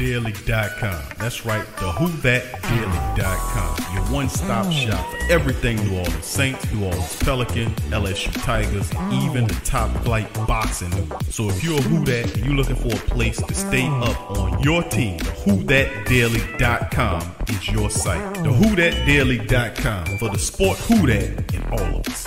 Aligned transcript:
Daily.com. 0.00 1.04
That's 1.18 1.44
right, 1.44 1.66
the 1.76 1.92
WhoDatDaily.com. 1.92 3.94
Your 3.94 4.02
one-stop 4.04 4.64
mm. 4.64 4.72
shop 4.72 5.06
for 5.10 5.18
everything 5.30 5.76
New 5.76 5.98
Orleans 5.98 6.24
Saints, 6.24 6.72
New 6.72 6.86
Orleans 6.86 7.16
Pelican, 7.16 7.70
LSU 7.90 8.32
Tigers, 8.42 8.88
mm. 8.88 9.26
even 9.26 9.46
the 9.46 9.52
top 9.62 9.94
flight 10.02 10.32
boxing. 10.46 10.90
So 11.28 11.50
if 11.50 11.62
you're 11.62 11.78
a 11.78 11.82
Who 11.82 12.02
That 12.06 12.34
and 12.34 12.46
you're 12.46 12.54
looking 12.54 12.76
for 12.76 12.94
a 12.94 13.00
place 13.10 13.42
to 13.42 13.54
stay 13.54 13.82
mm. 13.82 14.08
up 14.08 14.30
on 14.30 14.62
your 14.62 14.82
team, 14.84 15.18
the 15.18 15.24
WhoDatDaily.com 15.24 17.34
is 17.48 17.68
your 17.68 17.90
site. 17.90 18.36
The 18.36 18.48
WhoDatDaily.com 18.48 20.16
for 20.16 20.30
the 20.30 20.38
sport 20.38 20.78
Who 20.78 21.06
That 21.08 21.54
in 21.54 21.62
all 21.72 21.96
of 21.96 22.08
us. 22.08 22.26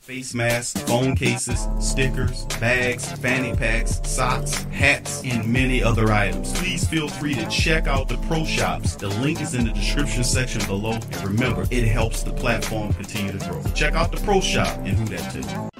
face 0.11 0.33
masks, 0.33 0.81
phone 0.81 1.15
cases, 1.15 1.69
stickers, 1.79 2.43
bags, 2.59 3.09
fanny 3.19 3.55
packs, 3.55 4.01
socks, 4.03 4.63
hats, 4.65 5.23
and 5.23 5.47
many 5.47 5.81
other 5.81 6.11
items. 6.11 6.51
Please 6.59 6.85
feel 6.85 7.07
free 7.07 7.33
to 7.33 7.47
check 7.47 7.87
out 7.87 8.09
the 8.09 8.17
Pro 8.27 8.43
Shops. 8.43 8.95
The 8.97 9.07
link 9.07 9.39
is 9.39 9.53
in 9.53 9.63
the 9.63 9.71
description 9.71 10.25
section 10.25 10.65
below. 10.67 10.95
And 10.95 11.23
remember, 11.23 11.65
it 11.71 11.87
helps 11.87 12.23
the 12.23 12.33
platform 12.33 12.91
continue 12.91 13.31
to 13.31 13.49
grow. 13.49 13.63
Check 13.73 13.93
out 13.93 14.11
the 14.11 14.21
Pro 14.25 14.41
Shop 14.41 14.77
and 14.79 14.97
who 14.97 15.05
that 15.15 15.31
too. 15.31 15.70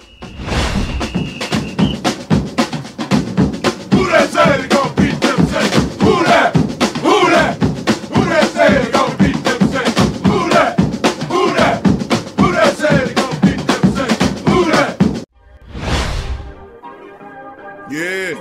Yeah. 17.92 18.36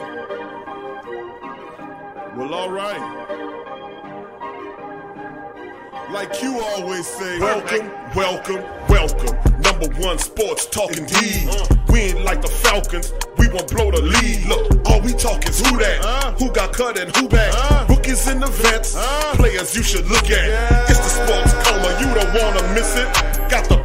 Well, 2.37 2.55
all 2.55 2.71
right. 2.71 3.01
Like 6.13 6.41
you 6.41 6.61
always 6.61 7.05
say, 7.05 7.41
welcome, 7.41 7.91
welcome, 8.15 8.63
welcome. 8.89 9.61
Number 9.61 9.89
one 10.01 10.19
sports 10.19 10.67
talking 10.67 11.05
D. 11.05 11.49
We 11.93 11.99
ain't 11.99 12.25
like 12.25 12.43
the 12.43 12.49
Falcons. 12.49 13.13
We 13.39 13.49
won't 13.49 13.69
blow 13.69 13.91
the 13.91 14.03
lead. 14.03 14.47
Look, 14.47 14.87
all 14.89 15.01
we 15.01 15.15
talk 15.15 15.49
is 15.49 15.59
who 15.67 15.79
that, 15.79 16.37
who 16.39 16.53
got 16.53 16.73
cut 16.73 16.97
and 16.97 17.15
who 17.17 17.29
back. 17.29 17.89
Rookies 17.89 18.29
in 18.29 18.39
the 18.39 18.47
vets, 18.47 18.95
players 19.35 19.75
you 19.75 19.83
should 19.83 20.07
look 20.07 20.31
at. 20.31 20.89
It's 20.89 21.01
the 21.01 21.11
sports 21.27 21.53
coma, 21.67 21.91
you 21.99 22.07
don't 22.15 22.33
wanna 22.41 22.73
miss 22.73 22.97
it. 22.97 23.40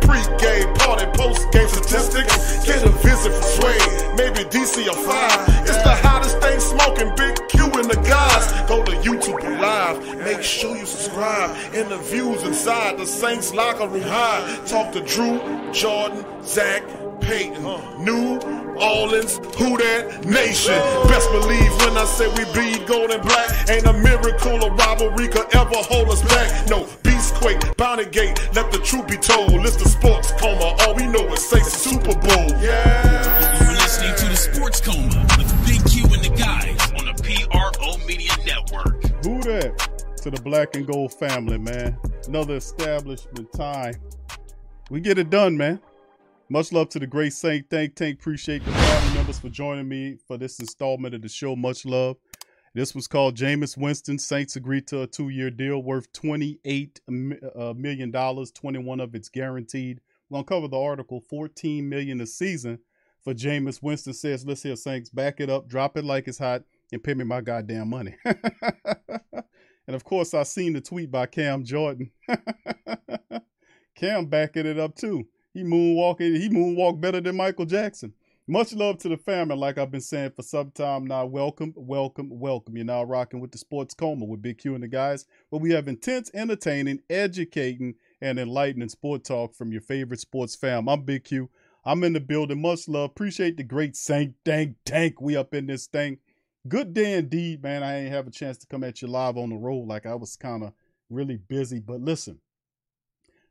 The 0.06 0.12
pre-game 0.12 0.74
party, 0.76 1.06
post-game 1.18 1.68
statistics. 1.68 2.66
Get 2.66 2.86
a 2.86 2.90
visit 2.90 3.32
from 3.32 3.42
Sway, 3.42 3.78
maybe 4.16 4.48
DC 4.50 4.88
or 4.88 4.94
five. 4.94 5.50
It's 5.68 5.82
the 5.82 5.96
hottest 5.96 6.40
thing 6.40 6.60
smoking, 6.60 7.12
Big 7.16 7.36
Q 7.50 7.66
and 7.80 7.90
the 7.90 8.00
guys. 8.08 8.52
Go 8.68 8.84
to 8.84 8.92
YouTube 8.92 9.42
live, 9.60 10.18
make 10.20 10.44
sure 10.44 10.76
you 10.78 10.86
subscribe. 10.86 11.56
Interviews 11.74 12.44
inside 12.44 12.98
the 12.98 13.06
Saints 13.06 13.54
locker 13.54 13.88
room 13.88 14.04
high. 14.04 14.64
Talk 14.66 14.92
to 14.94 15.02
Drew, 15.02 15.40
Jordan, 15.72 16.24
Zach, 16.44 16.84
Peyton, 17.22 17.64
New 18.04 18.38
Orleans, 18.78 19.38
who 19.58 19.78
that 19.78 20.26
nation. 20.26 20.78
Best 21.08 21.32
believe 21.32 21.72
when 21.82 21.98
I 21.98 22.06
say 22.06 22.28
we 22.38 22.46
bleed 22.54 22.86
gold 22.86 23.10
and 23.12 23.24
black. 23.24 23.70
Ain't 23.70 23.86
a 23.86 23.94
miracle 23.94 24.64
or 24.64 24.72
rivalry 24.72 25.28
could 25.30 25.54
ever 25.56 25.78
hold 25.78 26.10
us 26.10 26.22
back. 26.24 26.70
No, 26.70 26.88
Beastquake, 27.16 27.78
Bounty 27.78 28.06
Gate, 28.06 28.38
let 28.54 28.72
the 28.74 28.80
truth 28.80 29.08
be 29.08 29.16
told. 29.16 29.66
It's 29.66 29.78
the 29.78 29.88
sports 29.88 30.34
coma, 30.34 30.76
all 30.82 30.96
we 30.96 31.08
know 31.08 31.26
is 31.32 31.46
say 31.46 31.62
Super 31.62 32.14
Bowl. 32.14 32.50
Yeah. 32.62 33.64
You're 33.64 33.72
listening 33.72 34.16
to 34.16 34.26
the 34.26 34.36
Sports 34.36 34.82
Coma 34.82 35.26
with 35.38 35.66
Big 35.66 35.80
Q 35.90 36.04
and 36.14 36.22
the 36.22 36.36
guys 36.38 36.92
on 37.00 37.06
the 37.06 37.16
PRO 37.24 38.06
Media 38.06 38.32
Network. 38.46 39.02
Who 39.24 39.42
that? 39.44 40.18
To 40.24 40.30
the 40.30 40.42
black 40.42 40.76
and 40.76 40.86
gold 40.86 41.14
family, 41.14 41.58
man. 41.58 41.98
Another 42.28 42.58
establishment 42.58 43.50
time. 43.54 43.94
We 44.90 45.00
get 45.00 45.18
it 45.18 45.30
done, 45.30 45.56
man. 45.56 45.80
Much 46.50 46.74
love 46.74 46.90
to 46.90 47.00
the 47.00 47.08
great 47.08 47.32
Saint 47.32 47.70
Think 47.70 47.96
Tank. 47.96 48.20
Appreciate 48.20 48.66
the 48.66 48.72
family 48.72 49.16
members 49.16 49.40
for 49.40 49.48
joining 49.48 49.88
me 49.88 50.18
for 50.28 50.38
this 50.38 50.60
installment 50.60 51.16
of 51.16 51.22
the 51.22 51.30
show. 51.30 51.56
Much 51.56 51.86
love. 51.86 52.18
This 52.76 52.94
was 52.94 53.08
called 53.08 53.38
Jameis 53.38 53.78
Winston. 53.78 54.20
Saints 54.20 54.58
agreed 54.58 54.86
to 54.88 55.04
a 55.04 55.08
two-year 55.08 55.50
deal 55.50 55.82
worth 55.82 56.12
twenty-eight 56.12 57.00
uh, 57.08 57.74
million 57.74 58.12
dollars. 58.12 58.52
Twenty-one 58.52 59.00
of 59.00 59.16
it's 59.16 59.30
guaranteed. 59.30 60.02
We're 60.30 60.40
gonna 60.40 60.44
cover 60.44 60.68
the 60.68 60.78
article. 60.78 61.22
Fourteen 61.22 61.88
million 61.88 62.20
a 62.20 62.26
season 62.26 62.80
for 63.24 63.34
Jameis 63.34 63.82
Winston. 63.82 64.14
Says, 64.14 64.46
"Let's 64.46 64.62
hear 64.62 64.76
Saints 64.76 65.10
back 65.10 65.40
it 65.40 65.50
up, 65.50 65.70
drop 65.70 65.96
it 65.96 66.04
like 66.04 66.28
it's 66.28 66.38
hot, 66.38 66.64
and 66.92 67.02
pay 67.02 67.14
me 67.14 67.24
my 67.24 67.40
goddamn 67.40 67.92
money." 67.92 68.14
and 68.26 69.96
of 69.96 70.04
course, 70.04 70.34
I 70.34 70.44
seen 70.44 70.74
the 70.74 70.82
tweet 70.82 71.10
by 71.10 71.28
Cam 71.28 71.64
Jordan. 71.64 72.12
Cam 73.96 74.26
backing 74.26 74.66
it 74.66 74.78
up 74.78 74.96
too. 74.96 75.26
He 75.54 75.64
moonwalking. 75.64 76.36
He 76.36 76.50
moonwalked 76.50 77.00
better 77.00 77.22
than 77.22 77.38
Michael 77.38 77.68
Jackson. 77.68 78.14
Much 78.48 78.74
love 78.74 79.00
to 79.00 79.10
the 79.10 79.18
family, 79.18 79.56
like 79.56 79.80
I've 79.80 79.90
been 79.90 80.00
saying 80.00 80.30
for 80.36 80.44
some 80.44 80.70
time 80.70 81.08
now. 81.08 81.26
Welcome, 81.26 81.74
welcome, 81.76 82.30
welcome. 82.30 82.78
You're 82.78 82.86
now 82.86 83.02
rocking 83.02 83.40
with 83.40 83.52
the 83.52 83.58
Sports 83.58 83.96
Coma 83.96 84.24
with 84.24 84.44
Big 84.44 84.60
Q 84.60 84.76
and 84.76 84.84
the 84.84 84.88
guys, 84.88 85.26
where 85.50 85.60
we 85.60 85.72
have 85.72 85.88
intense, 85.88 86.30
entertaining, 86.32 87.00
educating, 87.10 87.96
and 88.22 88.38
enlightening 88.38 88.90
sport 88.90 89.24
talk 89.24 89.56
from 89.56 89.72
your 89.72 89.82
favorite 89.82 90.20
sports 90.20 90.56
fam. 90.56 90.88
I'm 90.88 91.02
Big 91.02 91.24
Q. 91.24 91.50
I'm 91.86 92.04
in 92.04 92.14
the 92.14 92.20
building. 92.20 92.62
Much 92.62 92.88
love. 92.88 93.10
Appreciate 93.10 93.58
the 93.58 93.64
great 93.64 93.96
Saint 93.96 94.36
Dank 94.44 94.76
Tank. 94.86 95.20
We 95.20 95.36
up 95.36 95.56
in 95.56 95.66
this 95.66 95.88
thing. 95.88 96.20
Good 96.68 96.94
day 96.94 97.14
indeed, 97.14 97.64
man. 97.64 97.82
I 97.82 98.02
ain't 98.02 98.14
have 98.14 98.28
a 98.28 98.32
chance 98.32 98.60
to 98.60 98.68
come 98.68 98.84
at 98.84 99.02
you 99.02 99.08
live 99.08 99.38
on 99.38 99.50
the 99.50 99.56
road. 99.56 99.88
Like 99.88 100.06
I 100.06 100.14
was 100.14 100.36
kind 100.36 100.64
of 100.64 100.74
really 101.10 101.38
busy. 101.38 101.80
But 101.80 102.00
listen, 102.00 102.40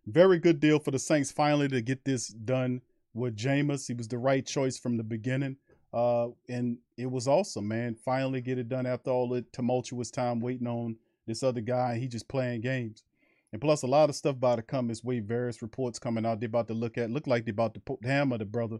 very 0.07 0.39
good 0.39 0.61
deal 0.61 0.79
for 0.79 0.93
the 0.93 1.01
Saints 1.01 1.33
finally 1.33 1.67
to 1.67 1.81
get 1.81 2.05
this 2.05 2.29
done 2.29 2.81
with 3.15 3.37
Jameis. 3.37 3.87
He 3.87 3.95
was 3.95 4.09
the 4.09 4.19
right 4.19 4.45
choice 4.45 4.77
from 4.77 4.97
the 4.97 5.05
beginning. 5.05 5.57
Uh, 5.93 6.29
and 6.49 6.79
it 6.97 7.11
was 7.11 7.29
awesome, 7.29 7.69
man. 7.69 7.95
Finally 7.95 8.41
get 8.41 8.59
it 8.59 8.69
done 8.69 8.85
after 8.85 9.11
all 9.11 9.29
the 9.29 9.43
tumultuous 9.53 10.11
time 10.11 10.41
waiting 10.41 10.67
on 10.67 10.97
this 11.27 11.43
other 11.43 11.61
guy. 11.61 11.97
He 11.97 12.09
just 12.09 12.29
playing 12.29 12.63
games. 12.63 13.05
And 13.53 13.61
plus 13.61 13.85
a 13.85 13.87
lot 13.87 14.09
of 14.11 14.17
stuff 14.17 14.35
about 14.35 14.57
to 14.57 14.63
come 14.63 14.89
his 14.89 15.05
way. 15.05 15.21
Various 15.21 15.63
reports 15.63 16.01
coming 16.01 16.27
out. 16.27 16.41
They're 16.41 16.49
about 16.49 16.67
to 16.69 16.75
look 16.75 16.99
at 16.99 17.11
look 17.11 17.29
like 17.29 17.45
they're 17.45 17.53
about 17.53 17.75
to 17.75 17.81
put 17.81 18.05
hammer 18.05 18.37
the 18.37 18.45
brother. 18.45 18.79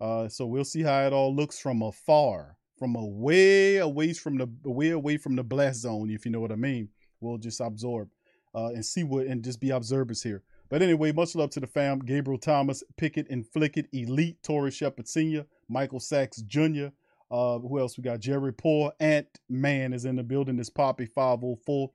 Uh, 0.00 0.28
so 0.28 0.46
we'll 0.46 0.64
see 0.64 0.82
how 0.82 1.04
it 1.04 1.12
all 1.12 1.34
looks 1.34 1.58
from 1.58 1.82
afar. 1.82 2.56
From 2.78 2.94
away 2.96 3.78
away 3.78 4.12
from 4.12 4.38
the 4.38 4.48
way 4.64 4.90
away 4.90 5.16
from 5.16 5.34
the 5.34 5.42
blast 5.42 5.80
zone, 5.80 6.10
if 6.10 6.24
you 6.24 6.30
know 6.30 6.40
what 6.40 6.52
I 6.52 6.56
mean. 6.56 6.88
We'll 7.20 7.38
just 7.38 7.60
absorb 7.60 8.08
uh, 8.54 8.68
and 8.68 8.84
see 8.84 9.02
what 9.02 9.26
and 9.26 9.42
just 9.42 9.60
be 9.60 9.70
observers 9.70 10.22
here. 10.22 10.42
But 10.72 10.80
anyway, 10.80 11.12
much 11.12 11.34
love 11.34 11.50
to 11.50 11.60
the 11.60 11.66
fam. 11.66 11.98
Gabriel 11.98 12.38
Thomas, 12.38 12.82
Pickett 12.96 13.28
and 13.28 13.46
Flickett, 13.46 13.90
Elite, 13.92 14.42
Torrey 14.42 14.70
Shepard 14.70 15.06
Sr., 15.06 15.44
Michael 15.68 16.00
Sachs 16.00 16.40
Jr. 16.40 16.86
Uh, 17.30 17.58
who 17.58 17.78
else 17.78 17.98
we 17.98 18.02
got? 18.02 18.20
Jerry 18.20 18.54
Poor, 18.54 18.90
Ant 18.98 19.26
Man 19.50 19.92
is 19.92 20.06
in 20.06 20.16
the 20.16 20.22
building. 20.22 20.56
This 20.56 20.70
Poppy 20.70 21.04
504. 21.04 21.90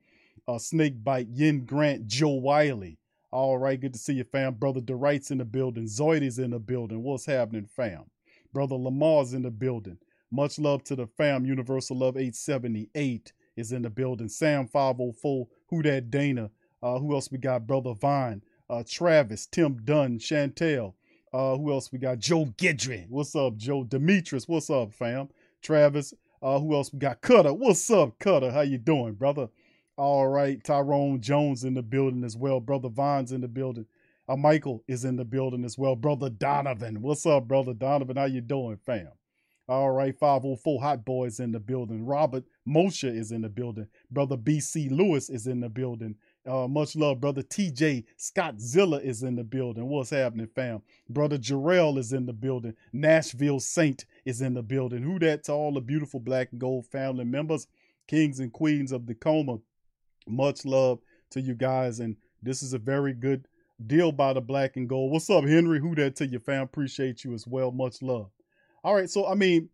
Uh, 0.46 0.58
Snake 0.58 1.02
Bite, 1.02 1.26
Yin 1.26 1.64
Grant, 1.64 2.06
Joe 2.06 2.28
Wiley. 2.28 2.98
All 3.32 3.58
right, 3.58 3.80
good 3.80 3.94
to 3.94 3.98
see 3.98 4.12
you, 4.12 4.22
fam. 4.22 4.54
Brother 4.54 4.80
DeWright's 4.80 5.32
in 5.32 5.38
the 5.38 5.44
building. 5.44 5.86
Zoidy's 5.88 6.38
in 6.38 6.52
the 6.52 6.60
building. 6.60 7.02
What's 7.02 7.26
happening, 7.26 7.66
fam? 7.66 8.04
Brother 8.52 8.76
Lamar's 8.76 9.34
in 9.34 9.42
the 9.42 9.50
building. 9.50 9.98
Much 10.30 10.56
love 10.56 10.84
to 10.84 10.94
the 10.94 11.08
fam. 11.08 11.44
Universal 11.44 11.98
Love 11.98 12.16
878 12.16 13.32
is 13.56 13.72
in 13.72 13.82
the 13.82 13.90
building. 13.90 14.28
Sam 14.28 14.68
504, 14.68 15.48
who 15.66 15.82
that 15.82 16.12
Dana? 16.12 16.50
Uh, 16.80 17.00
who 17.00 17.12
else 17.12 17.28
we 17.30 17.38
got? 17.38 17.66
Brother 17.66 17.92
Vine, 17.92 18.40
uh, 18.70 18.82
Travis, 18.86 19.46
Tim 19.46 19.80
Dunn, 19.84 20.18
Chantel. 20.18 20.94
Uh, 21.32 21.56
who 21.56 21.72
else 21.72 21.92
we 21.92 21.98
got? 21.98 22.18
Joe 22.18 22.46
Gidry. 22.56 23.06
What's 23.08 23.36
up, 23.36 23.56
Joe? 23.56 23.84
Demetrius, 23.84 24.48
what's 24.48 24.70
up, 24.70 24.92
fam? 24.92 25.28
Travis. 25.62 26.14
Uh, 26.40 26.58
who 26.58 26.74
else 26.74 26.92
we 26.92 26.98
got? 26.98 27.20
Cutter. 27.20 27.52
What's 27.52 27.90
up, 27.90 28.18
Cutter? 28.18 28.50
How 28.50 28.60
you 28.60 28.78
doing, 28.78 29.14
brother? 29.14 29.48
All 29.96 30.28
right, 30.28 30.62
Tyrone 30.62 31.20
Jones 31.20 31.64
in 31.64 31.74
the 31.74 31.82
building 31.82 32.22
as 32.22 32.36
well. 32.36 32.60
Brother 32.60 32.88
Vine's 32.88 33.32
in 33.32 33.40
the 33.40 33.48
building. 33.48 33.86
Uh, 34.28 34.36
Michael 34.36 34.84
is 34.86 35.04
in 35.04 35.16
the 35.16 35.24
building 35.24 35.64
as 35.64 35.76
well. 35.76 35.96
Brother 35.96 36.30
Donovan. 36.30 37.02
What's 37.02 37.26
up, 37.26 37.48
brother 37.48 37.74
Donovan? 37.74 38.16
How 38.16 38.26
you 38.26 38.40
doing, 38.40 38.76
fam? 38.76 39.08
All 39.68 39.90
right, 39.90 40.16
504 40.16 40.80
Hot 40.80 41.04
Boys 41.04 41.40
in 41.40 41.52
the 41.52 41.60
building. 41.60 42.06
Robert 42.06 42.44
Moshe 42.66 43.04
is 43.04 43.32
in 43.32 43.42
the 43.42 43.48
building. 43.48 43.88
Brother 44.10 44.36
BC 44.36 44.90
Lewis 44.90 45.28
is 45.28 45.46
in 45.46 45.60
the 45.60 45.68
building. 45.68 46.14
Uh, 46.48 46.66
much 46.66 46.96
love, 46.96 47.20
brother 47.20 47.42
TJ 47.42 48.04
Scott 48.16 48.58
Zilla 48.58 48.98
is 48.98 49.22
in 49.22 49.36
the 49.36 49.44
building. 49.44 49.86
What's 49.86 50.10
happening, 50.10 50.46
fam? 50.46 50.80
Brother 51.10 51.36
Jarrell 51.36 51.98
is 51.98 52.14
in 52.14 52.24
the 52.24 52.32
building. 52.32 52.74
Nashville 52.92 53.60
Saint 53.60 54.06
is 54.24 54.40
in 54.40 54.54
the 54.54 54.62
building. 54.62 55.02
Who 55.02 55.18
that 55.18 55.44
to 55.44 55.52
all 55.52 55.74
the 55.74 55.80
beautiful 55.82 56.20
black 56.20 56.48
and 56.52 56.60
gold 56.60 56.86
family 56.86 57.24
members, 57.24 57.66
kings 58.06 58.40
and 58.40 58.50
queens 58.52 58.92
of 58.92 59.06
Tacoma. 59.06 59.58
Much 60.26 60.64
love 60.64 61.00
to 61.30 61.40
you 61.40 61.54
guys, 61.54 62.00
and 62.00 62.16
this 62.42 62.62
is 62.62 62.72
a 62.72 62.78
very 62.78 63.12
good 63.12 63.46
deal 63.86 64.10
by 64.10 64.32
the 64.32 64.40
black 64.40 64.76
and 64.76 64.88
gold. 64.88 65.12
What's 65.12 65.28
up, 65.28 65.44
Henry? 65.44 65.78
Who 65.80 65.94
that 65.96 66.16
to 66.16 66.26
you, 66.26 66.38
fam? 66.38 66.62
Appreciate 66.62 67.24
you 67.24 67.34
as 67.34 67.46
well. 67.46 67.70
Much 67.70 68.00
love. 68.00 68.30
All 68.82 68.94
right, 68.94 69.10
so 69.10 69.26
I 69.26 69.34
mean, 69.34 69.68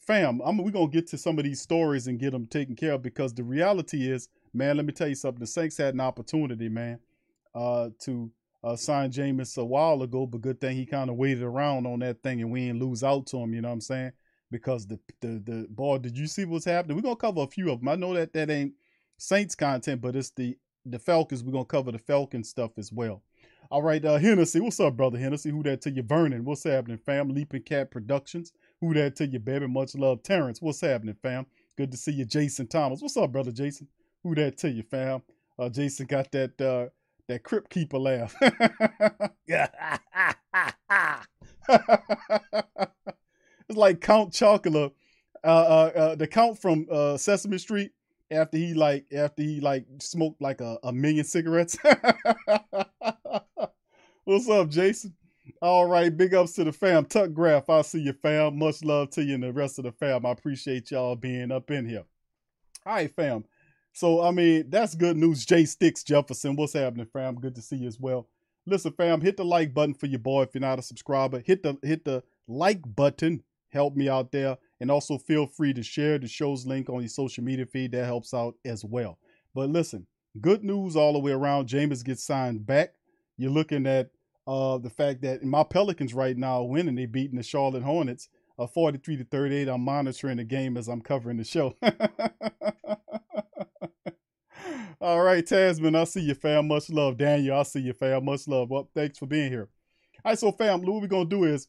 fam, 0.00 0.40
I'm 0.44 0.58
we're 0.58 0.70
gonna 0.70 0.88
get 0.88 1.06
to 1.08 1.18
some 1.18 1.38
of 1.38 1.44
these 1.44 1.60
stories 1.60 2.06
and 2.06 2.18
get 2.18 2.32
them 2.32 2.46
taken 2.46 2.76
care 2.76 2.92
of 2.92 3.02
because 3.02 3.34
the 3.34 3.44
reality 3.44 4.10
is, 4.10 4.28
man, 4.54 4.76
let 4.76 4.86
me 4.86 4.92
tell 4.92 5.08
you 5.08 5.14
something. 5.14 5.40
The 5.40 5.46
Saints 5.46 5.76
had 5.76 5.94
an 5.94 6.00
opportunity, 6.00 6.68
man, 6.68 7.00
uh, 7.54 7.90
to 8.02 8.30
uh, 8.62 8.76
sign 8.76 9.10
Jameis 9.10 9.58
a 9.58 9.64
while 9.64 10.02
ago, 10.02 10.26
but 10.26 10.40
good 10.40 10.60
thing 10.60 10.76
he 10.76 10.86
kind 10.86 11.10
of 11.10 11.16
waited 11.16 11.42
around 11.42 11.86
on 11.86 11.98
that 11.98 12.22
thing 12.22 12.40
and 12.40 12.50
we 12.50 12.66
didn't 12.66 12.80
lose 12.80 13.04
out 13.04 13.26
to 13.28 13.36
him. 13.38 13.52
You 13.52 13.60
know 13.60 13.68
what 13.68 13.74
I'm 13.74 13.80
saying? 13.82 14.12
Because 14.50 14.86
the 14.86 14.98
the 15.20 15.42
the 15.44 15.66
boy, 15.68 15.98
did 15.98 16.16
you 16.16 16.26
see 16.26 16.44
what's 16.44 16.64
happening? 16.64 16.96
We're 16.96 17.02
gonna 17.02 17.16
cover 17.16 17.42
a 17.42 17.46
few 17.46 17.70
of 17.70 17.80
them. 17.80 17.88
I 17.88 17.96
know 17.96 18.14
that 18.14 18.32
that 18.32 18.50
ain't 18.50 18.72
Saints 19.18 19.54
content, 19.54 20.00
but 20.00 20.16
it's 20.16 20.30
the 20.30 20.56
the 20.86 20.98
Falcons. 20.98 21.42
We're 21.42 21.52
gonna 21.52 21.64
cover 21.64 21.92
the 21.92 21.98
Falcon 21.98 22.44
stuff 22.44 22.72
as 22.78 22.92
well. 22.92 23.22
All 23.70 23.82
right, 23.82 24.04
uh, 24.04 24.18
Hennessy, 24.18 24.60
what's 24.60 24.78
up, 24.78 24.96
brother 24.96 25.18
Hennessy? 25.18 25.50
Who 25.50 25.62
that 25.64 25.80
to 25.82 25.90
you, 25.90 26.02
Vernon? 26.02 26.44
What's 26.44 26.64
happening, 26.64 26.98
fam? 26.98 27.30
Leaping 27.30 27.62
Cat 27.62 27.90
Productions. 27.90 28.52
Who 28.80 28.94
that 28.94 29.16
to 29.16 29.26
you, 29.26 29.40
baby? 29.40 29.66
Much 29.66 29.94
love, 29.94 30.22
Terrence. 30.22 30.62
What's 30.62 30.80
happening, 30.80 31.16
fam? 31.22 31.46
Good 31.76 31.90
to 31.90 31.96
see 31.96 32.12
you, 32.12 32.24
Jason 32.24 32.68
Thomas. 32.68 33.00
What's 33.00 33.16
up, 33.16 33.32
brother 33.32 33.50
Jason? 33.50 33.88
Who 34.24 34.34
that 34.36 34.56
to 34.58 34.70
you, 34.70 34.82
fam? 34.82 35.22
Uh, 35.58 35.68
Jason 35.68 36.06
got 36.06 36.32
that 36.32 36.58
uh, 36.60 36.86
that 37.28 37.44
Crypt 37.44 37.70
Keeper 37.70 37.98
laugh. 37.98 38.34
it's 38.40 38.56
like 43.70 44.00
Count 44.00 44.32
Chocula, 44.32 44.92
uh, 45.44 45.46
uh, 45.46 45.92
uh, 45.94 46.14
the 46.14 46.26
Count 46.26 46.58
from 46.58 46.86
uh, 46.90 47.18
Sesame 47.18 47.58
Street 47.58 47.92
after 48.30 48.56
he 48.56 48.72
like 48.72 49.04
after 49.12 49.42
he 49.42 49.60
like 49.60 49.84
smoked 50.00 50.40
like 50.40 50.62
a, 50.62 50.78
a 50.82 50.92
million 50.92 51.24
cigarettes. 51.24 51.76
What's 54.24 54.48
up, 54.48 54.70
Jason? 54.70 55.14
All 55.60 55.84
right, 55.86 56.16
big 56.16 56.32
ups 56.32 56.52
to 56.52 56.64
the 56.64 56.72
fam. 56.72 57.04
Tuck 57.04 57.34
Graph, 57.34 57.68
I 57.68 57.82
see 57.82 58.00
you, 58.00 58.14
fam. 58.14 58.58
Much 58.58 58.82
love 58.82 59.10
to 59.10 59.22
you 59.22 59.34
and 59.34 59.42
the 59.42 59.52
rest 59.52 59.78
of 59.78 59.84
the 59.84 59.92
fam. 59.92 60.24
I 60.24 60.30
appreciate 60.30 60.90
y'all 60.90 61.14
being 61.14 61.52
up 61.52 61.70
in 61.70 61.86
here. 61.86 62.04
All 62.86 62.94
right, 62.94 63.14
fam. 63.14 63.44
So, 63.94 64.22
I 64.22 64.32
mean, 64.32 64.68
that's 64.68 64.94
good 64.94 65.16
news. 65.16 65.46
Jay 65.46 65.64
Sticks 65.64 66.02
Jefferson, 66.02 66.56
what's 66.56 66.72
happening, 66.72 67.06
fam? 67.06 67.36
Good 67.36 67.54
to 67.54 67.62
see 67.62 67.76
you 67.76 67.86
as 67.86 67.98
well. 67.98 68.28
Listen, 68.66 68.92
fam, 68.92 69.20
hit 69.20 69.36
the 69.36 69.44
like 69.44 69.72
button 69.72 69.94
for 69.94 70.06
your 70.06 70.18
boy 70.18 70.42
if 70.42 70.50
you're 70.52 70.60
not 70.60 70.80
a 70.80 70.82
subscriber. 70.82 71.40
Hit 71.40 71.62
the 71.62 71.78
hit 71.82 72.04
the 72.04 72.22
like 72.48 72.82
button. 72.96 73.42
Help 73.68 73.94
me 73.94 74.08
out 74.08 74.32
there. 74.32 74.58
And 74.80 74.90
also 74.90 75.16
feel 75.16 75.46
free 75.46 75.72
to 75.74 75.82
share 75.82 76.18
the 76.18 76.26
show's 76.26 76.66
link 76.66 76.90
on 76.90 77.00
your 77.00 77.08
social 77.08 77.44
media 77.44 77.66
feed. 77.66 77.92
That 77.92 78.04
helps 78.04 78.34
out 78.34 78.56
as 78.64 78.84
well. 78.84 79.18
But 79.54 79.70
listen, 79.70 80.06
good 80.40 80.64
news 80.64 80.96
all 80.96 81.12
the 81.12 81.18
way 81.20 81.32
around. 81.32 81.68
Jameis 81.68 82.04
gets 82.04 82.24
signed 82.24 82.66
back. 82.66 82.94
You're 83.36 83.50
looking 83.50 83.86
at 83.86 84.10
uh, 84.46 84.78
the 84.78 84.90
fact 84.90 85.22
that 85.22 85.44
my 85.44 85.62
Pelicans 85.62 86.14
right 86.14 86.36
now 86.36 86.62
are 86.62 86.68
winning. 86.68 86.96
They 86.96 87.06
beating 87.06 87.36
the 87.36 87.42
Charlotte 87.42 87.82
Hornets 87.82 88.28
uh, 88.58 88.66
43 88.66 89.18
to 89.18 89.24
38. 89.24 89.68
I'm 89.68 89.82
monitoring 89.82 90.38
the 90.38 90.44
game 90.44 90.76
as 90.76 90.88
I'm 90.88 91.00
covering 91.00 91.36
the 91.36 91.44
show. 91.44 91.76
All 95.04 95.22
right, 95.22 95.44
Tasman, 95.44 95.94
I 95.96 96.04
see 96.04 96.22
you, 96.22 96.34
fam. 96.34 96.66
Much 96.66 96.88
love. 96.88 97.18
Daniel, 97.18 97.58
I 97.58 97.64
see 97.64 97.80
you, 97.80 97.92
fam. 97.92 98.24
Much 98.24 98.48
love. 98.48 98.70
Well, 98.70 98.88
thanks 98.94 99.18
for 99.18 99.26
being 99.26 99.50
here. 99.50 99.68
All 100.24 100.32
right, 100.32 100.38
so 100.38 100.50
fam, 100.50 100.80
what 100.80 101.02
we're 101.02 101.08
gonna 101.08 101.26
do 101.26 101.44
is 101.44 101.68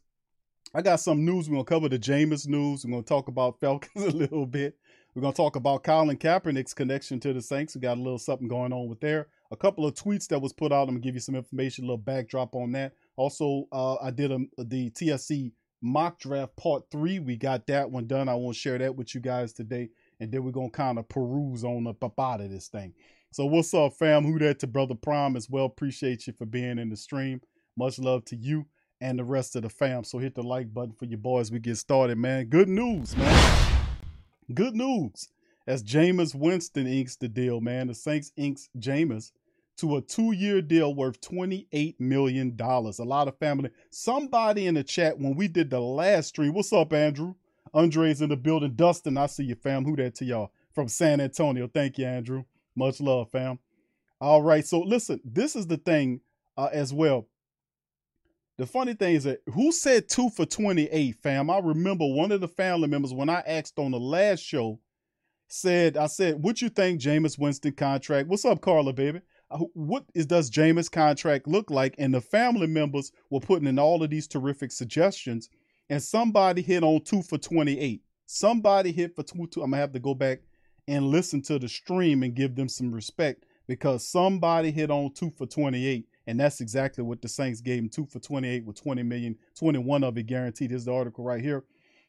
I 0.73 0.81
got 0.81 1.01
some 1.01 1.25
news. 1.25 1.49
We're 1.49 1.55
gonna 1.55 1.65
cover 1.65 1.89
the 1.89 1.99
Jameis 1.99 2.47
news. 2.47 2.85
We're 2.85 2.91
gonna 2.91 3.03
talk 3.03 3.27
about 3.27 3.59
Falcons 3.59 4.05
a 4.05 4.15
little 4.15 4.45
bit. 4.45 4.77
We're 5.13 5.21
gonna 5.21 5.33
talk 5.33 5.57
about 5.57 5.83
Colin 5.83 6.15
Kaepernick's 6.15 6.73
connection 6.73 7.19
to 7.19 7.33
the 7.33 7.41
Saints. 7.41 7.75
We 7.75 7.81
got 7.81 7.97
a 7.97 8.01
little 8.01 8.17
something 8.17 8.47
going 8.47 8.71
on 8.71 8.87
with 8.87 9.01
there. 9.01 9.27
A 9.51 9.57
couple 9.57 9.85
of 9.85 9.95
tweets 9.95 10.29
that 10.29 10.41
was 10.41 10.53
put 10.53 10.71
out. 10.71 10.83
I'm 10.83 10.91
gonna 10.91 11.01
give 11.01 11.15
you 11.15 11.19
some 11.19 11.35
information, 11.35 11.83
a 11.83 11.87
little 11.87 11.97
backdrop 11.97 12.55
on 12.55 12.71
that. 12.71 12.93
Also, 13.17 13.67
uh, 13.73 13.95
I 13.95 14.11
did 14.11 14.31
a, 14.31 14.39
the 14.59 14.91
TSC 14.91 15.51
mock 15.81 16.19
draft 16.19 16.55
part 16.55 16.85
three. 16.89 17.19
We 17.19 17.35
got 17.35 17.67
that 17.67 17.91
one 17.91 18.07
done. 18.07 18.29
I 18.29 18.35
want 18.35 18.55
to 18.55 18.61
share 18.61 18.77
that 18.77 18.95
with 18.95 19.13
you 19.13 19.19
guys 19.19 19.51
today, 19.51 19.89
and 20.21 20.31
then 20.31 20.45
we're 20.45 20.51
gonna 20.51 20.69
kind 20.69 20.97
of 20.97 21.09
peruse 21.09 21.65
on 21.65 21.85
up, 21.85 22.01
up 22.01 22.17
out 22.17 22.39
of 22.39 22.49
this 22.49 22.69
thing. 22.69 22.93
So 23.35 23.45
what's 23.45 23.73
up, 23.73 23.91
fam? 23.91 24.23
Who 24.23 24.39
that 24.39 24.59
to 24.59 24.67
brother 24.67 24.95
Prime 24.95 25.35
as 25.35 25.49
well? 25.49 25.65
Appreciate 25.65 26.25
you 26.25 26.31
for 26.31 26.45
being 26.45 26.79
in 26.79 26.87
the 26.87 26.95
stream. 26.95 27.41
Much 27.75 27.99
love 27.99 28.23
to 28.27 28.35
you 28.37 28.65
and 29.01 29.19
the 29.19 29.25
rest 29.25 29.57
of 29.57 29.63
the 29.63 29.69
fam. 29.69 30.05
So 30.05 30.19
hit 30.19 30.35
the 30.35 30.41
like 30.41 30.73
button 30.73 30.93
for 30.93 31.03
your 31.03 31.17
boys. 31.17 31.51
We 31.51 31.59
get 31.59 31.75
started, 31.75 32.17
man. 32.17 32.45
Good 32.45 32.69
news, 32.69 33.13
man. 33.17 33.87
Good 34.53 34.73
news. 34.73 35.27
As 35.67 35.83
Jameis 35.83 36.33
Winston 36.33 36.87
inks 36.87 37.17
the 37.17 37.27
deal, 37.27 37.59
man. 37.59 37.87
The 37.87 37.93
Saints 37.93 38.31
inks 38.37 38.69
Jameis 38.79 39.33
to 39.79 39.97
a 39.97 40.01
two-year 40.01 40.61
deal 40.61 40.95
worth 40.95 41.19
$28 41.19 41.99
million. 41.99 42.55
A 42.57 43.03
lot 43.03 43.27
of 43.27 43.37
family. 43.37 43.69
Somebody 43.89 44.65
in 44.65 44.75
the 44.75 44.83
chat 44.85 45.19
when 45.19 45.35
we 45.35 45.49
did 45.49 45.69
the 45.69 45.81
last 45.81 46.27
stream. 46.27 46.53
What's 46.53 46.71
up, 46.71 46.93
Andrew? 46.93 47.35
Andre's 47.73 48.21
in 48.21 48.29
the 48.29 48.37
building. 48.37 48.75
Dustin, 48.75 49.17
I 49.17 49.25
see 49.25 49.43
you, 49.43 49.55
fam. 49.55 49.83
Who 49.83 49.97
that 49.97 50.15
to 50.15 50.23
y'all? 50.23 50.53
From 50.73 50.87
San 50.87 51.19
Antonio. 51.19 51.67
Thank 51.67 51.97
you, 51.97 52.05
Andrew. 52.05 52.45
Much 52.75 52.99
love, 52.99 53.29
fam. 53.31 53.59
All 54.19 54.41
right. 54.41 54.65
So 54.65 54.79
listen, 54.79 55.19
this 55.23 55.55
is 55.55 55.67
the 55.67 55.77
thing 55.77 56.21
uh, 56.57 56.69
as 56.71 56.93
well. 56.93 57.27
The 58.57 58.65
funny 58.65 58.93
thing 58.93 59.15
is 59.15 59.25
that 59.25 59.41
who 59.47 59.71
said 59.71 60.07
two 60.07 60.29
for 60.29 60.45
28, 60.45 61.15
fam? 61.21 61.49
I 61.49 61.59
remember 61.59 62.05
one 62.05 62.31
of 62.31 62.39
the 62.39 62.47
family 62.47 62.87
members 62.87 63.13
when 63.13 63.29
I 63.29 63.43
asked 63.45 63.77
on 63.77 63.91
the 63.91 63.99
last 63.99 64.41
show 64.41 64.79
said, 65.47 65.97
I 65.97 66.07
said, 66.07 66.41
what 66.41 66.61
you 66.61 66.69
think 66.69 67.01
Jameis 67.01 67.37
Winston 67.37 67.73
contract? 67.73 68.29
What's 68.29 68.45
up, 68.45 68.61
Carla, 68.61 68.93
baby? 68.93 69.21
Uh, 69.51 69.59
what 69.73 70.05
is 70.15 70.25
does 70.25 70.49
Jameis 70.49 70.89
contract 70.89 71.47
look 71.47 71.69
like? 71.69 71.95
And 71.97 72.13
the 72.13 72.21
family 72.21 72.67
members 72.67 73.11
were 73.29 73.39
putting 73.39 73.67
in 73.67 73.77
all 73.77 74.01
of 74.01 74.09
these 74.09 74.27
terrific 74.27 74.71
suggestions, 74.71 75.49
and 75.89 76.01
somebody 76.01 76.61
hit 76.61 76.83
on 76.83 77.01
two 77.01 77.21
for 77.21 77.37
28. 77.37 78.01
Somebody 78.25 78.91
hit 78.91 79.15
for 79.15 79.23
two, 79.23 79.47
two. 79.47 79.61
I'm 79.61 79.71
gonna 79.71 79.81
have 79.81 79.91
to 79.91 79.99
go 79.99 80.15
back 80.15 80.39
and 80.87 81.07
listen 81.07 81.41
to 81.43 81.59
the 81.59 81.67
stream 81.67 82.23
and 82.23 82.35
give 82.35 82.55
them 82.55 82.69
some 82.69 82.91
respect 82.91 83.45
because 83.67 84.07
somebody 84.07 84.71
hit 84.71 84.91
on 84.91 85.11
two 85.13 85.31
for 85.31 85.45
28 85.45 86.07
and 86.27 86.39
that's 86.39 86.61
exactly 86.61 87.03
what 87.03 87.21
the 87.21 87.27
Saints 87.27 87.61
gave 87.61 87.79
him 87.79 87.89
two 87.89 88.05
for 88.05 88.19
28 88.19 88.65
with 88.65 88.81
20 88.81 89.03
million, 89.03 89.35
21 89.57 90.03
of 90.03 90.17
it 90.17 90.23
guaranteed. 90.23 90.71
Here's 90.71 90.85
the 90.85 90.93
article 90.93 91.23
right 91.23 91.41
here. 91.41 91.63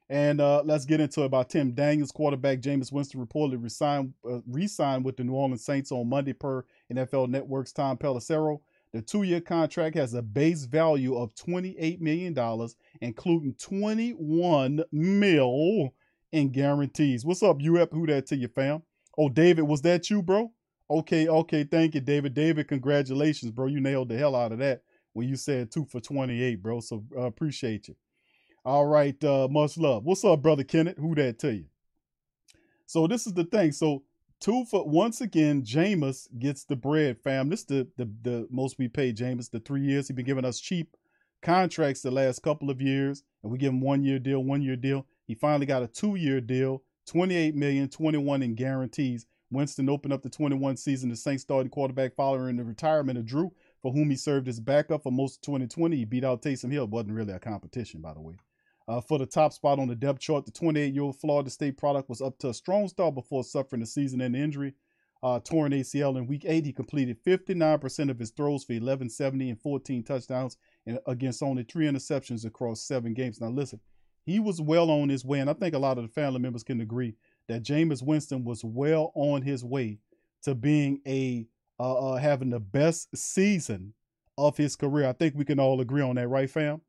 And 0.08 0.40
uh, 0.40 0.62
let's 0.64 0.84
get 0.84 1.00
into 1.00 1.22
it 1.22 1.26
about 1.26 1.50
Tim 1.50 1.72
Daniels. 1.72 2.12
Quarterback 2.12 2.60
Jameis 2.60 2.92
Winston 2.92 3.24
reportedly 3.24 3.62
resigned, 3.62 4.14
uh, 4.28 4.38
re-signed 4.46 5.04
with 5.04 5.16
the 5.16 5.24
New 5.24 5.34
Orleans 5.34 5.64
Saints 5.64 5.90
on 5.90 6.08
Monday 6.08 6.32
per 6.32 6.64
NFL 6.92 7.28
Network's 7.28 7.72
Tom 7.72 7.98
Pelissero. 7.98 8.60
The 8.92 9.02
two-year 9.02 9.40
contract 9.40 9.96
has 9.96 10.14
a 10.14 10.22
base 10.22 10.64
value 10.64 11.16
of 11.16 11.34
$28 11.34 12.00
million, 12.00 12.68
including 13.00 13.54
21 13.54 14.84
mil 14.92 15.92
in 16.36 16.50
guarantees. 16.50 17.24
What's 17.24 17.42
up, 17.42 17.58
UEP? 17.58 17.92
Who 17.92 18.06
that 18.08 18.26
to 18.26 18.36
you, 18.36 18.48
fam? 18.48 18.82
Oh, 19.16 19.30
David, 19.30 19.62
was 19.62 19.80
that 19.82 20.10
you, 20.10 20.22
bro? 20.22 20.52
Okay, 20.90 21.26
okay, 21.28 21.64
thank 21.64 21.94
you, 21.94 22.00
David. 22.00 22.34
David, 22.34 22.68
congratulations, 22.68 23.50
bro. 23.50 23.66
You 23.66 23.80
nailed 23.80 24.10
the 24.10 24.18
hell 24.18 24.36
out 24.36 24.52
of 24.52 24.58
that 24.58 24.82
when 25.14 25.28
you 25.28 25.36
said 25.36 25.70
two 25.70 25.86
for 25.86 25.98
28, 25.98 26.62
bro. 26.62 26.80
So 26.80 27.02
uh, 27.16 27.22
appreciate 27.22 27.88
you. 27.88 27.96
All 28.66 28.84
right, 28.84 29.22
uh, 29.24 29.48
much 29.50 29.78
love. 29.78 30.04
What's 30.04 30.24
up, 30.24 30.42
brother 30.42 30.62
Kenneth? 30.62 30.98
Who 30.98 31.14
that 31.14 31.38
to 31.38 31.54
you? 31.54 31.64
So 32.84 33.06
this 33.06 33.26
is 33.26 33.32
the 33.32 33.44
thing. 33.44 33.72
So 33.72 34.02
two 34.38 34.66
for 34.70 34.86
once 34.86 35.22
again, 35.22 35.62
Jameis 35.62 36.28
gets 36.38 36.64
the 36.64 36.76
bread, 36.76 37.16
fam. 37.18 37.48
This 37.48 37.60
is 37.60 37.66
the 37.66 37.88
the, 37.96 38.10
the 38.22 38.48
most 38.50 38.76
we 38.78 38.88
paid 38.88 39.16
Jameis 39.16 39.50
the 39.50 39.60
three 39.60 39.82
years. 39.82 40.08
He's 40.08 40.14
been 40.14 40.26
giving 40.26 40.44
us 40.44 40.60
cheap 40.60 40.94
contracts 41.42 42.02
the 42.02 42.10
last 42.10 42.42
couple 42.42 42.68
of 42.68 42.82
years, 42.82 43.22
and 43.42 43.50
we 43.50 43.56
give 43.58 43.72
him 43.72 43.80
one 43.80 44.04
year 44.04 44.18
deal, 44.18 44.44
one 44.44 44.60
year 44.60 44.76
deal. 44.76 45.06
He 45.26 45.34
finally 45.34 45.66
got 45.66 45.82
a 45.82 45.88
two 45.88 46.14
year 46.14 46.40
deal, 46.40 46.82
28 47.06 47.54
million, 47.54 47.88
21 47.88 48.42
in 48.42 48.54
guarantees 48.54 49.26
Winston 49.50 49.88
opened 49.88 50.12
up 50.12 50.22
the 50.22 50.30
21 50.30 50.76
season. 50.76 51.08
The 51.08 51.16
Saints 51.16 51.42
starting 51.42 51.70
quarterback 51.70 52.14
following 52.14 52.56
the 52.56 52.64
retirement 52.64 53.18
of 53.18 53.26
Drew, 53.26 53.52
for 53.80 53.92
whom 53.92 54.10
he 54.10 54.16
served 54.16 54.48
as 54.48 54.60
backup 54.60 55.02
for 55.02 55.12
most 55.12 55.36
of 55.36 55.42
2020. 55.42 55.96
He 55.96 56.04
beat 56.04 56.24
out 56.24 56.42
Taysom 56.42 56.72
Hill. 56.72 56.84
It 56.84 56.90
wasn't 56.90 57.14
really 57.14 57.32
a 57.32 57.38
competition, 57.38 58.00
by 58.00 58.14
the 58.14 58.20
way. 58.20 58.34
Uh, 58.88 59.00
for 59.00 59.18
the 59.18 59.26
top 59.26 59.52
spot 59.52 59.78
on 59.78 59.88
the 59.88 59.96
depth 59.96 60.20
chart, 60.20 60.46
the 60.46 60.52
28-year-old 60.52 61.18
Florida 61.18 61.50
State 61.50 61.76
product 61.76 62.08
was 62.08 62.20
up 62.20 62.38
to 62.38 62.50
a 62.50 62.54
strong 62.54 62.88
start 62.88 63.14
before 63.14 63.42
suffering 63.42 63.82
a 63.82 63.86
season-ending 63.86 64.40
injury. 64.40 64.74
Uh, 65.22 65.40
torn 65.40 65.72
ACL 65.72 66.16
in 66.18 66.26
Week 66.26 66.44
8, 66.46 66.66
he 66.66 66.72
completed 66.72 67.22
59% 67.24 68.10
of 68.10 68.18
his 68.18 68.30
throws 68.30 68.62
for 68.62 68.74
1170 68.74 69.50
and 69.50 69.60
14 69.60 70.04
touchdowns 70.04 70.56
and 70.84 71.00
against 71.06 71.42
only 71.42 71.64
three 71.64 71.86
interceptions 71.86 72.44
across 72.44 72.82
seven 72.82 73.12
games. 73.12 73.40
Now, 73.40 73.48
listen, 73.48 73.80
he 74.26 74.40
was 74.40 74.60
well 74.60 74.90
on 74.90 75.08
his 75.08 75.24
way, 75.24 75.38
and 75.38 75.48
I 75.48 75.52
think 75.52 75.74
a 75.74 75.78
lot 75.78 75.98
of 75.98 76.04
the 76.04 76.10
family 76.10 76.40
members 76.40 76.64
can 76.64 76.80
agree 76.80 77.14
that 77.48 77.62
Jameis 77.62 78.02
Winston 78.02 78.44
was 78.44 78.64
well 78.64 79.12
on 79.14 79.42
his 79.42 79.64
way 79.64 80.00
to 80.42 80.54
being 80.54 81.00
a 81.06 81.46
uh, 81.78 82.10
uh, 82.10 82.16
having 82.16 82.50
the 82.50 82.58
best 82.60 83.16
season 83.16 83.94
of 84.36 84.56
his 84.56 84.76
career. 84.76 85.08
I 85.08 85.12
think 85.12 85.34
we 85.36 85.44
can 85.44 85.60
all 85.60 85.80
agree 85.80 86.02
on 86.02 86.16
that, 86.16 86.28
right, 86.28 86.50
fam? 86.50 86.80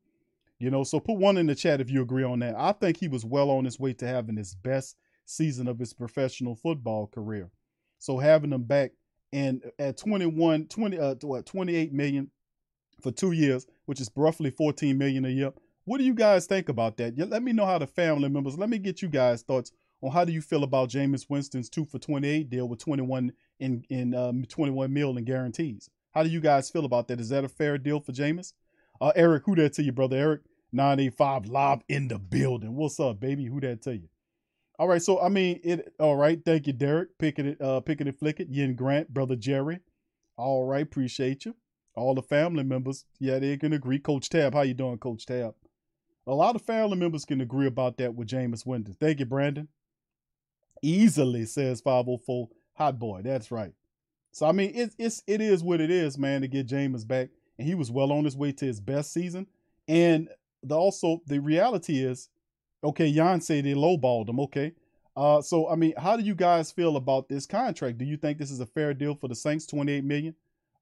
You 0.58 0.70
know, 0.70 0.82
so 0.82 0.98
put 0.98 1.18
one 1.18 1.36
in 1.36 1.46
the 1.46 1.54
chat 1.54 1.80
if 1.80 1.90
you 1.90 2.02
agree 2.02 2.24
on 2.24 2.40
that. 2.40 2.56
I 2.58 2.72
think 2.72 2.96
he 2.96 3.06
was 3.06 3.24
well 3.24 3.50
on 3.50 3.64
his 3.64 3.78
way 3.78 3.92
to 3.94 4.06
having 4.06 4.36
his 4.36 4.54
best 4.54 4.96
season 5.24 5.68
of 5.68 5.78
his 5.78 5.92
professional 5.92 6.56
football 6.56 7.06
career. 7.06 7.50
So 7.98 8.18
having 8.18 8.52
him 8.52 8.64
back 8.64 8.92
and 9.32 9.62
at 9.78 9.98
21, 9.98 10.66
20, 10.66 10.98
uh, 10.98 11.14
what, 11.22 11.46
28 11.46 11.92
million 11.92 12.30
for 13.02 13.12
two 13.12 13.32
years, 13.32 13.66
which 13.84 14.00
is 14.00 14.10
roughly 14.16 14.50
14 14.50 14.96
million 14.96 15.24
a 15.24 15.28
year. 15.28 15.52
What 15.88 16.00
do 16.00 16.04
you 16.04 16.12
guys 16.12 16.44
think 16.44 16.68
about 16.68 16.98
that? 16.98 17.16
Let 17.16 17.42
me 17.42 17.54
know 17.54 17.64
how 17.64 17.78
the 17.78 17.86
family 17.86 18.28
members. 18.28 18.58
Let 18.58 18.68
me 18.68 18.76
get 18.76 19.00
you 19.00 19.08
guys 19.08 19.40
thoughts 19.40 19.72
on 20.02 20.10
how 20.12 20.26
do 20.26 20.32
you 20.32 20.42
feel 20.42 20.62
about 20.62 20.90
Jameis 20.90 21.30
Winston's 21.30 21.70
two 21.70 21.86
for 21.86 21.98
28 21.98 22.50
deal 22.50 22.68
with 22.68 22.78
21 22.78 23.32
in 23.58 23.82
in 23.88 24.14
um, 24.14 24.44
21 24.44 24.92
mil 24.92 25.16
in 25.16 25.24
guarantees. 25.24 25.88
How 26.10 26.24
do 26.24 26.28
you 26.28 26.40
guys 26.40 26.68
feel 26.68 26.84
about 26.84 27.08
that? 27.08 27.20
Is 27.20 27.30
that 27.30 27.42
a 27.42 27.48
fair 27.48 27.78
deal 27.78 28.00
for 28.00 28.12
Jameis? 28.12 28.52
Uh, 29.00 29.12
Eric, 29.16 29.44
who 29.46 29.56
that 29.56 29.72
to 29.74 29.82
you, 29.82 29.92
brother? 29.92 30.18
Eric, 30.18 30.42
985 30.72 31.46
live 31.46 31.80
in 31.88 32.08
the 32.08 32.18
building. 32.18 32.76
What's 32.76 33.00
up, 33.00 33.18
baby? 33.18 33.46
Who 33.46 33.58
that 33.60 33.80
to 33.84 33.96
you? 33.96 34.10
All 34.78 34.88
right, 34.88 35.00
so 35.00 35.18
I 35.22 35.30
mean 35.30 35.58
it. 35.64 35.94
All 35.98 36.16
right, 36.16 36.38
thank 36.44 36.66
you, 36.66 36.74
Derek. 36.74 37.16
Picking 37.16 37.46
it, 37.46 37.62
uh, 37.62 37.80
picking 37.80 38.08
it, 38.08 38.18
flick 38.18 38.40
it. 38.40 38.48
Yin 38.50 38.74
Grant, 38.74 39.14
brother 39.14 39.36
Jerry. 39.36 39.80
All 40.36 40.66
right, 40.66 40.82
appreciate 40.82 41.46
you. 41.46 41.56
All 41.94 42.14
the 42.14 42.20
family 42.20 42.62
members, 42.62 43.06
yeah, 43.18 43.38
they 43.38 43.56
can 43.56 43.72
agree. 43.72 43.98
Coach 43.98 44.28
Tab, 44.28 44.52
how 44.52 44.60
you 44.60 44.74
doing, 44.74 44.98
Coach 44.98 45.24
Tab? 45.24 45.54
A 46.28 46.34
lot 46.34 46.54
of 46.54 46.62
family 46.62 46.96
members 46.96 47.24
can 47.24 47.40
agree 47.40 47.66
about 47.66 47.96
that 47.98 48.14
with 48.14 48.28
Jameis 48.28 48.66
Winston. 48.66 48.94
Thank 49.00 49.18
you, 49.18 49.26
Brandon. 49.26 49.68
Easily 50.82 51.44
says 51.46 51.80
504 51.80 52.48
Hot 52.74 52.98
Boy. 52.98 53.22
That's 53.22 53.50
right. 53.50 53.72
So 54.30 54.46
I 54.46 54.52
mean, 54.52 54.72
it's 54.74 54.94
it's 54.98 55.22
it 55.26 55.40
is 55.40 55.64
what 55.64 55.80
it 55.80 55.90
is, 55.90 56.16
man. 56.16 56.42
To 56.42 56.48
get 56.48 56.68
Jameis 56.68 57.06
back, 57.06 57.30
and 57.58 57.66
he 57.66 57.74
was 57.74 57.90
well 57.90 58.12
on 58.12 58.24
his 58.24 58.36
way 58.36 58.52
to 58.52 58.64
his 58.64 58.80
best 58.80 59.12
season. 59.12 59.46
And 59.88 60.28
the 60.62 60.76
also 60.76 61.22
the 61.26 61.40
reality 61.40 62.04
is 62.04 62.28
Okay, 62.84 63.12
Jan 63.12 63.40
say 63.40 63.60
they 63.60 63.74
lowballed 63.74 64.28
him. 64.28 64.40
Okay. 64.40 64.72
Uh, 65.16 65.42
so 65.42 65.68
I 65.68 65.74
mean, 65.74 65.94
how 65.98 66.16
do 66.16 66.22
you 66.22 66.34
guys 66.34 66.70
feel 66.70 66.96
about 66.96 67.28
this 67.28 67.46
contract? 67.46 67.98
Do 67.98 68.04
you 68.04 68.16
think 68.16 68.38
this 68.38 68.50
is 68.50 68.60
a 68.60 68.66
fair 68.66 68.94
deal 68.94 69.16
for 69.16 69.26
the 69.28 69.34
Saints? 69.34 69.66
Twenty-eight 69.66 70.04
million 70.04 70.34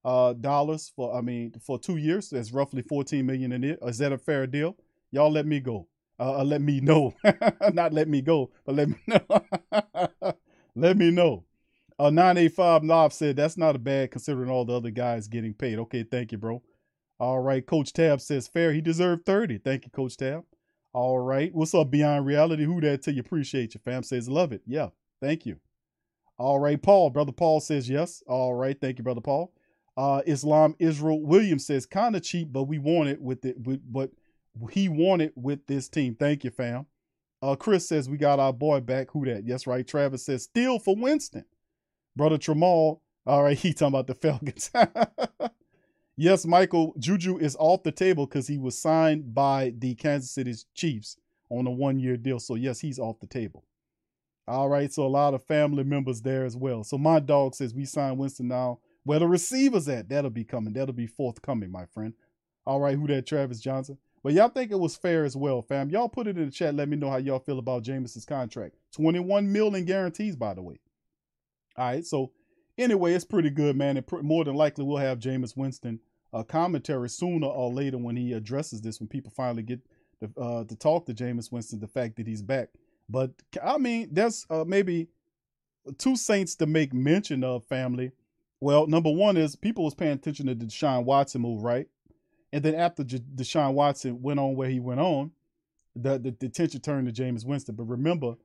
uh, 0.05 0.35
dollars 0.35 0.93
for 0.95 1.17
I 1.17 1.23
mean 1.23 1.55
for 1.61 1.79
two 1.79 1.97
years. 1.97 2.29
That's 2.31 2.53
roughly 2.53 2.83
fourteen 2.83 3.25
million 3.25 3.53
in 3.53 3.65
it. 3.65 3.79
Is 3.83 3.99
that 3.99 4.12
a 4.12 4.19
fair 4.19 4.47
deal? 4.47 4.76
Y'all 5.17 5.33
let 5.33 5.47
me 5.47 5.61
go. 5.61 5.89
Uh, 6.21 6.41
uh 6.41 6.45
let 6.45 6.61
me 6.61 6.79
know. 6.79 7.15
Not 7.73 7.95
let 7.95 8.07
me 8.07 8.21
go, 8.21 8.51
but 8.67 8.75
let 8.75 8.91
me 8.91 8.97
know. 9.07 10.35
let 10.77 10.99
me 10.99 11.11
know. 11.11 11.45
Uh, 11.99 12.11
985 12.11 12.83
Knob 12.83 13.13
said 13.15 13.37
that's 13.37 13.57
not 13.57 13.75
a 13.75 13.79
bad 13.79 14.11
considering 14.11 14.51
all 14.51 14.67
the 14.67 14.75
other 14.75 14.91
guys 14.91 15.29
getting 15.29 15.55
paid. 15.55 15.79
Okay, 15.79 16.03
thank 16.03 16.33
you, 16.33 16.37
bro. 16.37 16.63
All 17.19 17.41
right, 17.41 17.67
Coach 17.67 17.95
Tab 17.95 18.21
says 18.21 18.47
fair. 18.47 18.75
He 18.75 18.83
deserved 18.83 19.25
30. 19.25 19.57
Thank 19.57 19.87
you, 19.87 19.91
Coach 19.91 20.19
Tab. 20.19 20.45
All 20.93 21.19
right. 21.19 21.55
What's 21.55 21.75
up, 21.75 21.91
Beyond 21.91 22.27
Reality? 22.27 22.65
Who 22.65 22.83
that 22.83 23.01
to 23.05 23.13
you? 23.13 23.21
Appreciate 23.21 23.73
you. 23.73 23.81
Fam 23.83 24.03
says 24.03 24.29
love 24.29 24.53
it. 24.53 24.61
Yeah. 24.67 24.89
Thank 25.23 25.47
you. 25.47 25.57
All 26.37 26.59
right, 26.59 26.81
Paul. 26.81 27.09
Brother 27.09 27.33
Paul 27.33 27.61
says 27.61 27.89
yes. 27.89 28.23
All 28.27 28.53
right. 28.53 28.79
Thank 28.79 28.99
you, 28.99 29.05
Brother 29.05 29.23
Paul. 29.23 29.55
Uh, 29.97 30.21
Islam 30.27 30.75
Israel 30.79 31.23
Williams 31.23 31.65
says 31.65 31.87
kind 31.87 32.15
of 32.15 32.23
cheap, 32.23 32.53
but 32.53 32.65
we 32.65 32.79
want 32.79 33.09
it 33.09 33.23
with 33.23 33.43
it. 33.47 33.57
But 33.91 34.11
he 34.73 34.89
wanted 34.89 35.33
with 35.35 35.67
this 35.67 35.89
team. 35.89 36.15
Thank 36.15 36.45
you, 36.45 36.51
fam. 36.51 36.87
Uh, 37.43 37.55
Chris 37.57 37.89
says 37.89 38.09
we 38.09 38.17
got 38.17 38.41
our 38.41 38.53
boy 38.53 38.81
back. 38.81 39.11
Who 39.11 39.25
that? 39.27 39.45
Yes, 39.47 39.67
right. 39.67 39.87
Travis 39.87 40.25
says 40.25 40.45
still 40.45 40.79
for 40.79 40.97
Winston. 40.97 41.45
Brother 42.17 42.39
Tramal. 42.39 43.01
All 43.27 43.43
right, 43.43 43.59
he 43.59 43.73
talking 43.73 43.89
about 43.89 44.07
the 44.07 44.15
Falcons. 44.15 44.71
Yes, 46.19 46.47
Michael 46.47 46.95
Juju 46.99 47.37
is 47.37 47.57
off 47.61 47.83
the 47.83 47.93
table 47.93 48.25
because 48.25 48.49
he 48.49 48.57
was 48.57 48.79
signed 48.79 49.35
by 49.35 49.75
the 49.77 49.95
Kansas 49.97 50.31
City 50.31 50.55
Chiefs 50.75 51.19
on 51.51 51.67
a 51.67 51.71
one 51.71 51.99
year 51.99 52.17
deal. 52.17 52.41
So, 52.41 52.55
yes, 52.55 52.81
he's 52.81 52.99
off 52.99 53.21
the 53.21 53.27
table. 53.27 53.65
All 54.49 54.71
right. 54.71 54.91
So, 54.91 55.05
a 55.05 55.09
lot 55.09 55.35
of 55.35 55.45
family 55.45 55.85
members 55.85 56.23
there 56.23 56.47
as 56.47 56.57
well. 56.57 56.85
So, 56.85 56.97
my 56.97 57.21
dog 57.21 57.55
says 57.55 57.75
we 57.75 57.85
signed 57.85 58.17
Winston 58.17 58.49
now. 58.49 58.79
Where 59.05 59.19
the 59.19 59.29
receivers 59.29 59.89
at? 59.89 60.09
That'll 60.09 60.31
be 60.31 60.45
coming. 60.45 60.73
That'll 60.73 60.95
be 60.95 61.07
forthcoming, 61.07 61.71
my 61.71 61.85
friend. 61.85 62.15
All 62.65 62.81
right. 62.81 62.97
Who 62.97 63.07
that? 63.09 63.27
Travis 63.27 63.61
Johnson. 63.61 63.99
But 64.26 64.35
y'all 64.35 64.49
think 64.49 64.73
it 64.73 64.80
was 64.80 64.97
fair 64.97 65.25
as 65.25 65.37
well, 65.37 65.62
fam. 65.62 65.88
Y'all 65.88 66.09
put 66.09 66.26
it 66.26 66.37
in 66.37 66.47
the 66.47 66.50
chat. 66.50 66.75
Let 66.75 66.88
me 66.88 66.97
know 66.97 67.11
how 67.11 67.18
y'all 67.18 67.38
feel 67.38 67.61
about 67.61 67.85
Jameis's 67.85 68.25
contract. 68.25 68.75
21 68.90 69.52
million 69.52 69.85
guarantees, 69.85 70.35
by 70.35 70.52
the 70.52 70.62
way. 70.62 70.80
All 71.76 71.85
right. 71.87 72.04
So, 72.04 72.33
anyway, 72.76 73.12
it's 73.12 73.25
pretty 73.25 73.50
good, 73.50 73.76
man. 73.76 73.97
And 73.97 74.04
more 74.25 74.45
than 74.45 74.56
likely, 74.56 74.85
we'll 74.85 74.97
have 74.97 75.21
Jameis 75.21 75.56
Winston 75.56 76.00
uh, 76.33 76.42
commentary 76.42 77.09
sooner 77.09 77.47
or 77.47 77.73
later 77.73 77.99
when 77.99 78.16
he 78.16 78.33
addresses 78.33 78.80
this, 78.80 78.99
when 78.99 79.06
people 79.06 79.30
finally 79.30 79.62
get 79.62 79.78
to, 80.18 80.42
uh, 80.42 80.64
to 80.64 80.75
talk 80.75 81.06
to 81.06 81.14
Jameis 81.14 81.52
Winston, 81.52 81.78
the 81.78 81.87
fact 81.87 82.16
that 82.16 82.26
he's 82.26 82.42
back. 82.42 82.71
But 83.09 83.30
I 83.62 83.78
mean, 83.78 84.09
there's 84.11 84.45
uh, 84.50 84.64
maybe 84.66 85.06
two 85.99 86.16
Saints 86.16 86.56
to 86.56 86.66
make 86.66 86.92
mention 86.92 87.45
of, 87.45 87.64
family. 87.66 88.11
Well, 88.59 88.88
number 88.88 89.12
one 89.12 89.37
is 89.37 89.54
people 89.54 89.85
was 89.85 89.95
paying 89.95 90.14
attention 90.14 90.47
to 90.47 90.56
the 90.56 90.64
Deshaun 90.64 91.04
Watson 91.04 91.42
move, 91.42 91.62
right? 91.62 91.87
And 92.53 92.65
then 92.65 92.75
after 92.75 93.05
J- 93.05 93.19
Deshaun 93.19 93.75
Watson 93.75 94.23
went 94.23 94.41
on 94.41 94.57
where 94.57 94.69
he 94.69 94.81
went 94.81 95.00
on, 95.00 95.33
the, 95.95 96.19
the, 96.19 96.31
the 96.38 96.47
attention 96.47 96.81
turned 96.81 97.12
to 97.12 97.23
Jameis 97.23 97.45
Winston. 97.45 97.75
But 97.75 97.85
remember, 97.85 98.37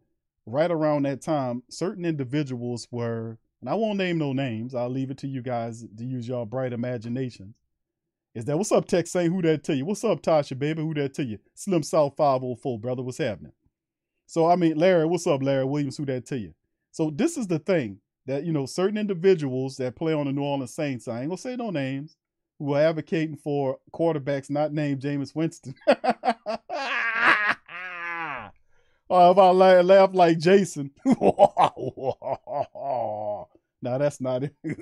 right 0.45 0.71
around 0.71 1.03
that 1.03 1.21
time, 1.21 1.63
certain 1.69 2.05
individuals 2.05 2.87
were, 2.91 3.37
and 3.59 3.69
I 3.69 3.75
won't 3.75 3.97
name 3.97 4.17
no 4.17 4.33
names, 4.33 4.73
I'll 4.73 4.89
leave 4.89 5.11
it 5.11 5.17
to 5.19 5.27
you 5.27 5.41
guys 5.41 5.85
to 5.97 6.03
use 6.03 6.27
your 6.27 6.45
bright 6.45 6.73
imaginations, 6.73 7.55
is 8.33 8.45
that 8.45 8.57
what's 8.57 8.71
up, 8.71 8.85
Tech 8.85 9.07
saying 9.07 9.31
who 9.31 9.41
that 9.41 9.63
to 9.65 9.75
you? 9.75 9.85
What's 9.85 10.05
up, 10.05 10.21
Tasha, 10.21 10.57
baby? 10.57 10.81
Who 10.81 10.93
that 10.93 11.13
to 11.15 11.23
you? 11.23 11.39
Slim 11.53 11.83
South 11.83 12.15
504, 12.15 12.79
brother. 12.79 13.03
What's 13.03 13.17
happening? 13.17 13.51
So 14.25 14.49
I 14.49 14.55
mean, 14.55 14.77
Larry, 14.77 15.05
what's 15.05 15.27
up, 15.27 15.43
Larry 15.43 15.65
Williams? 15.65 15.97
Who 15.97 16.05
that 16.05 16.25
to 16.27 16.37
you? 16.37 16.53
So 16.91 17.11
this 17.13 17.35
is 17.35 17.47
the 17.47 17.59
thing 17.59 17.99
that 18.27 18.45
you 18.45 18.53
know, 18.53 18.65
certain 18.65 18.97
individuals 18.97 19.75
that 19.77 19.97
play 19.97 20.13
on 20.13 20.27
the 20.27 20.31
New 20.31 20.43
Orleans 20.43 20.73
Saints, 20.73 21.09
I 21.09 21.21
ain't 21.21 21.29
gonna 21.29 21.37
say 21.37 21.57
no 21.57 21.71
names, 21.71 22.15
who 22.61 22.75
are 22.75 22.81
advocating 22.81 23.35
for 23.35 23.79
quarterbacks 23.91 24.51
not 24.51 24.71
named 24.71 25.01
Jameis 25.01 25.33
Winston. 25.33 25.73
oh, 25.87 25.95
if 29.31 29.37
I 29.39 29.49
laugh, 29.49 29.83
laugh 29.83 30.11
like 30.13 30.37
Jason. 30.37 30.91
no, 31.05 33.47
that's 33.81 34.21
not 34.21 34.43
it. 34.43 34.53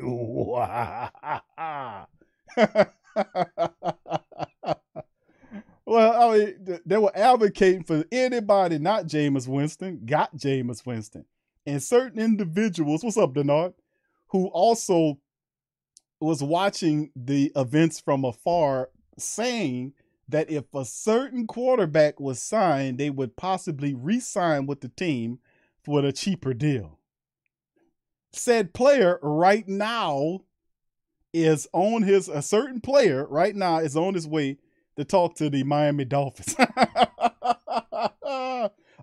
well, 5.85 6.21
I 6.21 6.37
mean, 6.37 6.79
they 6.85 6.97
were 6.97 7.15
advocating 7.15 7.85
for 7.85 8.03
anybody, 8.11 8.77
not 8.77 9.05
Jameis 9.05 9.47
Winston, 9.47 10.01
got 10.05 10.35
Jameis 10.35 10.85
Winston. 10.85 11.23
And 11.65 11.81
certain 11.81 12.19
individuals, 12.19 13.05
what's 13.05 13.15
up, 13.15 13.35
Denard, 13.35 13.73
who 14.27 14.47
also 14.47 15.17
was 16.19 16.43
watching 16.43 17.11
the 17.15 17.51
events 17.55 17.99
from 17.99 18.25
afar, 18.25 18.89
saying 19.17 19.93
that 20.27 20.49
if 20.49 20.73
a 20.73 20.85
certain 20.85 21.47
quarterback 21.47 22.19
was 22.19 22.41
signed, 22.41 22.97
they 22.97 23.09
would 23.09 23.35
possibly 23.35 23.93
re 23.93 24.19
sign 24.19 24.65
with 24.65 24.81
the 24.81 24.89
team 24.89 25.39
for 25.83 26.05
a 26.05 26.11
cheaper 26.11 26.53
deal. 26.53 26.99
Said 28.31 28.73
player 28.73 29.19
right 29.23 29.67
now 29.67 30.41
is 31.33 31.67
on 31.73 32.03
his 32.03 32.27
a 32.27 32.41
certain 32.41 32.81
player 32.81 33.25
right 33.27 33.55
now 33.55 33.77
is 33.77 33.95
on 33.95 34.13
his 34.13 34.27
way 34.27 34.57
to 34.97 35.03
talk 35.03 35.35
to 35.35 35.49
the 35.49 35.63
Miami 35.63 36.05
Dolphins. 36.05 36.55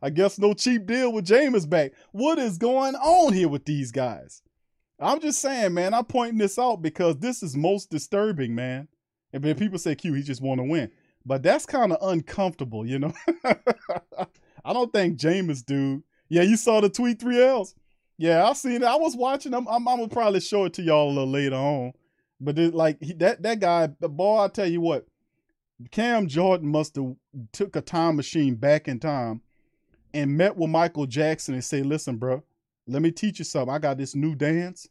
I 0.03 0.11
guess 0.13 0.39
no 0.39 0.55
cheap 0.55 0.87
deal 0.87 1.13
with 1.13 1.27
Jameis 1.27 1.69
back. 1.69 1.93
What 2.13 2.39
is 2.39 2.59
going 2.59 2.95
on 2.95 3.33
here 3.33 3.49
with 3.49 3.65
these 3.65 3.91
guys? 3.91 4.43
I'm 4.99 5.21
just 5.21 5.41
saying, 5.41 5.75
man, 5.75 5.93
I'm 5.93 6.05
pointing 6.05 6.39
this 6.39 6.59
out 6.59 6.83
because 6.83 7.19
this 7.19 7.43
is 7.43 7.57
most 7.57 7.91
disturbing, 7.91 8.55
man. 8.55 8.89
And 9.33 9.43
then 9.43 9.57
people 9.57 9.79
say, 9.79 9.95
Q, 9.95 10.15
he 10.15 10.23
just 10.23 10.41
want 10.41 10.59
to 10.61 10.65
win. 10.65 10.91
But 11.25 11.43
that's 11.43 11.67
kind 11.67 11.93
of 11.93 11.99
uncomfortable, 12.01 12.87
you 12.87 12.99
know? 12.99 13.13
I 14.65 14.73
don't 14.73 14.93
think 14.93 15.19
Jameis, 15.19 15.65
dude. 15.65 16.03
Yeah, 16.29 16.43
you 16.43 16.57
saw 16.57 16.81
the 16.81 16.89
tweet 16.89 17.21
three 17.21 17.43
L's. 17.43 17.75
Yeah, 18.19 18.49
I 18.49 18.53
seen 18.55 18.83
it. 18.83 18.85
I 18.85 18.97
was 18.97 19.15
watching. 19.15 19.53
I'm, 19.55 19.67
I'm, 19.69 19.87
I'm 19.87 19.99
gonna 19.99 20.09
probably 20.09 20.41
show 20.41 20.65
it 20.65 20.73
to 20.75 20.83
y'all 20.83 21.09
a 21.09 21.13
little 21.13 21.31
later 21.31 21.57
on. 21.57 21.93
But 22.41 22.59
it, 22.59 22.75
like 22.75 22.99
he, 23.01 23.13
that 23.15 23.43
that 23.43 23.61
guy, 23.61 23.91
the 24.01 24.09
boy, 24.09 24.41
I 24.41 24.49
tell 24.49 24.67
you 24.67 24.81
what, 24.81 25.07
Cam 25.91 26.27
Jordan 26.27 26.69
must 26.69 26.97
have 26.97 27.15
took 27.53 27.77
a 27.77 27.81
time 27.81 28.17
machine 28.17 28.55
back 28.55 28.89
in 28.89 28.99
time 28.99 29.43
and 30.15 30.37
met 30.37 30.57
with 30.57 30.71
Michael 30.71 31.07
Jackson 31.07 31.55
and 31.55 31.65
say, 31.65 31.83
"Listen, 31.83 32.17
bro, 32.17 32.43
let 32.87 33.03
me 33.03 33.11
teach 33.11 33.39
you 33.39 33.45
something. 33.45 33.75
I 33.75 33.79
got 33.79 33.99
this 33.99 34.15
new 34.15 34.35
dance. 34.35 34.89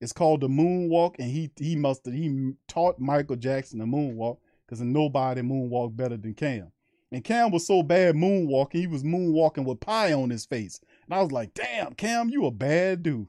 It's 0.00 0.12
called 0.12 0.42
the 0.42 0.48
moonwalk, 0.48 1.16
and 1.18 1.30
he 1.30 1.50
he 1.58 1.74
must 1.74 2.06
he 2.06 2.52
taught 2.68 2.98
Michael 2.98 3.36
Jackson 3.36 3.78
the 3.78 3.86
moonwalk 3.86 4.38
because 4.66 4.80
nobody 4.80 5.40
moonwalked 5.40 5.96
better 5.96 6.16
than 6.16 6.34
Cam. 6.34 6.72
And 7.12 7.22
Cam 7.22 7.50
was 7.52 7.66
so 7.66 7.82
bad 7.82 8.14
moonwalking, 8.16 8.74
he 8.74 8.86
was 8.86 9.04
moonwalking 9.04 9.64
with 9.64 9.80
pie 9.80 10.12
on 10.12 10.30
his 10.30 10.44
face. 10.44 10.80
And 11.04 11.14
I 11.14 11.22
was 11.22 11.32
like, 11.32 11.54
damn, 11.54 11.94
Cam, 11.94 12.28
you 12.28 12.46
a 12.46 12.50
bad 12.50 13.02
dude. 13.02 13.28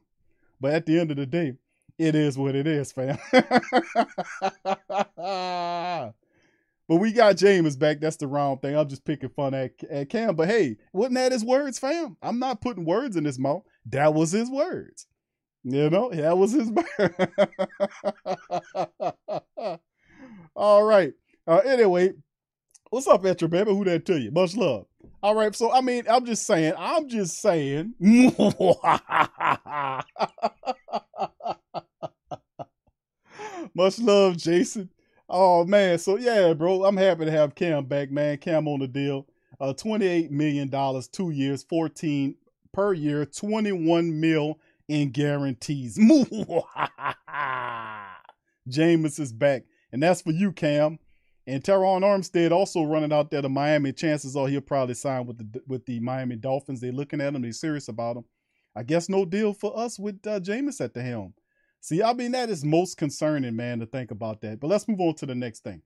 But 0.60 0.74
at 0.74 0.86
the 0.86 1.00
end 1.00 1.12
of 1.12 1.18
the 1.18 1.28
day, 1.28 1.54
it 2.00 2.16
is 2.16 2.38
what 2.38 2.56
it 2.56 2.66
is, 2.66 2.92
fam. 2.92 3.18
but 5.16 6.14
we 6.88 7.12
got 7.12 7.38
James 7.38 7.76
back. 7.76 8.00
That's 8.00 8.18
the 8.18 8.28
wrong 8.28 8.58
thing. 8.58 8.76
I'm 8.76 8.90
just 8.90 9.06
picking 9.06 9.30
fun 9.30 9.54
at, 9.54 9.72
at 9.90 10.10
Cam. 10.10 10.36
But 10.36 10.48
hey, 10.48 10.78
wasn't 10.92 11.16
that 11.16 11.32
his 11.32 11.46
words, 11.46 11.78
fam? 11.78 12.18
I'm 12.22 12.40
not 12.40 12.62
putting 12.62 12.86
words 12.86 13.16
in 13.16 13.26
his 13.26 13.38
mouth. 13.38 13.64
That 13.89 14.13
was 14.13 14.32
his 14.32 14.50
words. 14.50 15.08
You 15.63 15.89
know, 15.89 16.10
that 16.12 16.38
was 16.38 16.51
his 16.53 16.70
All 20.56 20.84
right. 20.84 21.13
Uh, 21.46 21.58
anyway, 21.60 22.13
what's 22.89 23.08
up, 23.08 23.24
Etro 23.24 23.50
baby? 23.50 23.72
Who 23.72 23.84
that 23.86 24.06
to 24.06 24.20
you? 24.20 24.32
Much 24.32 24.56
love. 24.56 24.86
All 25.22 25.36
right. 25.36 25.56
So 25.56 25.72
I 25.74 25.82
mean, 25.82 26.03
I'm 26.10 26.25
just 26.25 26.46
saying. 26.46 26.74
I'm 26.77 27.10
just 27.10 27.41
saying. 27.41 27.94
Much 33.74 34.00
love, 34.00 34.38
Jason. 34.38 34.89
Oh 35.29 35.65
man. 35.65 35.98
So 36.00 36.17
yeah, 36.17 36.53
bro. 36.53 36.86
I'm 36.86 36.98
happy 36.98 37.25
to 37.25 37.32
have 37.32 37.56
Cam 37.56 37.86
back, 37.86 38.12
man. 38.12 38.38
Cam 38.38 38.67
on 38.67 38.79
the 38.79 38.88
deal. 38.88 39.27
Uh, 39.60 39.74
28 39.74 40.32
million 40.32 40.70
dollars, 40.70 41.08
two 41.08 41.32
years, 41.32 41.63
14 41.63 42.36
per 42.72 42.94
year, 42.94 43.26
21 43.26 44.20
mil 44.20 44.60
in 44.88 45.12
guarantees. 45.12 45.98
Jameis 48.70 49.20
is 49.20 49.34
back. 49.34 49.64
And 49.92 50.04
that's 50.04 50.22
for 50.22 50.32
you, 50.32 50.52
Cam. 50.52 51.00
And 51.46 51.64
Terron 51.64 52.02
Armstead 52.02 52.52
also 52.52 52.84
running 52.84 53.14
out 53.14 53.32
there 53.32 53.42
to 53.42 53.50
Miami. 53.50 53.94
Chances 53.94 54.36
are 54.36 54.48
he'll 54.48 54.60
probably 54.60 54.96
sign 54.96 55.26
with 55.26 55.38
the 55.38 55.62
with 55.66 55.86
the 55.86 56.00
Miami 56.02 56.36
Dolphins. 56.36 56.82
They're 56.82 56.92
looking 56.92 57.22
at 57.22 57.34
him. 57.34 57.42
They're 57.42 57.54
serious 57.54 57.88
about 57.88 58.18
him. 58.18 58.26
I 58.76 58.84
guess 58.84 59.08
no 59.08 59.24
deal 59.24 59.54
for 59.54 59.78
us 59.78 59.98
with 59.98 60.20
uh, 60.28 60.42
Jameis 60.42 60.82
at 60.82 60.94
the 60.94 61.02
helm. 61.02 61.34
See, 61.80 62.04
I 62.04 62.14
mean 62.14 62.34
that 62.34 62.50
is 62.50 62.66
most 62.66 62.98
concerning, 62.98 63.56
man, 63.56 63.80
to 63.80 63.86
think 63.86 64.12
about 64.12 64.42
that. 64.42 64.60
But 64.60 64.68
let's 64.68 64.90
move 64.90 65.00
on 65.00 65.16
to 65.16 65.26
the 65.26 65.36
next 65.36 65.64
thing. 65.64 65.82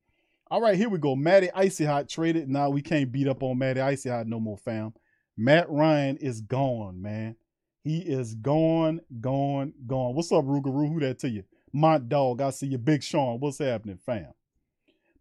All 0.50 0.62
right, 0.62 0.76
here 0.76 0.90
we 0.90 0.98
go. 0.98 1.16
Matty 1.16 1.50
Icy 1.54 1.86
Hot 1.86 2.10
traded. 2.10 2.50
Now 2.50 2.70
we 2.70 2.82
can't 2.82 3.12
beat 3.12 3.28
up 3.28 3.44
on 3.44 3.60
Matty 3.60 3.82
Icy 3.82 4.10
Hot 4.10 4.28
no 4.28 4.40
more, 4.40 4.58
fam. 4.58 4.94
Matt 5.41 5.71
Ryan 5.71 6.17
is 6.17 6.39
gone, 6.41 7.01
man. 7.01 7.36
He 7.83 7.98
is 7.98 8.36
gone, 8.36 9.01
gone, 9.21 9.74
gone. 9.88 10.13
What's 10.13 10.31
up, 10.31 10.45
Rugaroo? 10.45 10.88
Who 10.88 11.00
that 11.00 11.17
to 11.19 11.29
you? 11.29 11.43
Mont 11.74 12.07
Dog. 12.07 12.41
I 12.41 12.51
see 12.51 12.67
you, 12.67 12.77
Big 12.77 13.01
Sean. 13.01 13.39
What's 13.39 13.57
happening, 13.57 13.98
fam? 13.98 14.27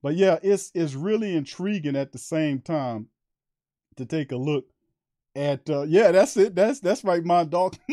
But 0.03 0.17
yeah, 0.17 0.39
it's 0.43 0.71
it's 0.75 0.93
really 0.95 1.35
intriguing 1.35 1.97
at 1.97 2.13
the 2.13 2.19
same 2.19 2.61
time 2.61 3.09
to 3.97 4.05
take 4.05 4.31
a 4.31 4.37
look 4.37 4.67
at 5.35 5.71
uh 5.71 5.83
yeah, 5.83 6.13
that's 6.13 6.37
it. 6.37 6.55
That's 6.55 6.81
that's 6.81 7.03
right, 7.03 7.25
my 7.25 7.45
dog. 7.45 7.77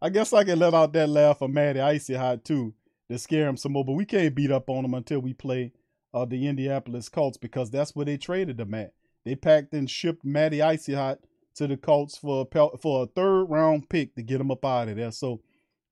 I 0.00 0.08
guess 0.10 0.32
I 0.32 0.42
can 0.42 0.58
let 0.58 0.72
out 0.72 0.94
that 0.94 1.10
laugh 1.10 1.42
of 1.42 1.50
Matty 1.50 1.80
Icy 1.80 2.14
Hot 2.14 2.46
too 2.46 2.72
to 3.10 3.18
scare 3.18 3.46
him 3.46 3.58
some 3.58 3.72
more, 3.72 3.84
but 3.84 3.92
we 3.92 4.06
can't 4.06 4.34
beat 4.34 4.50
up 4.50 4.70
on 4.70 4.86
him 4.86 4.94
until 4.94 5.20
we 5.20 5.34
play 5.34 5.72
uh, 6.16 6.24
the 6.24 6.48
Indianapolis 6.48 7.10
Colts 7.10 7.36
because 7.36 7.70
that's 7.70 7.94
where 7.94 8.06
they 8.06 8.16
traded 8.16 8.58
him 8.58 8.72
at. 8.72 8.94
They 9.24 9.34
packed 9.34 9.74
and 9.74 9.90
shipped 9.90 10.24
Matty 10.24 10.62
Icy 10.62 10.94
Hot 10.94 11.18
to 11.56 11.66
the 11.66 11.76
Colts 11.76 12.16
for 12.16 12.48
a, 12.50 12.78
for 12.78 13.02
a 13.02 13.06
third 13.06 13.44
round 13.44 13.90
pick 13.90 14.14
to 14.14 14.22
get 14.22 14.40
him 14.40 14.50
up 14.50 14.64
out 14.64 14.88
of 14.88 14.96
there. 14.96 15.12
So 15.12 15.42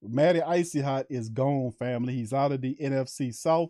Matty 0.01 0.41
Icy 0.41 0.81
Hot 0.81 1.05
is 1.11 1.29
gone, 1.29 1.71
family. 1.73 2.15
He's 2.15 2.33
out 2.33 2.51
of 2.51 2.61
the 2.61 2.75
NFC 2.81 3.35
South. 3.35 3.69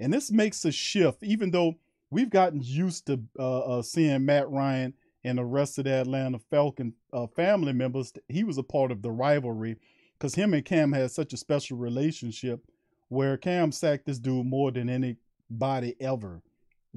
And 0.00 0.12
this 0.12 0.30
makes 0.30 0.64
a 0.64 0.72
shift, 0.72 1.22
even 1.22 1.50
though 1.50 1.74
we've 2.10 2.30
gotten 2.30 2.60
used 2.62 3.06
to 3.06 3.20
uh, 3.38 3.60
uh, 3.60 3.82
seeing 3.82 4.24
Matt 4.24 4.50
Ryan 4.50 4.94
and 5.24 5.38
the 5.38 5.44
rest 5.44 5.78
of 5.78 5.84
the 5.84 5.92
Atlanta 5.92 6.38
Falcon 6.38 6.94
uh, 7.12 7.26
family 7.26 7.72
members. 7.72 8.12
He 8.28 8.44
was 8.44 8.58
a 8.58 8.62
part 8.62 8.92
of 8.92 9.02
the 9.02 9.10
rivalry 9.10 9.76
because 10.18 10.34
him 10.34 10.54
and 10.54 10.64
Cam 10.64 10.92
had 10.92 11.10
such 11.10 11.32
a 11.32 11.36
special 11.36 11.78
relationship 11.78 12.60
where 13.08 13.36
Cam 13.36 13.72
sacked 13.72 14.06
this 14.06 14.18
dude 14.18 14.46
more 14.46 14.70
than 14.70 14.88
anybody 14.88 15.96
ever 16.00 16.42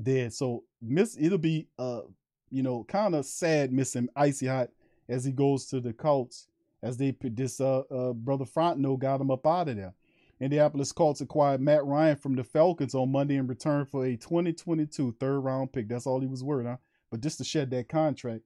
did. 0.01 0.33
So 0.33 0.63
miss 0.81 1.17
it'll 1.19 1.37
be 1.37 1.67
uh 1.79 2.01
you 2.51 2.61
know 2.61 2.83
kind 2.87 3.15
of 3.15 3.25
sad 3.25 3.71
missing 3.71 4.09
Icy 4.15 4.47
Hot 4.47 4.69
as 5.09 5.25
he 5.25 5.31
goes 5.31 5.65
to 5.67 5.79
the 5.79 5.93
Colts 5.93 6.47
as 6.83 6.97
they 6.97 7.15
this 7.21 7.59
uh, 7.59 7.79
uh 7.79 8.13
brother 8.13 8.45
Fontenot 8.45 8.99
got 8.99 9.21
him 9.21 9.31
up 9.31 9.45
out 9.47 9.69
of 9.69 9.77
there. 9.77 9.93
Indianapolis 10.39 10.91
Colts 10.91 11.21
acquired 11.21 11.61
Matt 11.61 11.83
Ryan 11.85 12.15
from 12.15 12.35
the 12.35 12.43
Falcons 12.43 12.93
on 12.93 13.11
Monday 13.11 13.37
in 13.37 13.47
return 13.47 13.85
for 13.85 14.05
a 14.05 14.15
2022 14.15 15.15
third 15.19 15.39
round 15.39 15.73
pick. 15.73 15.87
That's 15.87 16.05
all 16.05 16.19
he 16.19 16.27
was 16.27 16.43
worth, 16.43 16.67
huh? 16.67 16.77
But 17.09 17.21
just 17.21 17.39
to 17.39 17.43
shed 17.43 17.71
that 17.71 17.89
contract, 17.89 18.43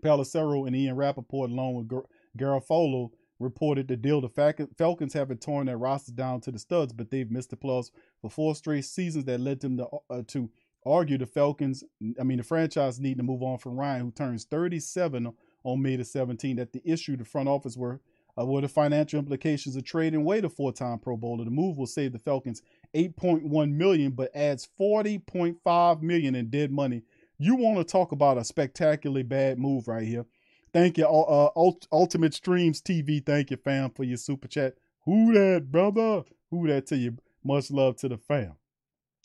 Pelissero 0.00 0.66
and 0.66 0.76
Ian 0.76 0.96
Rapoport, 0.96 1.50
along 1.50 1.74
with 1.74 1.88
Gar- 1.88 2.06
Garafolo, 2.36 3.10
reported 3.40 3.88
the 3.88 3.96
deal. 3.96 4.20
The 4.20 4.66
Falcons 4.76 5.12
haven't 5.12 5.40
torn 5.40 5.66
their 5.66 5.78
roster 5.78 6.12
down 6.12 6.40
to 6.42 6.52
the 6.52 6.58
studs, 6.58 6.92
but 6.92 7.10
they've 7.10 7.30
missed 7.30 7.50
the 7.50 7.56
playoffs 7.56 7.90
for 8.20 8.30
four 8.30 8.54
straight 8.54 8.84
seasons. 8.84 9.24
That 9.24 9.40
led 9.40 9.60
them 9.60 9.76
to 9.78 9.88
uh, 10.10 10.22
to 10.28 10.50
argue 10.86 11.18
the 11.18 11.26
Falcons. 11.26 11.82
I 12.20 12.22
mean, 12.22 12.38
the 12.38 12.44
franchise 12.44 13.00
need 13.00 13.16
to 13.16 13.22
move 13.22 13.42
on 13.42 13.58
from 13.58 13.76
Ryan, 13.76 14.02
who 14.02 14.10
turns 14.12 14.44
37 14.44 15.32
on 15.64 15.82
May 15.82 15.96
the 15.96 16.04
17th. 16.04 16.56
That 16.56 16.72
the 16.72 16.82
issue 16.84 17.16
the 17.16 17.24
front 17.24 17.48
office 17.48 17.76
were 17.76 18.00
uh, 18.38 18.44
what 18.44 18.62
the 18.62 18.68
financial 18.68 19.18
implications 19.18 19.76
of 19.76 19.84
trading 19.84 20.20
away 20.20 20.40
the 20.40 20.48
four-time 20.48 20.98
Pro 20.98 21.16
Bowler? 21.16 21.44
The 21.44 21.50
move 21.50 21.76
will 21.76 21.86
save 21.86 22.12
the 22.12 22.18
Falcons 22.18 22.62
8.1 22.94 23.72
million, 23.72 24.12
but 24.12 24.34
adds 24.34 24.68
40.5 24.78 26.02
million 26.02 26.34
in 26.34 26.50
dead 26.50 26.70
money. 26.70 27.02
You 27.38 27.56
want 27.56 27.78
to 27.78 27.84
talk 27.84 28.12
about 28.12 28.38
a 28.38 28.44
spectacularly 28.44 29.22
bad 29.22 29.58
move 29.58 29.88
right 29.88 30.06
here? 30.06 30.26
Thank 30.72 30.98
you, 30.98 31.06
uh, 31.06 31.50
Ultimate 31.92 32.34
Streams 32.34 32.82
TV. 32.82 33.24
Thank 33.24 33.50
you, 33.50 33.56
fam, 33.56 33.90
for 33.90 34.04
your 34.04 34.18
super 34.18 34.48
chat. 34.48 34.74
Who 35.04 35.32
that, 35.32 35.70
brother? 35.70 36.24
Who 36.50 36.66
that 36.68 36.86
to 36.88 36.96
you? 36.96 37.16
Much 37.42 37.70
love 37.70 37.96
to 37.96 38.08
the 38.08 38.18
fam. 38.18 38.54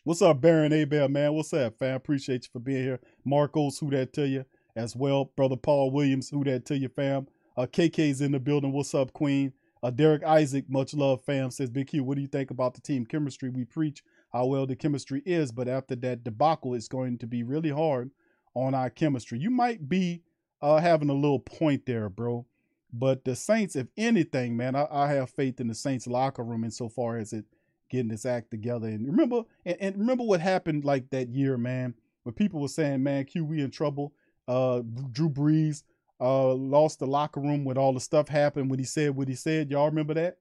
What's 0.06 0.21
up, 0.21 0.41
Baron 0.41 0.73
Abel, 0.73 1.10
man? 1.10 1.34
What's 1.34 1.54
up, 1.54 1.78
fam? 1.78 1.95
Appreciate 1.95 2.43
you 2.43 2.49
for 2.52 2.60
being 2.60 2.84
here. 2.84 2.99
Marcos, 3.26 3.80
who 3.80 3.89
that 3.91 4.13
to 4.13 4.28
you? 4.28 4.45
As 4.76 4.95
well, 4.95 5.32
brother 5.36 5.56
Paul 5.56 5.91
Williams, 5.91 6.30
who 6.30 6.43
that 6.45 6.65
to 6.67 6.78
you, 6.78 6.89
fam? 6.89 7.28
Uh, 7.56 7.68
KK's 7.68 8.22
in 8.22 8.32
the 8.32 8.39
building. 8.39 8.72
What's 8.72 8.96
up, 8.96 9.13
Queen? 9.13 9.54
Uh, 9.84 9.92
Derek 9.92 10.24
Isaac, 10.24 10.66
much 10.70 10.94
love, 10.94 11.22
fam, 11.24 11.52
says 11.52 11.70
Big 11.70 11.88
Q. 11.88 12.04
What 12.04 12.16
do 12.16 12.22
you 12.22 12.28
think 12.28 12.52
about 12.52 12.74
the 12.74 12.82
team 12.82 13.06
chemistry? 13.06 13.50
We 13.50 13.66
preach 13.66 14.04
how 14.32 14.46
well 14.46 14.66
the 14.66 14.76
chemistry 14.76 15.22
is, 15.26 15.52
but 15.52 15.68
after 15.68 15.96
that 15.98 16.24
debacle, 16.24 16.74
it's 16.74 16.88
going 16.88 17.18
to 17.20 17.28
be 17.28 17.44
really 17.44 17.70
hard 17.70 18.12
on 18.56 18.74
our 18.74 18.89
chemistry. 18.89 19.39
You 19.39 19.52
might 19.52 19.88
be 19.88 20.22
uh, 20.62 20.78
having 20.78 21.10
a 21.10 21.13
little 21.13 21.39
point 21.39 21.86
there, 21.86 22.10
bro. 22.10 22.46
But 22.92 23.26
the 23.26 23.36
Saints, 23.36 23.76
if 23.76 23.88
anything, 23.98 24.56
man, 24.56 24.76
I, 24.76 24.88
I 24.89 25.08
have 25.10 25.30
faith 25.30 25.60
in 25.60 25.68
the 25.68 25.76
Saints 25.76 26.08
locker 26.08 26.44
room 26.44 26.63
insofar 26.63 27.18
as 27.18 27.34
it 27.34 27.46
getting 27.89 28.08
this 28.08 28.26
act 28.26 28.52
together. 28.52 28.88
And 28.88 29.06
remember, 29.06 29.44
and, 29.66 29.78
and 29.80 29.98
remember 29.98 30.24
what 30.24 30.39
happened 30.39 30.86
like 30.86 31.10
that 31.10 31.30
year, 31.30 31.58
man, 31.58 31.94
when 32.24 32.34
people 32.34 32.62
were 32.62 32.68
saying, 32.68 33.04
man, 33.04 33.26
Q, 33.26 33.46
we 33.46 33.62
in 33.62 33.70
trouble. 33.70 34.13
Uh, 34.48 34.82
Drew 35.12 35.30
Brees 35.30 35.84
uh, 36.19 36.54
lost 36.54 36.99
the 36.99 37.08
locker 37.08 37.39
room 37.39 37.65
when 37.65 37.78
all 37.78 37.93
the 37.93 37.99
stuff 37.99 38.28
happened 38.28 38.69
when 38.69 38.80
he 38.80 38.86
said 38.86 39.15
what 39.15 39.28
he 39.28 39.36
said. 39.36 39.69
Y'all 39.69 39.88
remember 39.89 40.13
that? 40.13 40.38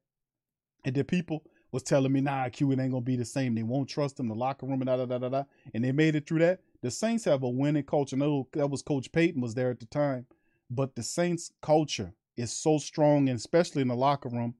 And 0.85 0.94
the 0.94 1.04
people 1.04 1.44
was 1.70 1.82
telling 1.82 2.12
me, 2.12 2.20
nah, 2.20 2.48
Q, 2.50 2.70
it 2.72 2.78
ain't 2.78 2.92
gonna 2.92 3.00
be 3.00 3.16
the 3.16 3.24
same. 3.24 3.54
They 3.54 3.62
won't 3.62 3.88
trust 3.88 4.20
him, 4.20 4.28
the 4.28 4.35
locker 4.35 4.66
room, 4.66 4.82
and 4.82 4.87
da 4.87 4.96
da 4.96 5.06
da 5.06 5.18
da 5.18 5.28
da. 5.28 5.44
And 5.72 5.85
they 5.85 5.92
made 5.92 6.14
it 6.14 6.26
through 6.26 6.40
that. 6.40 6.61
The 6.82 6.90
Saints 6.90 7.24
have 7.24 7.42
a 7.42 7.48
winning 7.48 7.85
culture. 7.85 8.16
And 8.16 8.46
that 8.52 8.68
was 8.68 8.82
Coach 8.82 9.11
Payton 9.11 9.40
was 9.40 9.54
there 9.54 9.70
at 9.70 9.80
the 9.80 9.87
time. 9.87 10.26
But 10.70 10.94
the 10.94 11.02
Saints 11.02 11.52
culture 11.62 12.12
is 12.37 12.52
so 12.52 12.78
strong, 12.78 13.28
and 13.28 13.38
especially 13.38 13.82
in 13.82 13.88
the 13.88 13.94
locker 13.94 14.28
room, 14.28 14.54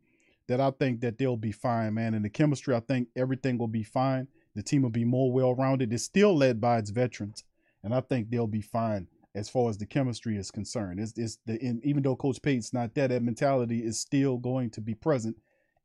that 0.49 0.61
I 0.61 0.71
think 0.71 1.01
that 1.01 1.19
they'll 1.19 1.37
be 1.37 1.53
fine, 1.53 1.95
man. 1.95 2.15
And 2.15 2.25
the 2.25 2.31
chemistry, 2.31 2.75
I 2.75 2.81
think 2.81 3.09
everything 3.17 3.59
will 3.59 3.69
be 3.69 3.83
fine. 3.83 4.29
The 4.55 4.63
team 4.63 4.83
will 4.83 4.91
be 4.91 5.05
more 5.05 5.33
well 5.33 5.55
rounded. 5.55 5.93
It's 5.93 6.05
still 6.05 6.37
led 6.37 6.61
by 6.61 6.79
its 6.79 6.91
veterans, 6.91 7.45
and 7.83 7.95
I 7.95 8.01
think 8.01 8.31
they'll 8.31 8.47
be 8.47 8.61
fine 8.61 9.09
as 9.35 9.49
far 9.49 9.71
as 9.71 9.79
the 9.79 9.87
chemistry 9.87 10.37
is 10.37 10.51
concerned. 10.51 11.01
It's, 11.01 11.17
it's 11.17 11.39
the 11.47 11.59
even 11.85 12.03
though 12.03 12.17
Coach 12.17 12.41
Payton's 12.43 12.73
not 12.73 12.95
there, 12.95 13.09
that 13.09 13.23
mentality 13.23 13.85
is 13.85 13.99
still 13.99 14.37
going 14.37 14.71
to 14.71 14.81
be 14.81 14.95
present, 14.95 15.37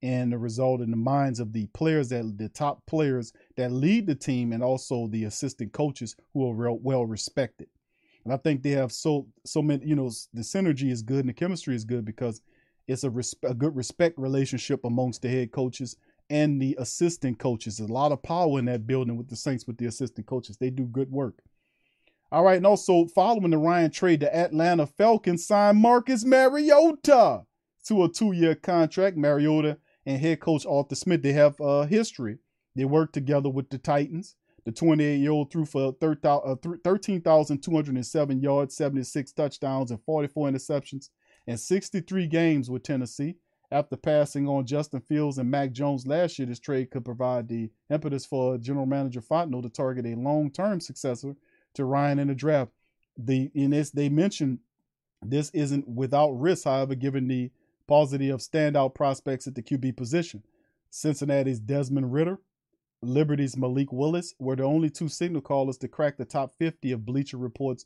and 0.02 0.32
the 0.32 0.38
result 0.38 0.82
in 0.82 0.92
the 0.92 0.98
minds 0.98 1.40
of 1.40 1.54
the 1.54 1.68
players 1.68 2.10
that 2.10 2.38
the 2.38 2.50
top 2.50 2.86
players 2.86 3.34
that 3.56 3.72
lead 3.72 4.08
the 4.08 4.16
team, 4.16 4.52
and 4.52 4.64
also 4.64 5.08
the 5.08 5.24
assistant 5.24 5.74
coaches 5.74 6.16
who 6.34 6.48
are 6.48 6.54
real, 6.54 6.78
well 6.82 7.06
respected. 7.06 7.68
And 8.24 8.34
I 8.34 8.38
think 8.38 8.62
they 8.62 8.72
have 8.72 8.92
so 8.92 9.28
so 9.46 9.62
many. 9.62 9.86
You 9.86 9.96
know, 9.96 10.12
the 10.34 10.42
synergy 10.42 10.92
is 10.92 11.02
good 11.02 11.20
and 11.20 11.30
the 11.30 11.34
chemistry 11.34 11.76
is 11.76 11.86
good 11.86 12.04
because 12.04 12.42
it's 12.88 13.04
a, 13.04 13.10
resp- 13.10 13.50
a 13.50 13.54
good 13.54 13.76
respect 13.76 14.18
relationship 14.18 14.84
amongst 14.86 15.22
the 15.22 15.30
head 15.30 15.52
coaches 15.52 15.98
and 16.30 16.62
the 16.62 16.76
assistant 16.80 17.40
coaches. 17.40 17.78
There's 17.78 17.90
a 17.90 17.94
lot 17.94 18.12
of 18.12 18.22
power 18.22 18.60
in 18.60 18.66
that 18.66 18.88
building 18.88 19.18
with 19.18 19.30
the 19.30 19.36
Saints 19.36 19.66
with 19.66 19.78
the 19.78 19.86
assistant 19.86 20.28
coaches. 20.28 20.58
They 20.58 20.70
do 20.70 20.86
good 20.86 21.12
work. 21.12 21.42
All 22.30 22.44
right, 22.44 22.58
and 22.58 22.66
also 22.66 23.06
following 23.06 23.52
the 23.52 23.58
Ryan 23.58 23.90
trade, 23.90 24.20
the 24.20 24.36
Atlanta 24.36 24.86
Falcons 24.86 25.48
signed 25.48 25.78
Marcus 25.78 26.26
Mariota 26.26 27.44
to 27.86 28.04
a 28.04 28.10
two-year 28.10 28.56
contract. 28.56 29.16
Mariota 29.16 29.78
and 30.06 30.20
head 30.20 30.42
coach 30.42 30.66
Arthur 30.66 30.96
Smith, 30.96 31.22
they 31.22 31.32
have 31.32 31.56
uh, 31.62 31.84
history. 31.84 32.40
They 32.76 32.84
worked 32.84 33.14
together 33.14 33.50
with 33.50 33.70
the 33.70 33.78
Titans. 33.78 34.36
The 34.66 34.74
28-year-old 34.74 35.54
threw 35.54 35.64
for 35.64 35.94
13,207 35.94 38.42
yards, 38.42 38.76
76 38.76 39.32
touchdowns, 39.32 39.92
and 39.92 40.04
44 40.04 40.50
interceptions 40.50 41.08
in 41.48 41.58
63 41.58 42.28
games 42.28 42.70
with 42.70 42.84
Tennessee. 42.84 43.38
After 43.72 43.96
passing 43.96 44.50
on 44.50 44.66
Justin 44.66 45.00
Fields 45.00 45.38
and 45.38 45.50
Mac 45.50 45.72
Jones 45.72 46.06
last 46.06 46.40
year, 46.40 46.46
this 46.46 46.60
trade 46.60 46.92
could 46.92 47.06
provide 47.06 47.48
the 47.48 47.70
impetus 47.90 48.26
for 48.26 48.58
General 48.58 48.86
Manager 48.86 49.22
Fontenot 49.22 49.64
to 49.64 49.70
target 49.70 50.06
a 50.06 50.16
long-term 50.16 50.82
successor 50.82 51.38
to 51.76 51.86
Ryan 51.86 52.20
in 52.20 52.28
the 52.28 52.36
draft. 52.36 52.72
The 53.18 53.50
in 53.54 53.72
this 53.72 53.92
they 53.92 54.10
mentioned 54.10 54.60
this 55.24 55.50
isn't 55.52 55.88
without 55.88 56.32
risk, 56.32 56.66
however, 56.66 56.96
given 56.96 57.28
the 57.28 57.52
paucity 57.88 58.30
of 58.30 58.42
standout 58.42 58.94
prospects 58.94 59.48
at 59.48 59.56
the 59.56 59.64
QB 59.64 59.98
position. 59.98 60.44
Cincinnati's 60.90 61.60
Desmond 61.60 62.14
Ridder, 62.14 62.40
Liberty's 63.02 63.58
Malik 63.58 63.92
Willis 63.92 64.34
were 64.40 64.56
the 64.56 64.64
only 64.64 64.90
two 64.90 65.08
signal 65.10 65.42
callers 65.42 65.78
to 65.80 65.88
crack 65.88 66.18
the 66.18 66.26
top 66.26 66.52
50 66.58 66.92
of 66.92 67.06
Bleacher 67.06 67.38
Report's 67.38 67.86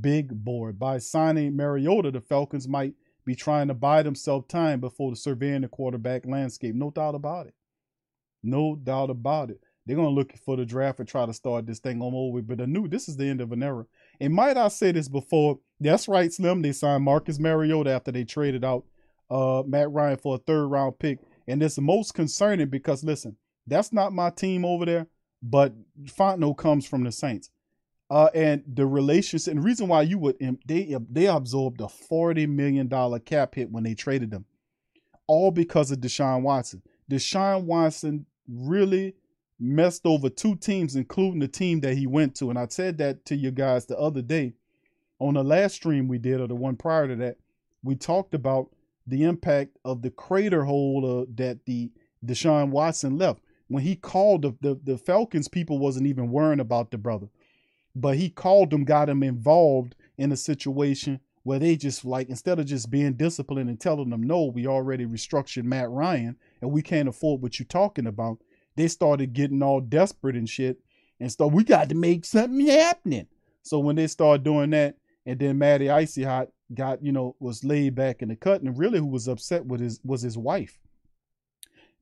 big 0.00 0.44
board. 0.44 0.78
By 0.78 0.98
signing 0.98 1.56
Mariota, 1.56 2.10
the 2.10 2.20
Falcons 2.20 2.68
might 2.68 2.94
be 3.24 3.34
trying 3.34 3.68
to 3.68 3.74
buy 3.74 4.02
themselves 4.02 4.46
time 4.48 4.80
before 4.80 5.10
the 5.10 5.16
surveying 5.16 5.62
the 5.62 5.68
quarterback 5.68 6.26
landscape. 6.26 6.74
No 6.74 6.90
doubt 6.90 7.14
about 7.14 7.46
it. 7.46 7.54
No 8.42 8.76
doubt 8.76 9.10
about 9.10 9.50
it. 9.50 9.60
They're 9.86 9.96
gonna 9.96 10.08
look 10.10 10.32
for 10.44 10.56
the 10.56 10.64
draft 10.64 11.00
and 11.00 11.08
try 11.08 11.26
to 11.26 11.32
start 11.32 11.66
this 11.66 11.80
thing 11.80 12.00
on 12.00 12.12
over. 12.14 12.42
But 12.42 12.60
I 12.60 12.66
knew 12.66 12.86
this 12.88 13.08
is 13.08 13.16
the 13.16 13.26
end 13.26 13.40
of 13.40 13.52
an 13.52 13.62
era. 13.62 13.84
And 14.20 14.32
might 14.32 14.56
I 14.56 14.68
say 14.68 14.92
this 14.92 15.08
before? 15.08 15.58
That's 15.80 16.06
right, 16.06 16.32
Slim. 16.32 16.62
They 16.62 16.72
signed 16.72 17.04
Marcus 17.04 17.38
Mariota 17.38 17.90
after 17.90 18.12
they 18.12 18.24
traded 18.24 18.64
out 18.64 18.84
uh, 19.30 19.62
Matt 19.66 19.90
Ryan 19.90 20.18
for 20.18 20.36
a 20.36 20.38
third 20.38 20.66
round 20.66 20.98
pick. 20.98 21.18
And 21.48 21.62
it's 21.62 21.78
most 21.78 22.14
concerning 22.14 22.68
because 22.68 23.02
listen, 23.02 23.36
that's 23.66 23.92
not 23.92 24.12
my 24.12 24.30
team 24.30 24.64
over 24.64 24.84
there, 24.84 25.06
but 25.42 25.74
Fontenot 26.04 26.56
comes 26.58 26.86
from 26.86 27.04
the 27.04 27.12
Saints. 27.12 27.50
Uh, 28.10 28.28
and 28.34 28.62
the 28.66 28.86
relationship 28.86 29.50
and 29.50 29.62
the 29.62 29.64
reason 29.64 29.88
why 29.88 30.02
you 30.02 30.18
would 30.18 30.36
they 30.66 30.94
they 31.10 31.26
absorbed 31.26 31.80
a 31.80 31.88
forty 31.88 32.46
million 32.46 32.86
dollar 32.86 33.18
cap 33.18 33.54
hit 33.54 33.70
when 33.70 33.84
they 33.84 33.94
traded 33.94 34.30
them, 34.30 34.44
all 35.26 35.50
because 35.50 35.90
of 35.90 35.98
Deshaun 35.98 36.42
Watson. 36.42 36.82
Deshaun 37.10 37.64
Watson 37.64 38.26
really 38.46 39.14
messed 39.62 40.04
over 40.04 40.28
two 40.28 40.56
teams, 40.56 40.96
including 40.96 41.40
the 41.40 41.48
team 41.48 41.80
that 41.80 41.96
he 41.96 42.06
went 42.06 42.34
to. 42.36 42.50
And 42.50 42.58
I 42.58 42.66
said 42.68 42.98
that 42.98 43.24
to 43.26 43.36
you 43.36 43.50
guys 43.50 43.86
the 43.86 43.98
other 43.98 44.22
day 44.22 44.54
on 45.18 45.34
the 45.34 45.44
last 45.44 45.74
stream 45.74 46.08
we 46.08 46.18
did, 46.18 46.40
or 46.40 46.48
the 46.48 46.54
one 46.54 46.76
prior 46.76 47.06
to 47.08 47.16
that. 47.16 47.36
We 47.84 47.94
talked 47.94 48.34
about 48.34 48.70
the 49.06 49.24
impact 49.24 49.78
of 49.84 50.02
the 50.02 50.10
crater 50.10 50.64
hole 50.64 51.22
uh, 51.22 51.26
that 51.36 51.64
the 51.64 51.90
Deshaun 52.24 52.70
Watson 52.70 53.16
left 53.16 53.40
when 53.72 53.82
he 53.82 53.96
called 53.96 54.42
the, 54.42 54.54
the, 54.60 54.78
the 54.84 54.98
Falcons, 54.98 55.48
people 55.48 55.78
wasn't 55.78 56.06
even 56.06 56.30
worrying 56.30 56.60
about 56.60 56.90
the 56.90 56.98
brother. 56.98 57.28
But 57.94 58.16
he 58.16 58.28
called 58.28 58.70
them, 58.70 58.84
got 58.84 59.06
them 59.06 59.22
involved 59.22 59.94
in 60.18 60.30
a 60.30 60.36
situation 60.36 61.20
where 61.42 61.58
they 61.58 61.76
just 61.76 62.04
like 62.04 62.28
instead 62.28 62.58
of 62.58 62.66
just 62.66 62.90
being 62.90 63.14
disciplined 63.14 63.68
and 63.68 63.80
telling 63.80 64.10
them 64.10 64.22
no, 64.22 64.44
we 64.44 64.66
already 64.66 65.06
restructured 65.06 65.64
Matt 65.64 65.90
Ryan 65.90 66.36
and 66.60 66.70
we 66.70 66.82
can't 66.82 67.08
afford 67.08 67.42
what 67.42 67.58
you're 67.58 67.66
talking 67.66 68.06
about. 68.06 68.38
They 68.76 68.88
started 68.88 69.32
getting 69.32 69.62
all 69.62 69.80
desperate 69.80 70.36
and 70.36 70.48
shit 70.48 70.78
and 71.22 71.30
so 71.30 71.46
We 71.46 71.62
got 71.62 71.88
to 71.90 71.94
make 71.94 72.24
something 72.24 72.66
happening. 72.66 73.28
So 73.62 73.78
when 73.78 73.94
they 73.94 74.08
started 74.08 74.42
doing 74.42 74.70
that, 74.70 74.96
and 75.24 75.38
then 75.38 75.56
Matty 75.56 75.88
Icy 75.88 76.24
Hot 76.24 76.48
got, 76.74 77.04
you 77.04 77.12
know, 77.12 77.36
was 77.38 77.62
laid 77.62 77.94
back 77.94 78.22
in 78.22 78.28
the 78.28 78.34
cut, 78.34 78.60
and 78.60 78.76
really 78.76 78.98
who 78.98 79.06
was 79.06 79.28
upset 79.28 79.64
with 79.64 79.80
his 79.80 80.00
was 80.02 80.22
his 80.22 80.36
wife. 80.36 80.80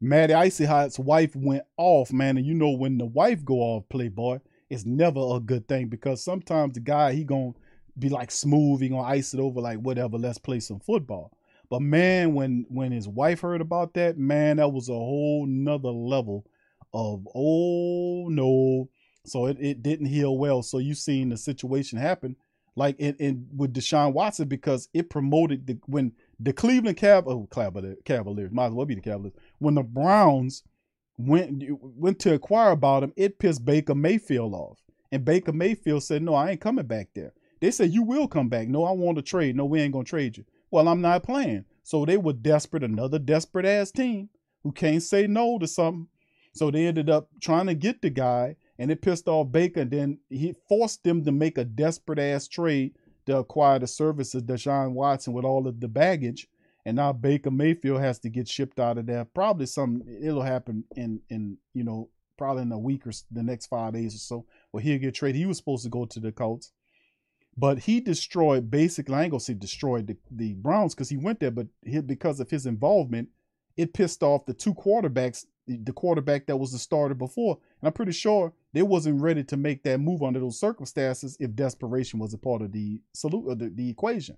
Matty 0.00 0.32
Icy 0.32 0.64
Hot's 0.64 0.98
wife 0.98 1.36
went 1.36 1.64
off, 1.76 2.10
man. 2.14 2.38
And 2.38 2.46
you 2.46 2.54
know 2.54 2.70
when 2.70 2.96
the 2.96 3.04
wife 3.04 3.44
go 3.44 3.56
off, 3.56 3.90
Playboy, 3.90 4.38
it's 4.70 4.86
never 4.86 5.20
a 5.36 5.40
good 5.40 5.68
thing 5.68 5.88
because 5.88 6.24
sometimes 6.24 6.72
the 6.72 6.80
guy 6.80 7.12
he 7.12 7.22
gonna 7.22 7.52
be 7.98 8.08
like 8.08 8.30
smooth, 8.30 8.80
he 8.80 8.88
gonna 8.88 9.02
ice 9.02 9.34
it 9.34 9.40
over 9.40 9.60
like 9.60 9.80
whatever. 9.80 10.16
Let's 10.16 10.38
play 10.38 10.60
some 10.60 10.80
football. 10.80 11.36
But 11.68 11.82
man, 11.82 12.32
when 12.32 12.64
when 12.70 12.90
his 12.90 13.06
wife 13.06 13.40
heard 13.42 13.60
about 13.60 13.92
that, 13.94 14.16
man, 14.16 14.56
that 14.56 14.72
was 14.72 14.88
a 14.88 14.94
whole 14.94 15.44
nother 15.44 15.90
level 15.90 16.46
of 16.92 17.26
oh 17.34 18.28
no. 18.28 18.88
So 19.26 19.46
it, 19.46 19.58
it 19.60 19.82
didn't 19.82 20.06
heal 20.06 20.36
well. 20.36 20.62
So 20.62 20.78
you 20.78 20.94
seen 20.94 21.28
the 21.28 21.36
situation 21.36 21.98
happen 21.98 22.36
like 22.76 22.98
in, 22.98 23.14
in 23.16 23.46
with 23.54 23.74
Deshaun 23.74 24.12
Watson 24.12 24.48
because 24.48 24.88
it 24.94 25.10
promoted 25.10 25.66
the 25.66 25.78
when 25.86 26.12
the 26.38 26.52
Cleveland 26.52 26.96
Cav 26.96 27.24
oh 27.26 27.48
Cavaliers, 27.52 27.98
Cavaliers 28.04 28.50
might 28.52 28.66
as 28.66 28.72
well 28.72 28.86
be 28.86 28.94
the 28.94 29.00
Cavaliers 29.00 29.34
when 29.58 29.74
the 29.74 29.82
Browns 29.82 30.62
went 31.26 31.62
went 31.70 32.18
to 32.20 32.34
acquire 32.34 32.70
about 32.70 33.02
him, 33.02 33.12
it 33.16 33.38
pissed 33.38 33.64
Baker 33.64 33.94
Mayfield 33.94 34.54
off, 34.54 34.78
and 35.12 35.24
Baker 35.24 35.52
Mayfield 35.52 36.02
said, 36.02 36.22
"No, 36.22 36.34
I 36.34 36.50
ain't 36.50 36.60
coming 36.60 36.86
back 36.86 37.08
there." 37.14 37.32
They 37.60 37.70
said, 37.70 37.92
"You 37.92 38.02
will 38.02 38.26
come 38.28 38.48
back." 38.48 38.68
No, 38.68 38.84
I 38.84 38.92
want 38.92 39.16
to 39.16 39.22
trade. 39.22 39.56
No, 39.56 39.64
we 39.64 39.80
ain't 39.80 39.92
gonna 39.92 40.04
trade 40.04 40.36
you. 40.36 40.44
Well, 40.70 40.88
I'm 40.88 41.00
not 41.00 41.22
playing. 41.22 41.64
So 41.82 42.04
they 42.04 42.16
were 42.16 42.32
desperate, 42.32 42.84
another 42.84 43.18
desperate 43.18 43.66
ass 43.66 43.90
team 43.90 44.30
who 44.62 44.72
can't 44.72 45.02
say 45.02 45.26
no 45.26 45.58
to 45.58 45.66
something. 45.66 46.08
So 46.52 46.70
they 46.70 46.86
ended 46.86 47.08
up 47.08 47.28
trying 47.40 47.66
to 47.66 47.74
get 47.74 48.02
the 48.02 48.10
guy, 48.10 48.56
and 48.78 48.90
it 48.90 49.02
pissed 49.02 49.28
off 49.28 49.52
Baker. 49.52 49.84
Then 49.84 50.18
he 50.28 50.54
forced 50.68 51.04
them 51.04 51.24
to 51.24 51.32
make 51.32 51.58
a 51.58 51.64
desperate 51.64 52.18
ass 52.18 52.48
trade 52.48 52.94
to 53.26 53.38
acquire 53.38 53.78
the 53.78 53.86
services 53.86 54.42
of 54.42 54.48
Deshaun 54.48 54.92
Watson 54.92 55.32
with 55.32 55.44
all 55.44 55.66
of 55.66 55.80
the 55.80 55.88
baggage. 55.88 56.48
And 56.84 56.96
now 56.96 57.12
Baker 57.12 57.50
Mayfield 57.50 58.00
has 58.00 58.18
to 58.20 58.30
get 58.30 58.48
shipped 58.48 58.80
out 58.80 58.98
of 58.98 59.06
there. 59.06 59.24
Probably 59.24 59.66
some 59.66 60.02
it'll 60.22 60.42
happen 60.42 60.84
in 60.96 61.20
in 61.28 61.58
you 61.74 61.84
know 61.84 62.08
probably 62.38 62.62
in 62.62 62.72
a 62.72 62.78
week 62.78 63.06
or 63.06 63.12
the 63.30 63.42
next 63.42 63.66
five 63.66 63.92
days 63.92 64.14
or 64.14 64.18
so. 64.18 64.46
Where 64.70 64.82
he'll 64.82 64.98
get 64.98 65.14
traded. 65.14 65.36
He 65.38 65.46
was 65.46 65.58
supposed 65.58 65.84
to 65.84 65.90
go 65.90 66.06
to 66.06 66.20
the 66.20 66.32
Colts, 66.32 66.72
but 67.56 67.80
he 67.80 68.00
destroyed 68.00 68.70
basically. 68.70 69.14
I 69.14 69.22
ain't 69.24 69.30
gonna 69.30 69.40
say 69.40 69.54
destroyed 69.54 70.06
the, 70.06 70.16
the 70.30 70.54
Browns 70.54 70.94
because 70.94 71.10
he 71.10 71.18
went 71.18 71.40
there, 71.40 71.50
but 71.50 71.66
he, 71.84 72.00
because 72.00 72.40
of 72.40 72.50
his 72.50 72.64
involvement, 72.64 73.28
it 73.76 73.92
pissed 73.92 74.22
off 74.22 74.46
the 74.46 74.54
two 74.54 74.74
quarterbacks. 74.74 75.44
The 75.78 75.92
quarterback 75.92 76.46
that 76.46 76.56
was 76.56 76.72
the 76.72 76.78
starter 76.78 77.14
before, 77.14 77.58
and 77.80 77.86
I'm 77.86 77.92
pretty 77.92 78.12
sure 78.12 78.52
they 78.72 78.82
wasn't 78.82 79.20
ready 79.20 79.44
to 79.44 79.56
make 79.56 79.84
that 79.84 80.00
move 80.00 80.22
under 80.22 80.40
those 80.40 80.58
circumstances 80.58 81.36
if 81.38 81.54
desperation 81.54 82.18
was 82.18 82.34
a 82.34 82.38
part 82.38 82.62
of 82.62 82.72
the 82.72 83.00
salute 83.14 83.48
of 83.48 83.58
the, 83.58 83.68
the 83.68 83.88
equation. 83.88 84.36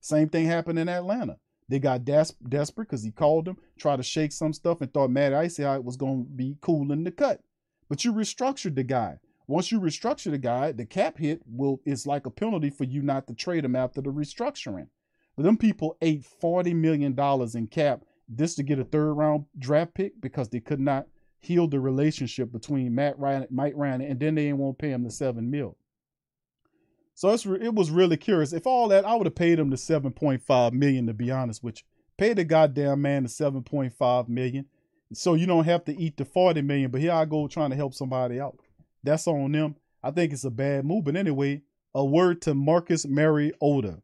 Same 0.00 0.28
thing 0.28 0.46
happened 0.46 0.78
in 0.78 0.88
Atlanta. 0.88 1.36
They 1.68 1.78
got 1.78 2.04
des- 2.04 2.34
desperate 2.48 2.88
because 2.88 3.04
he 3.04 3.10
called 3.10 3.44
them, 3.44 3.56
tried 3.78 3.96
to 3.96 4.02
shake 4.02 4.32
some 4.32 4.52
stuff, 4.52 4.80
and 4.80 4.92
thought 4.92 5.10
Matt 5.10 5.32
Icy 5.34 5.64
was 5.78 5.96
going 5.96 6.24
to 6.24 6.30
be 6.30 6.56
cool 6.60 6.90
in 6.90 7.04
the 7.04 7.10
cut. 7.10 7.40
But 7.88 8.04
you 8.04 8.12
restructured 8.12 8.74
the 8.74 8.82
guy. 8.82 9.18
Once 9.46 9.70
you 9.70 9.80
restructure 9.80 10.30
the 10.30 10.38
guy, 10.38 10.72
the 10.72 10.86
cap 10.86 11.18
hit 11.18 11.42
will 11.46 11.80
is 11.84 12.06
like 12.06 12.26
a 12.26 12.30
penalty 12.30 12.70
for 12.70 12.84
you 12.84 13.02
not 13.02 13.26
to 13.26 13.34
trade 13.34 13.64
him 13.64 13.76
after 13.76 14.00
the 14.00 14.10
restructuring. 14.10 14.88
But 15.36 15.44
them 15.44 15.56
people 15.56 15.96
ate 16.00 16.24
forty 16.24 16.74
million 16.74 17.14
dollars 17.14 17.54
in 17.54 17.66
cap 17.66 18.04
this 18.36 18.54
to 18.56 18.62
get 18.62 18.78
a 18.78 18.84
third 18.84 19.12
round 19.12 19.46
draft 19.58 19.94
pick 19.94 20.20
because 20.20 20.48
they 20.48 20.60
could 20.60 20.80
not 20.80 21.06
heal 21.38 21.66
the 21.66 21.80
relationship 21.80 22.52
between 22.52 22.94
Matt 22.94 23.18
Ryan, 23.18 23.46
Mike 23.50 23.74
Ryan, 23.76 24.00
and 24.02 24.20
then 24.20 24.34
they 24.34 24.52
want 24.52 24.78
to 24.78 24.82
pay 24.82 24.90
him 24.90 25.02
the 25.02 25.10
seven 25.10 25.50
mil. 25.50 25.76
So 27.14 27.30
it 27.30 27.74
was 27.74 27.90
really 27.90 28.16
curious. 28.16 28.52
If 28.52 28.66
all 28.66 28.88
that, 28.88 29.04
I 29.04 29.14
would 29.14 29.26
have 29.26 29.34
paid 29.34 29.58
him 29.58 29.70
the 29.70 29.76
seven 29.76 30.12
point 30.12 30.42
five 30.42 30.72
million. 30.72 31.06
To 31.06 31.14
be 31.14 31.30
honest 31.30 31.62
with 31.62 31.78
you, 31.78 31.82
pay 32.16 32.32
the 32.32 32.44
goddamn 32.44 33.02
man 33.02 33.24
the 33.24 33.28
seven 33.28 33.62
point 33.62 33.92
five 33.92 34.28
million, 34.28 34.66
so 35.12 35.34
you 35.34 35.46
don't 35.46 35.64
have 35.64 35.84
to 35.84 35.96
eat 35.96 36.16
the 36.16 36.24
forty 36.24 36.62
million. 36.62 36.90
But 36.90 37.00
here 37.00 37.12
I 37.12 37.24
go 37.24 37.46
trying 37.48 37.70
to 37.70 37.76
help 37.76 37.94
somebody 37.94 38.40
out. 38.40 38.58
That's 39.04 39.26
on 39.26 39.52
them. 39.52 39.76
I 40.02 40.10
think 40.10 40.32
it's 40.32 40.44
a 40.44 40.50
bad 40.50 40.84
move. 40.84 41.04
But 41.04 41.16
anyway, 41.16 41.62
a 41.94 42.04
word 42.04 42.40
to 42.42 42.54
Marcus 42.54 43.06
Mariota, 43.06 44.00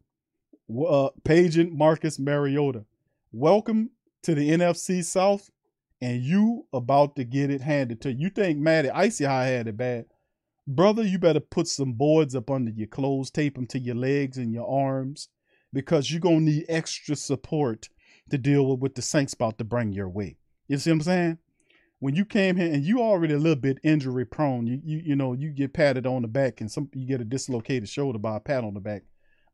uh, 0.86 1.08
paging 1.24 1.76
Marcus 1.76 2.18
Mariota. 2.18 2.84
Welcome 3.32 3.90
to 4.28 4.34
the 4.34 4.50
NFC 4.50 5.02
South, 5.02 5.50
and 6.02 6.22
you 6.22 6.66
about 6.74 7.16
to 7.16 7.24
get 7.24 7.50
it 7.50 7.62
handed 7.62 8.02
to 8.02 8.12
you. 8.12 8.24
You 8.24 8.28
think 8.28 8.58
Matty 8.58 8.90
Icy 8.90 9.24
High 9.24 9.46
had 9.46 9.68
it 9.68 9.78
bad? 9.78 10.04
Brother, 10.66 11.02
you 11.02 11.18
better 11.18 11.40
put 11.40 11.66
some 11.66 11.94
boards 11.94 12.34
up 12.34 12.50
under 12.50 12.70
your 12.70 12.88
clothes, 12.88 13.30
tape 13.30 13.54
them 13.54 13.66
to 13.68 13.78
your 13.78 13.94
legs 13.94 14.36
and 14.36 14.52
your 14.52 14.68
arms, 14.68 15.30
because 15.72 16.10
you're 16.10 16.20
gonna 16.20 16.40
need 16.40 16.66
extra 16.68 17.16
support 17.16 17.88
to 18.28 18.36
deal 18.36 18.66
with 18.66 18.80
what 18.80 18.96
the 18.96 19.00
Saints 19.00 19.32
about 19.32 19.56
to 19.56 19.64
bring 19.64 19.94
your 19.94 20.10
way. 20.10 20.36
You 20.66 20.76
see 20.76 20.90
what 20.90 20.96
I'm 20.96 21.02
saying? 21.04 21.38
When 21.98 22.14
you 22.14 22.26
came 22.26 22.56
here 22.56 22.70
and 22.70 22.84
you 22.84 23.00
already 23.00 23.32
a 23.32 23.38
little 23.38 23.56
bit 23.56 23.78
injury 23.82 24.26
prone, 24.26 24.66
you 24.66 24.78
you 24.84 24.98
you 25.06 25.16
know 25.16 25.32
you 25.32 25.52
get 25.52 25.72
patted 25.72 26.06
on 26.06 26.20
the 26.20 26.28
back 26.28 26.60
and 26.60 26.70
some 26.70 26.90
you 26.92 27.06
get 27.06 27.22
a 27.22 27.24
dislocated 27.24 27.88
shoulder 27.88 28.18
by 28.18 28.36
a 28.36 28.40
pat 28.40 28.62
on 28.62 28.74
the 28.74 28.80
back. 28.80 29.04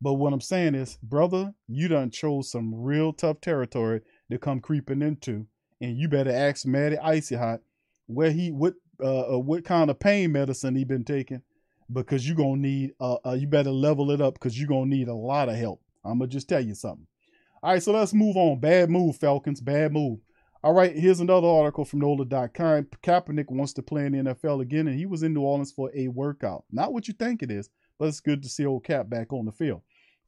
But 0.01 0.15
what 0.15 0.33
I'm 0.33 0.41
saying 0.41 0.75
is, 0.75 0.99
brother, 1.01 1.55
you 1.69 1.87
done 1.87 2.11
chose 2.11 2.51
some 2.51 2.75
real 2.75 3.13
tough 3.13 3.41
territory 3.41 4.01
to 4.35 4.38
come 4.38 4.61
creeping 4.61 5.03
into, 5.03 5.47
and 5.81 5.97
you 5.97 6.09
better 6.09 6.31
ask 6.31 6.66
Matty 6.66 6.99
Icy 6.99 7.37
Hot 7.37 7.61
where 8.07 8.31
he 8.31 8.51
what 8.51 8.75
uh, 9.03 9.35
uh, 9.35 9.38
what 9.38 9.64
kind 9.64 9.90
of 9.90 9.99
pain 9.99 10.33
medicine 10.33 10.75
he 10.75 10.85
been 10.85 11.05
taking 11.05 11.42
because 11.92 12.27
you're 12.27 12.37
gonna 12.37 12.57
need 12.57 12.92
uh, 13.01 13.16
uh 13.27 13.33
you 13.33 13.47
better 13.47 13.70
level 13.70 14.11
it 14.11 14.20
up 14.20 14.35
because 14.35 14.59
you're 14.59 14.68
gonna 14.68 14.87
need 14.87 15.09
a 15.09 15.14
lot 15.14 15.49
of 15.49 15.57
help. 15.57 15.81
I'm 16.05 16.18
gonna 16.18 16.29
just 16.29 16.49
tell 16.49 16.61
you 16.61 16.75
something. 16.75 17.07
All 17.62 17.73
right, 17.73 17.83
so 17.83 17.92
let's 17.92 18.12
move 18.12 18.37
on. 18.37 18.61
Bad 18.61 18.90
move, 18.90 19.16
Falcons. 19.16 19.61
Bad 19.61 19.92
move. 19.92 20.18
All 20.62 20.73
right, 20.73 20.94
here's 20.94 21.20
another 21.20 21.47
article 21.47 21.85
from 21.85 22.01
NOLA.com. 22.01 22.87
Kaepernick 23.03 23.51
wants 23.51 23.75
to 23.75 23.83
play 23.83 24.07
in 24.07 24.12
the 24.12 24.35
NFL 24.35 24.62
again, 24.62 24.88
and 24.88 24.99
he 24.99 25.07
was 25.07 25.23
in 25.23 25.35
New 25.35 25.42
Orleans 25.42 25.73
for 25.73 25.90
a 25.94 26.09
workout. 26.09 26.64
Not 26.70 26.92
what 26.92 27.07
you 27.07 27.14
think 27.14 27.42
it 27.42 27.51
is, 27.51 27.68
but 27.99 28.09
it's 28.09 28.20
good 28.20 28.42
to 28.42 28.49
see 28.49 28.64
old 28.64 28.85
Cap 28.85 29.09
back 29.09 29.33
on 29.33 29.44
the 29.44 29.53
field. 29.53 29.83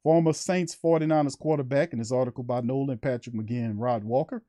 Former 0.07 0.31
Saints 0.31 0.73
49ers 0.73 1.37
quarterback 1.37 1.91
in 1.91 1.99
his 1.99 2.13
article 2.13 2.41
by 2.41 2.61
Nolan 2.61 2.97
Patrick 2.97 3.35
McGinn, 3.35 3.65
and 3.65 3.81
Rod 3.81 4.05
Walker 4.05 4.41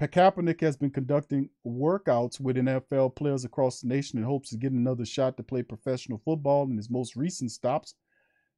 Kaepernick 0.00 0.60
has 0.60 0.76
been 0.76 0.92
conducting 0.92 1.50
workouts 1.66 2.38
with 2.38 2.54
NFL 2.54 3.16
players 3.16 3.44
across 3.44 3.80
the 3.80 3.88
nation 3.88 4.20
in 4.20 4.24
hopes 4.24 4.52
of 4.52 4.60
getting 4.60 4.78
another 4.78 5.04
shot 5.04 5.36
to 5.36 5.42
play 5.42 5.64
professional 5.64 6.22
football. 6.24 6.62
And 6.62 6.78
his 6.78 6.88
most 6.88 7.16
recent 7.16 7.50
stops 7.50 7.96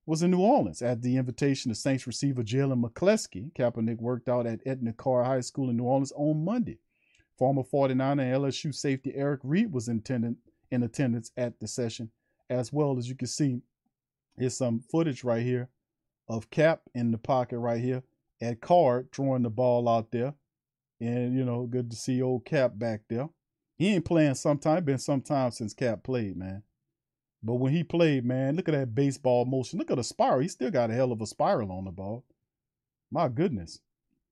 was 0.05 0.23
in 0.23 0.31
New 0.31 0.41
Orleans 0.41 0.83
at 0.83 1.01
the 1.01 1.17
invitation 1.17 1.71
of 1.71 1.79
Saints 1.79 2.07
receiver 2.07 2.43
Jalen 2.43 2.85
McCleskey. 2.85 3.51
Kaepernick 3.55 3.97
worked 3.97 4.29
out 4.29 4.47
at 4.47 4.61
Edna 4.67 4.93
Karr 4.93 5.25
High 5.25 5.41
School 5.41 5.71
in 5.71 5.79
New 5.79 5.85
Orleans 5.85 6.13
on 6.15 6.45
Monday. 6.45 6.81
Former 7.39 7.63
49er 7.63 8.21
and 8.21 8.45
LSU 8.45 8.75
safety 8.75 9.15
Eric 9.15 9.41
Reid 9.43 9.73
was 9.73 9.89
in 9.89 10.03
attendance 10.71 11.33
at 11.35 11.59
the 11.61 11.67
session, 11.67 12.11
as 12.51 12.71
well 12.75 12.99
as 12.99 13.09
you 13.09 13.15
can 13.15 13.27
see, 13.27 13.63
here's 14.37 14.59
some 14.59 14.81
footage 14.91 15.25
right 15.25 15.43
here 15.43 15.71
of 16.33 16.49
Cap 16.51 16.81
in 16.95 17.11
the 17.11 17.19
pocket 17.19 17.59
right 17.59 17.81
here 17.81 18.03
at 18.41 18.63
Card 18.63 19.13
throwing 19.13 19.43
the 19.43 19.51
ball 19.51 19.87
out 19.87 20.11
there. 20.11 20.35
And, 20.99 21.37
you 21.37 21.45
know, 21.45 21.67
good 21.67 21.91
to 21.91 21.97
see 21.97 22.23
old 22.23 22.47
Cap 22.47 22.73
back 22.77 23.03
there. 23.11 23.29
He 23.77 23.89
ain't 23.89 24.07
playing 24.07 24.37
sometime. 24.37 24.85
Been 24.85 24.99
some 24.99 25.21
time 25.21 25.51
since 25.51 25.75
Cap 25.75 26.03
played, 26.03 26.37
man. 26.37 26.63
But 27.43 27.57
when 27.57 27.73
he 27.73 27.85
played, 27.85 28.25
man, 28.25 28.57
look 28.57 28.69
at 28.69 28.73
that 28.73 28.95
baseball 28.95 29.45
motion. 29.45 29.79
Look 29.79 29.91
at 29.91 29.97
the 29.99 30.05
spiral. 30.05 30.41
He 30.41 30.49
still 30.49 30.71
got 30.71 30.91
a 30.91 30.95
hell 30.95 31.13
of 31.13 31.21
a 31.21 31.27
spiral 31.27 31.71
on 31.71 31.85
the 31.85 31.91
ball. 31.91 32.25
My 33.11 33.29
goodness. 33.29 33.81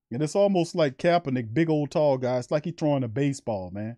And 0.09 0.23
it's 0.23 0.35
almost 0.35 0.73
like 0.73 0.97
Kaepernick, 0.97 1.53
big 1.53 1.69
old 1.69 1.91
tall 1.91 2.17
guy. 2.17 2.37
It's 2.37 2.49
like 2.49 2.65
he 2.65 2.71
throwing 2.71 3.03
a 3.03 3.07
baseball, 3.07 3.69
man. 3.71 3.97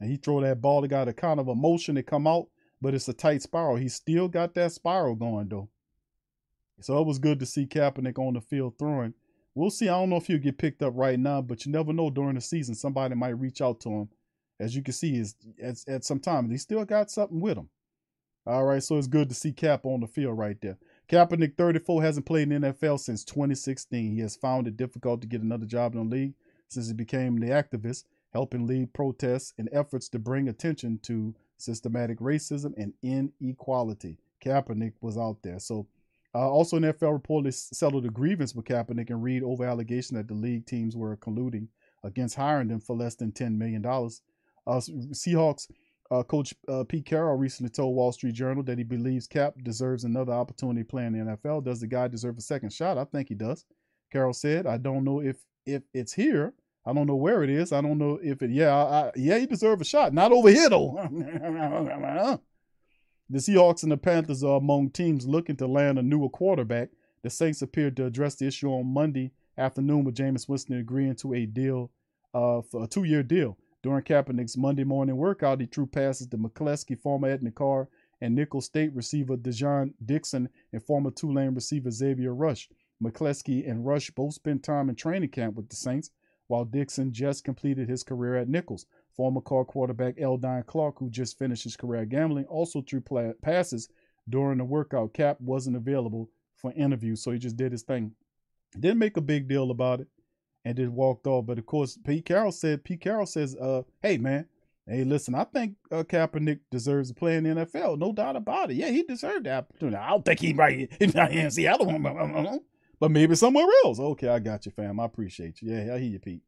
And 0.00 0.10
he 0.10 0.16
throw 0.16 0.40
that 0.40 0.60
ball. 0.60 0.82
It 0.84 0.88
got 0.88 1.08
a 1.08 1.12
kind 1.12 1.38
of 1.38 1.46
a 1.46 1.54
motion 1.54 1.94
to 1.94 2.02
come 2.02 2.26
out, 2.26 2.48
but 2.80 2.94
it's 2.94 3.08
a 3.08 3.12
tight 3.12 3.42
spiral. 3.42 3.76
He 3.76 3.88
still 3.88 4.26
got 4.26 4.54
that 4.54 4.72
spiral 4.72 5.14
going 5.14 5.48
though. 5.48 5.68
So 6.80 7.00
it 7.00 7.06
was 7.06 7.18
good 7.18 7.38
to 7.40 7.46
see 7.46 7.66
Kaepernick 7.66 8.18
on 8.18 8.34
the 8.34 8.40
field 8.40 8.74
throwing 8.78 9.14
we'll 9.54 9.70
see. 9.70 9.88
I 9.88 9.92
don't 9.92 10.10
know 10.10 10.16
if 10.16 10.26
he'll 10.26 10.38
get 10.38 10.58
picked 10.58 10.82
up 10.82 10.92
right 10.96 11.18
now, 11.18 11.42
but 11.42 11.64
you 11.64 11.72
never 11.72 11.92
know 11.92 12.10
during 12.10 12.34
the 12.34 12.40
season. 12.40 12.74
Somebody 12.74 13.14
might 13.14 13.38
reach 13.38 13.60
out 13.60 13.80
to 13.80 13.90
him. 13.90 14.08
As 14.58 14.76
you 14.76 14.82
can 14.82 14.92
see, 14.92 15.16
is 15.16 15.34
at, 15.62 15.76
at 15.88 16.04
some 16.04 16.20
time 16.20 16.50
he 16.50 16.58
still 16.58 16.84
got 16.84 17.10
something 17.10 17.40
with 17.40 17.56
him. 17.56 17.68
All 18.46 18.64
right, 18.64 18.82
so 18.82 18.96
it's 18.96 19.06
good 19.06 19.28
to 19.28 19.34
see 19.34 19.52
Cap 19.52 19.84
on 19.84 20.00
the 20.00 20.06
field 20.06 20.36
right 20.38 20.60
there. 20.60 20.78
Kaepernick, 21.08 21.56
34, 21.56 22.02
hasn't 22.02 22.26
played 22.26 22.50
in 22.50 22.62
the 22.62 22.72
NFL 22.72 23.00
since 23.00 23.24
2016. 23.24 24.14
He 24.14 24.20
has 24.20 24.36
found 24.36 24.66
it 24.66 24.76
difficult 24.76 25.20
to 25.20 25.26
get 25.26 25.42
another 25.42 25.66
job 25.66 25.94
in 25.94 26.08
the 26.08 26.16
league 26.16 26.34
since 26.68 26.88
he 26.88 26.94
became 26.94 27.38
the 27.38 27.48
activist, 27.48 28.04
helping 28.32 28.66
lead 28.66 28.92
protests 28.92 29.52
and 29.58 29.68
efforts 29.72 30.08
to 30.10 30.18
bring 30.18 30.48
attention 30.48 30.98
to 31.02 31.34
systematic 31.58 32.18
racism 32.18 32.72
and 32.76 32.94
inequality. 33.02 34.18
Kaepernick 34.42 34.94
was 35.00 35.18
out 35.18 35.38
there. 35.42 35.58
So 35.58 35.86
uh, 36.34 36.48
also, 36.48 36.78
NFL 36.78 37.20
reportedly 37.20 37.52
settled 37.52 38.06
a 38.06 38.10
grievance 38.10 38.54
with 38.54 38.66
Kaepernick 38.66 39.10
and 39.10 39.22
Reid 39.22 39.42
over 39.42 39.64
allegation 39.64 40.16
that 40.16 40.28
the 40.28 40.34
league 40.34 40.64
teams 40.66 40.96
were 40.96 41.16
colluding 41.16 41.66
against 42.04 42.36
hiring 42.36 42.68
them 42.68 42.80
for 42.80 42.94
less 42.96 43.16
than 43.16 43.32
$10 43.32 43.56
million. 43.56 43.84
Uh, 43.84 44.08
Seahawks 44.66 45.66
uh, 46.10 46.22
coach 46.22 46.54
uh, 46.68 46.84
Pete 46.84 47.06
Carroll 47.06 47.36
recently 47.36 47.70
told 47.70 47.94
Wall 47.94 48.12
Street 48.12 48.34
Journal 48.34 48.62
that 48.64 48.78
he 48.78 48.84
believes 48.84 49.26
Cap 49.26 49.54
deserves 49.62 50.04
another 50.04 50.32
opportunity 50.32 50.82
playing 50.82 51.14
in 51.14 51.26
the 51.26 51.36
NFL. 51.36 51.64
Does 51.64 51.80
the 51.80 51.86
guy 51.86 52.08
deserve 52.08 52.38
a 52.38 52.42
second 52.42 52.72
shot? 52.72 52.98
I 52.98 53.04
think 53.04 53.28
he 53.28 53.34
does. 53.34 53.64
Carroll 54.12 54.32
said, 54.32 54.66
"I 54.66 54.76
don't 54.76 55.04
know 55.04 55.20
if 55.20 55.36
if 55.66 55.82
it's 55.94 56.12
here. 56.12 56.52
I 56.84 56.92
don't 56.92 57.06
know 57.06 57.14
where 57.14 57.44
it 57.44 57.50
is. 57.50 57.72
I 57.72 57.80
don't 57.80 57.98
know 57.98 58.18
if 58.20 58.42
it. 58.42 58.50
Yeah, 58.50 58.74
I, 58.74 59.12
yeah, 59.14 59.38
he 59.38 59.46
deserves 59.46 59.82
a 59.82 59.84
shot. 59.84 60.12
Not 60.12 60.32
over 60.32 60.50
here 60.50 60.68
though." 60.68 60.98
The 63.32 63.38
Seahawks 63.38 63.84
and 63.84 63.92
the 63.92 63.96
Panthers 63.96 64.42
are 64.42 64.56
among 64.56 64.90
teams 64.90 65.24
looking 65.24 65.54
to 65.58 65.66
land 65.68 66.00
a 66.00 66.02
newer 66.02 66.28
quarterback. 66.28 66.88
The 67.22 67.30
Saints 67.30 67.62
appeared 67.62 67.96
to 67.96 68.06
address 68.06 68.34
the 68.34 68.48
issue 68.48 68.68
on 68.72 68.92
Monday 68.92 69.30
afternoon 69.56 70.02
with 70.02 70.16
Jameis 70.16 70.48
Winston 70.48 70.78
agreeing 70.78 71.14
to 71.16 71.34
a 71.34 71.46
deal 71.46 71.92
uh, 72.34 72.60
for 72.60 72.82
a 72.82 72.88
two-year 72.88 73.22
deal. 73.22 73.56
During 73.84 74.02
Kaepernick's 74.02 74.56
Monday 74.56 74.82
morning 74.82 75.16
workout, 75.16 75.60
he 75.60 75.66
threw 75.66 75.86
passes 75.86 76.26
to 76.26 76.38
McCleskey, 76.38 76.98
former 76.98 77.28
Edna 77.28 77.52
Karr, 77.52 77.88
and 78.20 78.34
Nicholls 78.34 78.64
State 78.66 78.92
receiver 78.96 79.36
Dejon 79.36 79.94
Dixon 80.04 80.48
and 80.72 80.82
former 80.82 81.12
Tulane 81.12 81.54
receiver 81.54 81.92
Xavier 81.92 82.34
Rush. 82.34 82.68
McCleskey 83.00 83.70
and 83.70 83.86
Rush 83.86 84.10
both 84.10 84.34
spent 84.34 84.64
time 84.64 84.88
in 84.88 84.96
training 84.96 85.30
camp 85.30 85.54
with 85.54 85.68
the 85.68 85.76
Saints, 85.76 86.10
while 86.48 86.64
Dixon 86.64 87.12
just 87.12 87.44
completed 87.44 87.88
his 87.88 88.02
career 88.02 88.34
at 88.34 88.48
Nicholls. 88.48 88.86
Former 89.20 89.42
Karr 89.42 89.66
quarterback 89.66 90.14
Eldon 90.18 90.62
Clark, 90.62 90.98
who 90.98 91.10
just 91.10 91.38
finished 91.38 91.64
his 91.64 91.76
career 91.76 92.06
Grambling, 92.06 92.46
also 92.48 92.80
threw 92.80 93.02
passes 93.42 93.90
during 94.26 94.56
the 94.56 94.64
workout. 94.64 95.12
Cap 95.12 95.36
wasn't 95.42 95.76
available 95.76 96.30
for 96.56 96.72
interviews, 96.72 97.22
so 97.22 97.30
he 97.30 97.38
just 97.38 97.58
did 97.58 97.70
his 97.70 97.82
thing. 97.82 98.12
Didn't 98.78 98.98
make 98.98 99.18
a 99.18 99.20
big 99.20 99.46
deal 99.46 99.70
about 99.70 100.00
it 100.00 100.06
and 100.64 100.74
just 100.74 100.90
walked 100.90 101.26
off. 101.26 101.44
But 101.44 101.58
of 101.58 101.66
course, 101.66 101.98
Pete 102.02 102.24
Carroll 102.24 102.50
said, 102.50 102.82
Pete 102.82 103.02
Carroll 103.02 103.26
says, 103.26 103.54
uh, 103.56 103.82
hey, 104.00 104.16
man, 104.16 104.46
hey, 104.86 105.04
listen, 105.04 105.34
I 105.34 105.44
think 105.44 105.74
uh, 105.92 106.02
Kaepernick 106.02 106.60
deserves 106.70 107.10
to 107.10 107.14
play 107.14 107.36
in 107.36 107.44
the 107.44 107.66
NFL. 107.66 107.98
No 107.98 108.14
doubt 108.14 108.36
about 108.36 108.70
it. 108.70 108.76
Yeah, 108.76 108.88
he 108.88 109.02
deserved 109.02 109.44
the 109.44 109.54
opportunity. 109.54 109.98
I 109.98 110.08
don't 110.08 110.24
think 110.24 110.40
he 110.40 110.54
right 110.54 110.90
he's 110.98 111.14
not 111.14 111.30
in 111.30 111.50
Seattle, 111.50 111.84
but 112.98 113.10
maybe 113.10 113.34
somewhere 113.34 113.66
else. 113.84 114.00
Okay, 114.00 114.28
I 114.28 114.38
got 114.38 114.64
you, 114.64 114.72
fam. 114.72 114.98
I 114.98 115.04
appreciate 115.04 115.60
you. 115.60 115.74
Yeah, 115.74 115.94
I 115.94 115.98
hear 115.98 116.08
you, 116.08 116.18
Pete. 116.20 116.40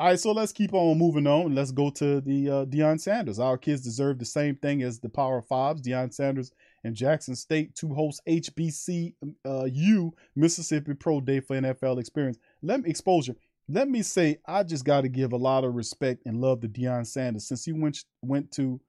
All 0.00 0.06
right, 0.06 0.18
so 0.18 0.32
let's 0.32 0.52
keep 0.52 0.72
on 0.72 0.96
moving 0.96 1.26
on. 1.26 1.54
Let's 1.54 1.72
go 1.72 1.90
to 1.90 2.22
the 2.22 2.48
uh, 2.48 2.64
Deion 2.64 2.98
Sanders. 2.98 3.38
Our 3.38 3.58
kids 3.58 3.82
deserve 3.82 4.18
the 4.18 4.24
same 4.24 4.56
thing 4.56 4.82
as 4.82 4.98
the 4.98 5.10
Power 5.10 5.42
Fives. 5.42 5.82
Deion 5.82 6.10
Sanders 6.10 6.52
and 6.82 6.96
Jackson 6.96 7.36
State 7.36 7.74
to 7.74 7.92
host 7.92 8.22
HBCU 8.26 9.12
uh, 9.44 10.10
Mississippi 10.34 10.94
Pro 10.94 11.20
Day 11.20 11.40
for 11.40 11.60
NFL 11.60 12.00
experience. 12.00 12.38
Let 12.62 12.80
me 12.80 12.88
exposure. 12.88 13.36
Let 13.68 13.90
me 13.90 14.00
say, 14.00 14.38
I 14.48 14.62
just 14.62 14.86
got 14.86 15.02
to 15.02 15.10
give 15.10 15.34
a 15.34 15.36
lot 15.36 15.64
of 15.64 15.74
respect 15.74 16.22
and 16.24 16.40
love 16.40 16.62
to 16.62 16.68
Deion 16.68 17.06
Sanders 17.06 17.46
since 17.46 17.66
he 17.66 17.72
went 17.72 18.02
went 18.22 18.50
to 18.52 18.80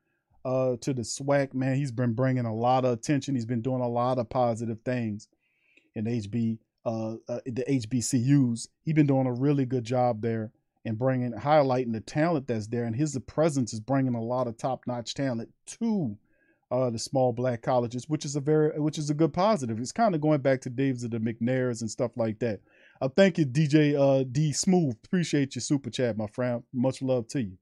uh, 0.45 0.77
to 0.79 0.93
the 0.93 1.01
SWAC. 1.01 1.53
Man, 1.53 1.75
he's 1.75 1.91
been 1.91 2.13
bringing 2.13 2.45
a 2.45 2.55
lot 2.55 2.85
of 2.85 2.93
attention. 2.93 3.35
He's 3.35 3.45
been 3.45 3.61
doing 3.61 3.81
a 3.81 3.89
lot 3.89 4.17
of 4.17 4.29
positive 4.29 4.79
things 4.85 5.27
in 5.93 6.05
HB 6.05 6.59
uh, 6.85 7.15
uh, 7.27 7.41
the 7.45 7.65
HBCUs. 7.67 8.69
He's 8.85 8.95
been 8.95 9.07
doing 9.07 9.27
a 9.27 9.33
really 9.33 9.65
good 9.65 9.83
job 9.83 10.21
there 10.21 10.53
and 10.85 10.97
bringing 10.97 11.33
highlighting 11.33 11.93
the 11.93 12.01
talent 12.01 12.47
that's 12.47 12.67
there 12.67 12.85
and 12.85 12.95
his 12.95 13.17
presence 13.27 13.73
is 13.73 13.79
bringing 13.79 14.15
a 14.15 14.23
lot 14.23 14.47
of 14.47 14.57
top-notch 14.57 15.13
talent 15.13 15.49
to 15.65 16.17
uh, 16.71 16.89
the 16.89 16.97
small 16.97 17.33
black 17.33 17.61
colleges, 17.61 18.07
which 18.07 18.23
is 18.23 18.35
a 18.35 18.39
very 18.39 18.79
which 18.79 18.97
is 18.97 19.09
a 19.09 19.13
good 19.13 19.33
positive. 19.33 19.77
It's 19.77 19.91
kind 19.91 20.15
of 20.15 20.21
going 20.21 20.39
back 20.39 20.61
to 20.61 20.69
Dave's 20.69 21.03
of 21.03 21.11
the 21.11 21.19
McNairs 21.19 21.81
and 21.81 21.91
stuff 21.91 22.11
like 22.15 22.39
that. 22.39 22.61
Uh, 23.01 23.09
thank 23.09 23.37
you, 23.37 23.45
DJ 23.45 23.93
uh, 23.99 24.23
D 24.31 24.53
Smooth. 24.53 24.95
Appreciate 25.03 25.53
your 25.55 25.61
super 25.61 25.89
chat, 25.89 26.17
my 26.17 26.27
friend. 26.27 26.63
Much 26.73 27.01
love 27.01 27.27
to 27.29 27.41
you. 27.41 27.57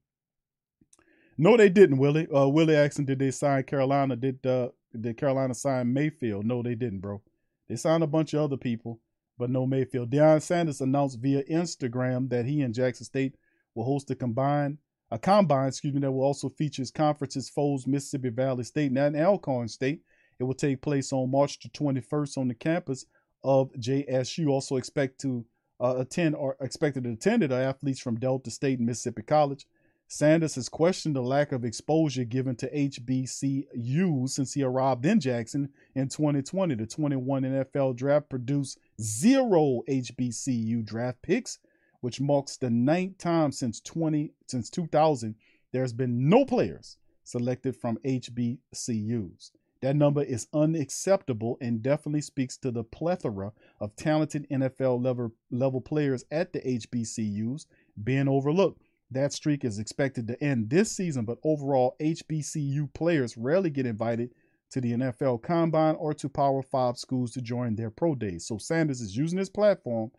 No, 1.36 1.56
they 1.56 1.68
didn't, 1.68 1.98
Willie. 1.98 2.28
Uh, 2.28 2.46
Willie 2.46 2.76
asked 2.76 3.04
did 3.04 3.18
they 3.18 3.32
sign 3.32 3.64
Carolina? 3.64 4.14
Did 4.14 4.46
uh, 4.46 4.68
did 4.98 5.16
Carolina 5.16 5.54
sign 5.54 5.92
Mayfield? 5.92 6.46
No, 6.46 6.62
they 6.62 6.76
didn't, 6.76 7.00
bro. 7.00 7.20
They 7.68 7.76
signed 7.76 8.04
a 8.04 8.08
bunch 8.08 8.32
of 8.34 8.42
other 8.42 8.56
people, 8.56 9.00
but 9.40 9.50
no 9.50 9.66
Mayfield. 9.66 10.10
Deion 10.10 10.40
Sanders 10.40 10.80
announced 10.80 11.18
via 11.18 11.42
Instagram 11.44 12.28
that 12.28 12.46
he 12.46 12.62
and 12.62 12.72
Jackson 12.72 13.04
State 13.04 13.34
will 13.74 13.84
host 13.84 14.10
a 14.10 14.14
combined 14.14 14.78
a 15.10 15.18
combine, 15.18 15.68
excuse 15.68 15.92
me, 15.92 16.00
that 16.00 16.12
will 16.12 16.22
also 16.22 16.48
feature 16.48 16.84
conferences 16.94 17.48
foes 17.48 17.86
Mississippi 17.86 18.28
Valley 18.28 18.64
State 18.64 18.92
and 18.92 19.16
Alcorn 19.16 19.68
State. 19.68 20.02
It 20.38 20.44
will 20.44 20.54
take 20.54 20.80
place 20.80 21.12
on 21.12 21.30
March 21.30 21.58
the 21.58 21.68
21st 21.68 22.38
on 22.38 22.48
the 22.48 22.54
campus 22.54 23.06
of 23.42 23.72
JSU. 23.72 24.48
Also 24.48 24.76
expect 24.76 25.20
to 25.22 25.44
uh, 25.80 25.96
attend 25.98 26.36
or 26.36 26.56
expected 26.60 27.04
to 27.04 27.10
attend 27.10 27.42
it 27.42 27.52
are 27.52 27.60
athletes 27.60 28.00
from 28.00 28.18
Delta 28.18 28.50
State 28.50 28.78
and 28.78 28.86
Mississippi 28.86 29.22
College. 29.22 29.66
Sanders 30.06 30.56
has 30.56 30.68
questioned 30.68 31.14
the 31.14 31.22
lack 31.22 31.52
of 31.52 31.64
exposure 31.64 32.24
given 32.24 32.56
to 32.56 32.72
HBCU 32.72 34.28
since 34.28 34.52
he 34.52 34.62
arrived 34.62 35.06
in 35.06 35.20
Jackson 35.20 35.70
in 35.94 36.08
2020. 36.08 36.74
The 36.74 36.86
21 36.86 37.42
NFL 37.42 37.96
draft 37.96 38.28
produced 38.28 38.78
zero 39.00 39.82
HBCU 39.88 40.84
draft 40.84 41.22
picks, 41.22 41.58
which 42.00 42.20
marks 42.20 42.56
the 42.56 42.70
ninth 42.70 43.18
time 43.18 43.52
since 43.52 43.80
20 43.80 44.32
since 44.46 44.70
2000 44.70 45.34
there's 45.72 45.92
been 45.92 46.28
no 46.28 46.44
players 46.44 46.96
selected 47.24 47.76
from 47.76 47.98
HBCUs. 48.04 49.50
That 49.82 49.96
number 49.96 50.22
is 50.22 50.48
unacceptable 50.52 51.56
and 51.60 51.82
definitely 51.82 52.20
speaks 52.20 52.56
to 52.58 52.70
the 52.70 52.84
plethora 52.84 53.52
of 53.80 53.96
talented 53.96 54.46
NFL 54.50 55.02
level, 55.02 55.32
level 55.50 55.80
players 55.80 56.24
at 56.30 56.52
the 56.52 56.60
HBCUs 56.60 57.66
being 58.02 58.28
overlooked. 58.28 58.82
That 59.10 59.32
streak 59.32 59.64
is 59.64 59.78
expected 59.78 60.28
to 60.28 60.42
end 60.42 60.70
this 60.70 60.92
season, 60.92 61.24
but 61.24 61.38
overall, 61.44 61.96
HBCU 62.00 62.92
players 62.92 63.36
rarely 63.36 63.70
get 63.70 63.86
invited 63.86 64.30
to 64.70 64.80
the 64.80 64.92
NFL 64.92 65.42
Combine 65.42 65.96
or 65.96 66.14
to 66.14 66.28
Power 66.28 66.62
5 66.62 66.96
schools 66.96 67.32
to 67.32 67.40
join 67.40 67.74
their 67.74 67.90
pro 67.90 68.14
days. 68.14 68.46
So 68.46 68.58
Sanders 68.58 69.00
is 69.00 69.16
using 69.16 69.38
his 69.38 69.50
platform 69.50 70.10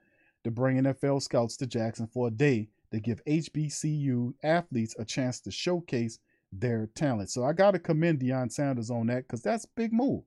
to 0.43 0.51
bring 0.51 0.77
NFL 0.77 1.21
scouts 1.21 1.57
to 1.57 1.67
Jackson 1.67 2.07
for 2.07 2.27
a 2.27 2.31
day 2.31 2.69
to 2.91 2.99
give 2.99 3.23
HBCU 3.25 4.33
athletes 4.43 4.95
a 4.99 5.05
chance 5.05 5.39
to 5.41 5.51
showcase 5.51 6.19
their 6.51 6.87
talent. 6.87 7.29
So 7.29 7.43
I 7.43 7.53
got 7.53 7.71
to 7.71 7.79
commend 7.79 8.19
Deion 8.19 8.51
Sanders 8.51 8.91
on 8.91 9.07
that 9.07 9.27
because 9.27 9.41
that's 9.41 9.65
a 9.65 9.69
big 9.75 9.93
move. 9.93 10.23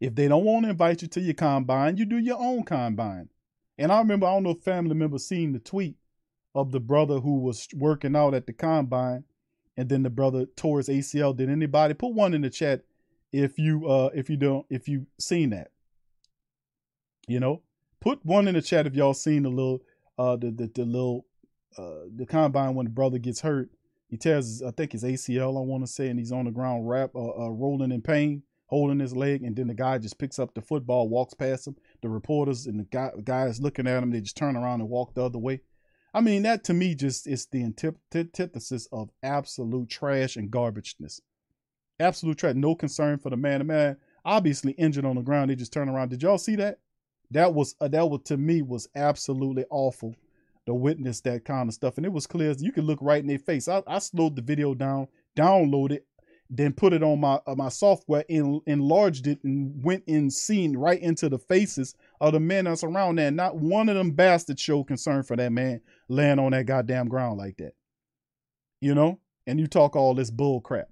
If 0.00 0.14
they 0.14 0.28
don't 0.28 0.44
want 0.44 0.64
to 0.64 0.70
invite 0.70 1.02
you 1.02 1.08
to 1.08 1.20
your 1.20 1.34
combine, 1.34 1.96
you 1.96 2.04
do 2.04 2.18
your 2.18 2.38
own 2.38 2.64
combine. 2.64 3.30
And 3.78 3.90
I 3.90 3.98
remember, 3.98 4.26
I 4.26 4.34
don't 4.34 4.42
know 4.42 4.50
if 4.50 4.62
family 4.62 4.94
members 4.94 5.26
seen 5.26 5.52
the 5.52 5.58
tweet 5.58 5.96
of 6.54 6.72
the 6.72 6.80
brother 6.80 7.20
who 7.20 7.38
was 7.38 7.66
working 7.74 8.14
out 8.14 8.34
at 8.34 8.46
the 8.46 8.52
combine, 8.52 9.24
and 9.76 9.88
then 9.88 10.02
the 10.02 10.10
brother 10.10 10.46
tore 10.56 10.78
his 10.78 10.88
ACL. 10.88 11.36
Did 11.36 11.50
anybody 11.50 11.94
put 11.94 12.12
one 12.12 12.34
in 12.34 12.42
the 12.42 12.50
chat 12.50 12.82
if 13.32 13.58
you 13.58 13.88
uh 13.88 14.10
if 14.14 14.30
you 14.30 14.36
don't 14.36 14.66
if 14.70 14.88
you 14.88 15.06
seen 15.18 15.50
that? 15.50 15.70
You 17.26 17.40
know, 17.40 17.62
put 18.00 18.24
one 18.24 18.48
in 18.48 18.54
the 18.54 18.62
chat 18.62 18.86
if 18.86 18.94
y'all 18.94 19.14
seen 19.14 19.44
the 19.44 19.50
little 19.50 19.82
uh 20.18 20.36
the 20.36 20.50
the, 20.50 20.70
the 20.74 20.84
little 20.84 21.26
uh 21.76 22.06
the 22.14 22.26
combine 22.26 22.74
when 22.74 22.86
the 22.86 22.92
brother 22.92 23.18
gets 23.18 23.40
hurt. 23.40 23.70
He 24.08 24.16
tears 24.16 24.62
I 24.62 24.70
think 24.70 24.92
his 24.92 25.04
ACL 25.04 25.58
I 25.58 25.60
want 25.60 25.84
to 25.84 25.90
say, 25.90 26.08
and 26.08 26.18
he's 26.18 26.32
on 26.32 26.44
the 26.44 26.50
ground 26.50 26.88
rap 26.88 27.10
uh, 27.14 27.44
uh 27.44 27.50
rolling 27.50 27.92
in 27.92 28.02
pain 28.02 28.42
holding 28.66 28.98
his 28.98 29.14
leg, 29.14 29.42
and 29.42 29.54
then 29.54 29.68
the 29.68 29.74
guy 29.74 29.98
just 29.98 30.18
picks 30.18 30.38
up 30.38 30.54
the 30.54 30.60
football, 30.60 31.08
walks 31.08 31.34
past 31.34 31.66
him. 31.66 31.76
The 32.02 32.08
reporters 32.08 32.66
and 32.66 32.80
the 32.80 32.84
guy, 32.84 33.10
guys 33.22 33.60
looking 33.60 33.86
at 33.86 34.02
him, 34.02 34.10
they 34.10 34.20
just 34.20 34.36
turn 34.36 34.56
around 34.56 34.80
and 34.80 34.90
walk 34.90 35.14
the 35.14 35.24
other 35.24 35.38
way. 35.38 35.60
I 36.14 36.20
mean, 36.20 36.44
that 36.44 36.62
to 36.64 36.74
me 36.74 36.94
just 36.94 37.26
is 37.26 37.46
the 37.46 37.64
antithesis 37.64 38.88
of 38.92 39.10
absolute 39.24 39.90
trash 39.90 40.36
and 40.36 40.50
garbageness. 40.50 41.20
Absolute 41.98 42.38
trash. 42.38 42.54
No 42.54 42.76
concern 42.76 43.18
for 43.18 43.30
the 43.30 43.36
man. 43.36 43.58
The 43.58 43.64
man 43.64 43.96
obviously 44.24 44.72
injured 44.72 45.04
on 45.04 45.16
the 45.16 45.22
ground. 45.22 45.50
They 45.50 45.56
just 45.56 45.72
turn 45.72 45.88
around. 45.88 46.10
Did 46.10 46.22
y'all 46.22 46.38
see 46.38 46.54
that? 46.56 46.78
That 47.32 47.52
was 47.52 47.74
uh, 47.80 47.88
that 47.88 48.08
was 48.08 48.20
to 48.26 48.36
me 48.36 48.62
was 48.62 48.88
absolutely 48.94 49.64
awful 49.70 50.14
to 50.66 50.74
witness 50.74 51.20
that 51.22 51.44
kind 51.44 51.68
of 51.68 51.74
stuff. 51.74 51.96
And 51.96 52.06
it 52.06 52.12
was 52.12 52.28
clear 52.28 52.54
you 52.58 52.70
could 52.70 52.84
look 52.84 53.00
right 53.02 53.20
in 53.20 53.26
their 53.26 53.38
face. 53.38 53.66
I, 53.66 53.82
I 53.86 53.98
slowed 53.98 54.36
the 54.36 54.42
video 54.42 54.74
down, 54.74 55.08
downloaded 55.36 56.00
then 56.50 56.72
put 56.72 56.92
it 56.92 57.02
on 57.02 57.20
my 57.20 57.40
uh, 57.46 57.54
my 57.54 57.68
software, 57.68 58.24
en- 58.28 58.60
enlarged 58.66 59.26
it, 59.26 59.42
and 59.44 59.82
went 59.82 60.04
and 60.06 60.32
seen 60.32 60.76
right 60.76 61.00
into 61.00 61.28
the 61.28 61.38
faces 61.38 61.94
of 62.20 62.32
the 62.32 62.40
men 62.40 62.66
that's 62.66 62.84
around 62.84 63.16
there. 63.16 63.30
Not 63.30 63.56
one 63.56 63.88
of 63.88 63.96
them 63.96 64.12
bastards 64.12 64.60
showed 64.60 64.84
concern 64.84 65.22
for 65.22 65.36
that 65.36 65.52
man 65.52 65.80
laying 66.08 66.38
on 66.38 66.52
that 66.52 66.66
goddamn 66.66 67.08
ground 67.08 67.38
like 67.38 67.56
that. 67.58 67.72
You 68.80 68.94
know, 68.94 69.18
and 69.46 69.58
you 69.58 69.66
talk 69.66 69.96
all 69.96 70.14
this 70.14 70.30
bull 70.30 70.60
crap. 70.60 70.88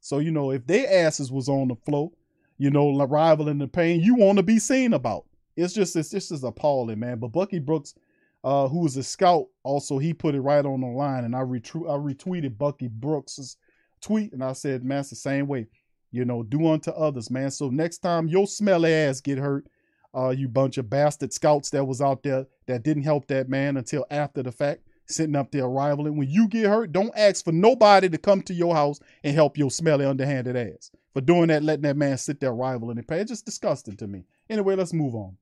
So 0.00 0.18
you 0.18 0.30
know, 0.30 0.50
if 0.50 0.66
their 0.66 1.06
asses 1.06 1.30
was 1.30 1.48
on 1.48 1.68
the 1.68 1.76
floor, 1.76 2.10
you 2.58 2.70
know, 2.70 2.96
rivaling 3.04 3.58
the 3.58 3.68
pain, 3.68 4.00
you 4.00 4.14
want 4.14 4.38
to 4.38 4.42
be 4.42 4.58
seen 4.58 4.92
about. 4.92 5.26
It's 5.56 5.74
just 5.74 5.96
it's 5.96 6.10
just 6.10 6.32
is 6.32 6.44
appalling, 6.44 6.98
man. 6.98 7.18
But 7.18 7.28
Bucky 7.28 7.58
Brooks, 7.58 7.94
uh, 8.42 8.68
who 8.68 8.80
was 8.80 8.96
a 8.96 9.02
scout, 9.02 9.46
also 9.62 9.98
he 9.98 10.12
put 10.12 10.34
it 10.34 10.40
right 10.40 10.64
on 10.64 10.80
the 10.80 10.86
line, 10.88 11.24
and 11.24 11.36
I 11.36 11.40
retweet 11.40 11.90
I 11.90 11.96
retweeted 11.96 12.58
Bucky 12.58 12.88
Brooks's 12.88 13.56
tweet, 14.04 14.32
and 14.32 14.44
I 14.44 14.52
said, 14.52 14.84
man, 14.84 15.00
it's 15.00 15.10
the 15.10 15.16
same 15.16 15.46
way. 15.46 15.66
You 16.12 16.24
know, 16.24 16.42
do 16.42 16.68
unto 16.68 16.90
others, 16.92 17.30
man. 17.30 17.50
So 17.50 17.70
next 17.70 17.98
time 17.98 18.28
your 18.28 18.46
smelly 18.46 18.92
ass 18.92 19.20
get 19.20 19.38
hurt, 19.38 19.66
uh, 20.14 20.30
you 20.30 20.48
bunch 20.48 20.78
of 20.78 20.88
bastard 20.88 21.32
scouts 21.32 21.70
that 21.70 21.84
was 21.84 22.00
out 22.00 22.22
there 22.22 22.46
that 22.66 22.84
didn't 22.84 23.02
help 23.02 23.26
that 23.26 23.48
man 23.48 23.76
until 23.76 24.06
after 24.10 24.42
the 24.42 24.52
fact, 24.52 24.82
sitting 25.06 25.34
up 25.34 25.50
there 25.50 25.68
rivaling. 25.68 26.16
When 26.16 26.30
you 26.30 26.46
get 26.46 26.66
hurt, 26.66 26.92
don't 26.92 27.12
ask 27.16 27.44
for 27.44 27.52
nobody 27.52 28.08
to 28.08 28.18
come 28.18 28.42
to 28.42 28.54
your 28.54 28.74
house 28.74 29.00
and 29.24 29.34
help 29.34 29.58
your 29.58 29.70
smelly 29.70 30.06
underhanded 30.06 30.56
ass. 30.56 30.90
For 31.12 31.20
doing 31.20 31.48
that, 31.48 31.64
letting 31.64 31.82
that 31.82 31.96
man 31.96 32.16
sit 32.18 32.40
there 32.40 32.54
rivaling 32.54 32.98
and 32.98 33.06
pay. 33.06 33.20
It's 33.20 33.30
just 33.30 33.44
disgusting 33.44 33.96
to 33.96 34.06
me. 34.06 34.24
Anyway, 34.48 34.76
let's 34.76 34.92
move 34.92 35.14
on. 35.14 35.36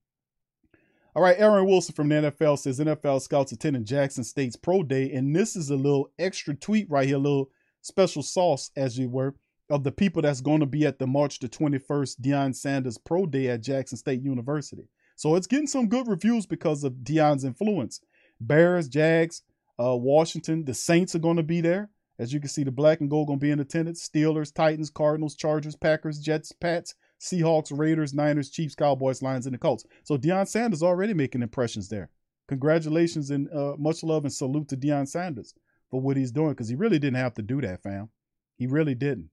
All 1.14 1.22
right, 1.22 1.38
Aaron 1.38 1.66
Wilson 1.66 1.94
from 1.94 2.09
the 2.09 2.14
NFL 2.14 2.59
says 2.59 2.81
NFL 2.81 3.20
scouts 3.20 3.53
attending 3.53 3.85
Jackson 3.85 4.25
State's 4.25 4.57
pro 4.57 4.83
day, 4.83 5.12
and 5.12 5.37
this 5.37 5.57
is 5.57 5.68
a 5.68 5.77
little 5.77 6.11
extra 6.18 6.55
tweet 6.55 6.90
right 6.90 7.07
here, 7.07 7.16
a 7.16 7.20
little 7.20 7.51
special 7.83 8.23
sauce, 8.23 8.71
as 8.77 8.99
you 8.99 9.09
were, 9.09 9.35
of 9.68 9.85
the 9.85 9.92
people 9.92 10.23
that's 10.23 10.40
going 10.40 10.61
to 10.61 10.66
be 10.66 10.87
at 10.87 10.99
the 10.99 11.07
March 11.07 11.38
the 11.38 11.49
21st 11.49 12.21
Deion 12.21 12.55
Sanders 12.55 12.99
Pro 12.99 13.27
Day 13.27 13.49
at 13.49 13.62
Jackson 13.62 13.99
State 13.99 14.23
University. 14.23 14.88
So 15.16 15.37
it's 15.37 15.47
getting 15.47 15.66
some 15.66 15.88
good 15.88 16.09
reviews 16.09 16.47
because 16.47 16.85
of 16.85 16.95
Deion's 17.05 17.45
influence. 17.45 18.01
Bears, 18.40 18.88
Jags, 18.88 19.42
uh, 19.79 19.97
Washington, 19.97 20.64
the 20.64 20.75
Saints 20.75 21.14
are 21.14 21.21
going 21.21 21.37
to 21.37 21.42
be 21.42 21.61
there. 21.61 21.90
As 22.18 22.33
you 22.33 22.40
can 22.40 22.49
see, 22.49 22.64
the 22.64 22.71
black 22.71 23.01
and 23.01 23.11
gold 23.11 23.29
going 23.29 23.38
to 23.38 23.45
be 23.45 23.51
in 23.51 23.61
attendance. 23.61 24.09
Steelers, 24.09 24.55
Titans, 24.55 24.90
Cardinals, 24.90 25.35
Chargers, 25.35 25.77
Packers, 25.77 26.18
Jets, 26.18 26.53
Pats, 26.53 26.95
Seahawks, 27.21 27.77
Raiders, 27.77 28.12
Niners, 28.12 28.51
Chiefs, 28.51 28.75
Cowboys, 28.75 29.23
Lions, 29.23 29.47
and 29.47 29.55
the 29.55 29.59
Colts. 29.59 29.85
So 30.05 30.16
Deion 30.18 30.47
Sanders 30.47 30.83
already 30.83 31.14
making 31.14 31.42
impressions 31.42 31.88
there. 31.88 32.11
Congratulations 32.49 33.31
and 33.31 33.51
uh, 33.53 33.75
much 33.79 34.03
love 34.03 34.25
and 34.25 34.33
salute 34.33 34.68
to 34.68 34.77
Deion 34.77 35.09
Sanders 35.09 35.55
for 35.92 36.00
what 36.00 36.16
he's 36.16 36.33
doing 36.33 36.52
because 36.52 36.70
he 36.70 36.74
really 36.74 36.98
didn't 36.98 37.18
have 37.18 37.35
to 37.35 37.42
do 37.42 37.61
that, 37.61 37.83
fam. 37.83 38.09
He 38.57 38.66
really 38.66 38.94
didn't. 38.94 39.28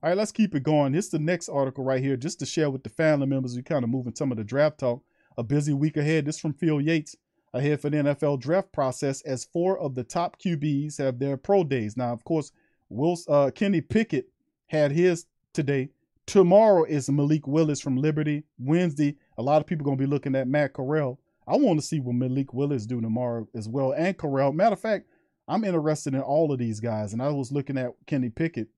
All 0.00 0.08
right, 0.08 0.16
let's 0.16 0.30
keep 0.30 0.54
it 0.54 0.62
going. 0.62 0.92
Here's 0.92 1.08
the 1.08 1.18
next 1.18 1.48
article 1.48 1.82
right 1.82 2.00
here, 2.00 2.16
just 2.16 2.38
to 2.38 2.46
share 2.46 2.70
with 2.70 2.84
the 2.84 2.88
family 2.88 3.26
members. 3.26 3.56
We 3.56 3.62
kind 3.64 3.82
of 3.82 3.90
moving 3.90 4.14
some 4.14 4.30
of 4.30 4.38
the 4.38 4.44
draft 4.44 4.78
talk. 4.78 5.02
A 5.36 5.42
busy 5.42 5.72
week 5.72 5.96
ahead. 5.96 6.24
This 6.24 6.38
from 6.38 6.54
Phil 6.54 6.80
Yates 6.80 7.16
ahead 7.52 7.80
for 7.80 7.90
the 7.90 7.96
NFL 7.96 8.38
draft 8.38 8.70
process 8.70 9.22
as 9.22 9.44
four 9.44 9.76
of 9.76 9.96
the 9.96 10.04
top 10.04 10.40
QBs 10.40 10.98
have 10.98 11.18
their 11.18 11.36
pro 11.36 11.64
days. 11.64 11.96
Now, 11.96 12.12
of 12.12 12.22
course, 12.22 12.52
Will 12.88 13.18
uh, 13.28 13.50
Kenny 13.52 13.80
Pickett 13.80 14.28
had 14.68 14.92
his 14.92 15.26
today. 15.52 15.90
Tomorrow 16.26 16.84
is 16.84 17.10
Malik 17.10 17.48
Willis 17.48 17.80
from 17.80 17.96
Liberty. 17.96 18.44
Wednesday, 18.60 19.16
a 19.36 19.42
lot 19.42 19.60
of 19.60 19.66
people 19.66 19.84
going 19.84 19.98
to 19.98 20.02
be 20.02 20.08
looking 20.08 20.36
at 20.36 20.46
Matt 20.46 20.74
Corral. 20.74 21.18
I 21.48 21.56
want 21.56 21.80
to 21.80 21.86
see 21.86 21.98
what 21.98 22.14
Malik 22.14 22.54
Willis 22.54 22.86
do 22.86 23.00
tomorrow 23.00 23.48
as 23.52 23.68
well, 23.68 23.92
and 23.92 24.16
Corral. 24.16 24.52
Matter 24.52 24.74
of 24.74 24.80
fact, 24.80 25.06
I'm 25.48 25.64
interested 25.64 26.14
in 26.14 26.20
all 26.20 26.52
of 26.52 26.58
these 26.58 26.78
guys, 26.78 27.12
and 27.12 27.22
I 27.22 27.30
was 27.30 27.50
looking 27.50 27.78
at 27.78 27.92
Kenny 28.06 28.28
Pickett 28.28 28.68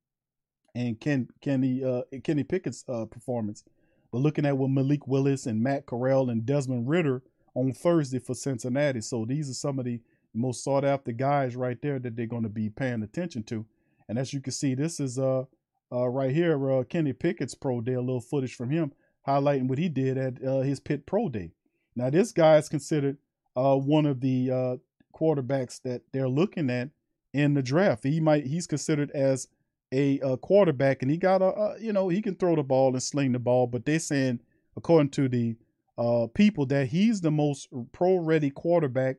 and 0.74 1.00
Ken 1.00 1.28
Kenny 1.40 1.82
uh, 1.82 2.02
Kenny 2.22 2.44
Pickett's 2.44 2.84
uh, 2.88 3.06
performance, 3.06 3.64
but 4.12 4.18
looking 4.18 4.46
at 4.46 4.56
what 4.56 4.70
Malik 4.70 5.06
Willis 5.08 5.46
and 5.46 5.62
Matt 5.62 5.86
Corral 5.86 6.30
and 6.30 6.46
Desmond 6.46 6.88
Ridder 6.88 7.22
on 7.54 7.72
Thursday 7.72 8.20
for 8.20 8.34
Cincinnati. 8.34 9.00
So 9.00 9.24
these 9.24 9.50
are 9.50 9.54
some 9.54 9.78
of 9.80 9.84
the 9.84 10.00
most 10.32 10.62
sought 10.62 10.84
after 10.84 11.10
guys 11.10 11.56
right 11.56 11.80
there 11.82 11.98
that 11.98 12.14
they're 12.14 12.26
going 12.26 12.44
to 12.44 12.48
be 12.48 12.70
paying 12.70 13.02
attention 13.02 13.42
to. 13.44 13.66
And 14.08 14.16
as 14.16 14.32
you 14.32 14.40
can 14.40 14.52
see, 14.52 14.74
this 14.74 15.00
is 15.00 15.18
uh, 15.18 15.44
uh 15.92 16.08
right 16.08 16.32
here 16.32 16.70
uh, 16.70 16.84
Kenny 16.84 17.12
Pickett's 17.12 17.56
pro 17.56 17.80
day, 17.80 17.94
a 17.94 18.00
little 18.00 18.20
footage 18.20 18.54
from 18.54 18.70
him 18.70 18.92
highlighting 19.26 19.68
what 19.68 19.78
he 19.78 19.88
did 19.88 20.16
at 20.16 20.44
uh, 20.44 20.60
his 20.60 20.80
pit 20.80 21.06
Pro 21.06 21.28
Day. 21.28 21.52
Now 21.96 22.10
this 22.10 22.32
guy 22.32 22.56
is 22.56 22.68
considered 22.68 23.18
uh, 23.56 23.76
one 23.76 24.06
of 24.06 24.20
the 24.20 24.50
uh, 24.50 24.76
quarterbacks 25.12 25.80
that 25.82 26.02
they're 26.12 26.28
looking 26.28 26.70
at 26.70 26.90
in 27.32 27.54
the 27.54 27.62
draft. 27.62 28.04
He 28.04 28.20
might 28.20 28.46
he's 28.46 28.66
considered 28.66 29.10
as 29.12 29.48
a, 29.92 30.18
a 30.20 30.36
quarterback, 30.36 31.02
and 31.02 31.10
he 31.10 31.16
got 31.16 31.42
a, 31.42 31.46
a, 31.46 31.80
you 31.80 31.92
know 31.92 32.08
he 32.08 32.22
can 32.22 32.34
throw 32.34 32.56
the 32.56 32.62
ball 32.62 32.92
and 32.92 33.02
sling 33.02 33.32
the 33.32 33.38
ball, 33.38 33.66
but 33.66 33.84
they're 33.84 33.98
saying 33.98 34.40
according 34.76 35.10
to 35.10 35.28
the 35.28 35.56
uh, 35.98 36.26
people 36.34 36.66
that 36.66 36.88
he's 36.88 37.20
the 37.20 37.30
most 37.30 37.68
pro 37.92 38.16
ready 38.16 38.50
quarterback 38.50 39.16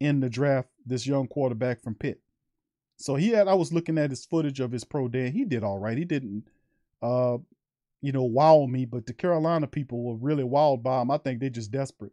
in 0.00 0.20
the 0.20 0.28
draft. 0.30 0.68
This 0.84 1.06
young 1.06 1.28
quarterback 1.28 1.82
from 1.82 1.94
Pitt. 1.94 2.20
So 2.96 3.14
he 3.14 3.28
had. 3.28 3.46
I 3.46 3.54
was 3.54 3.72
looking 3.72 3.98
at 3.98 4.10
his 4.10 4.26
footage 4.26 4.60
of 4.60 4.72
his 4.72 4.84
pro 4.84 5.06
day. 5.08 5.30
He 5.30 5.44
did 5.44 5.62
all 5.62 5.78
right. 5.78 5.96
He 5.96 6.04
didn't, 6.04 6.44
uh, 7.02 7.38
you 8.00 8.12
know, 8.12 8.24
wow 8.24 8.66
me. 8.66 8.86
But 8.86 9.06
the 9.06 9.12
Carolina 9.12 9.66
people 9.66 10.02
were 10.02 10.16
really 10.16 10.44
wild 10.44 10.82
by 10.82 11.02
him. 11.02 11.10
I 11.10 11.18
think 11.18 11.40
they're 11.40 11.50
just 11.50 11.70
desperate. 11.70 12.12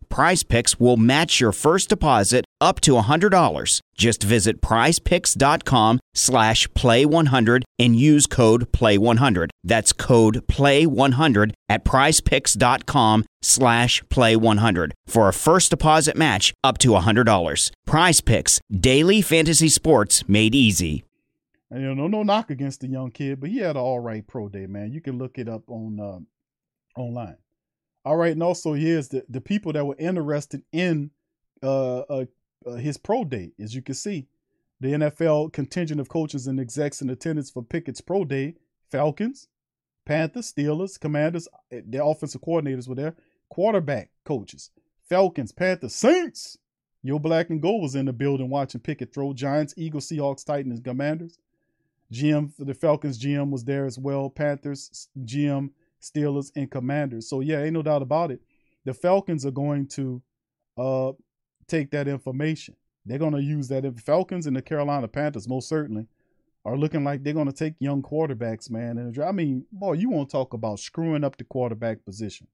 Prize 0.11 0.43
Picks 0.43 0.77
will 0.77 0.97
match 0.97 1.39
your 1.39 1.53
first 1.53 1.87
deposit 1.87 2.43
up 2.59 2.81
to 2.81 2.91
$100. 2.91 3.79
Just 3.95 4.21
visit 4.21 4.61
prizepicks.com 4.61 5.99
slash 6.13 6.67
play100 6.69 7.63
and 7.79 7.95
use 7.95 8.27
code 8.27 8.71
play100. 8.73 9.49
That's 9.63 9.93
code 9.93 10.45
play100 10.47 11.53
at 11.69 11.85
prizepicks.com 11.85 13.23
slash 13.41 14.03
play100 14.03 14.91
for 15.07 15.29
a 15.29 15.33
first 15.33 15.69
deposit 15.69 16.17
match 16.17 16.53
up 16.61 16.77
to 16.79 16.89
$100. 16.89 17.71
Prize 17.87 18.21
Picks, 18.21 18.59
daily 18.69 19.21
fantasy 19.21 19.69
sports 19.69 20.27
made 20.27 20.53
easy. 20.53 21.05
And, 21.69 21.81
you 21.83 21.95
know, 21.95 22.07
no 22.07 22.23
knock 22.23 22.49
against 22.49 22.81
the 22.81 22.89
young 22.89 23.11
kid, 23.11 23.39
but 23.39 23.49
he 23.49 23.59
had 23.59 23.77
an 23.77 23.81
all 23.81 24.01
right 24.01 24.27
pro 24.27 24.49
day, 24.49 24.67
man. 24.67 24.91
You 24.91 24.99
can 24.99 25.17
look 25.17 25.37
it 25.37 25.47
up 25.47 25.69
on 25.69 25.99
uh, 26.01 26.99
online. 26.99 27.37
All 28.03 28.17
right, 28.17 28.31
and 28.31 28.41
also 28.43 28.73
here's 28.73 29.09
the 29.09 29.23
the 29.29 29.41
people 29.41 29.73
that 29.73 29.85
were 29.85 29.95
interested 29.99 30.63
in 30.71 31.11
uh, 31.61 31.99
uh, 31.99 32.25
uh, 32.65 32.71
his 32.73 32.97
pro 32.97 33.23
day. 33.23 33.51
As 33.59 33.75
you 33.75 33.81
can 33.81 33.95
see, 33.95 34.27
the 34.79 34.89
NFL 34.89 35.53
contingent 35.53 35.99
of 36.01 36.09
coaches 36.09 36.47
and 36.47 36.59
execs 36.59 37.01
in 37.01 37.09
attendance 37.09 37.51
for 37.51 37.61
Pickett's 37.63 38.01
pro 38.01 38.25
day: 38.25 38.55
Falcons, 38.89 39.47
Panthers, 40.05 40.51
Steelers, 40.51 40.99
Commanders. 40.99 41.47
eh, 41.71 41.81
Their 41.85 42.03
offensive 42.03 42.41
coordinators 42.41 42.87
were 42.87 42.95
there. 42.95 43.15
Quarterback 43.49 44.09
coaches: 44.25 44.71
Falcons, 45.07 45.51
Panthers, 45.51 45.93
Saints. 45.93 46.57
Yo 47.03 47.17
Black 47.17 47.49
and 47.49 47.61
Gold 47.61 47.81
was 47.81 47.95
in 47.95 48.05
the 48.05 48.13
building 48.13 48.49
watching 48.49 48.79
Pickett 48.81 49.11
throw. 49.13 49.33
Giants, 49.33 49.73
Eagles, 49.75 50.07
Seahawks, 50.07 50.45
Titans, 50.45 50.79
Commanders. 50.83 51.37
GM 52.11 52.53
for 52.55 52.65
the 52.65 52.73
Falcons 52.75 53.17
GM 53.17 53.49
was 53.51 53.63
there 53.63 53.85
as 53.85 53.97
well. 53.97 54.29
Panthers 54.29 55.07
GM, 55.23 55.71
Steelers, 56.01 56.51
and 56.55 56.69
Commanders. 56.69 57.29
So 57.29 57.39
yeah, 57.41 57.61
ain't 57.61 57.73
no 57.73 57.81
doubt 57.81 58.01
about 58.01 58.31
it. 58.31 58.41
The 58.85 58.93
Falcons 58.93 59.45
are 59.45 59.51
going 59.51 59.87
to 59.89 60.21
uh 60.77 61.11
take 61.67 61.91
that 61.91 62.07
information. 62.07 62.75
They're 63.05 63.19
going 63.19 63.33
to 63.33 63.41
use 63.41 63.67
that. 63.69 63.85
If 63.85 63.99
Falcons 63.99 64.45
and 64.47 64.55
the 64.55 64.61
Carolina 64.61 65.07
Panthers 65.07 65.47
most 65.47 65.67
certainly 65.67 66.07
are 66.65 66.77
looking 66.77 67.03
like 67.03 67.23
they're 67.23 67.33
going 67.33 67.47
to 67.47 67.53
take 67.53 67.73
young 67.79 68.03
quarterbacks, 68.03 68.69
man. 68.69 68.97
And 68.97 69.17
I 69.19 69.31
mean, 69.31 69.65
boy, 69.71 69.93
you 69.93 70.09
want 70.09 70.29
to 70.29 70.31
talk 70.31 70.53
about 70.53 70.79
screwing 70.79 71.23
up 71.23 71.37
the 71.37 71.43
quarterback 71.43 72.05
position. 72.05 72.47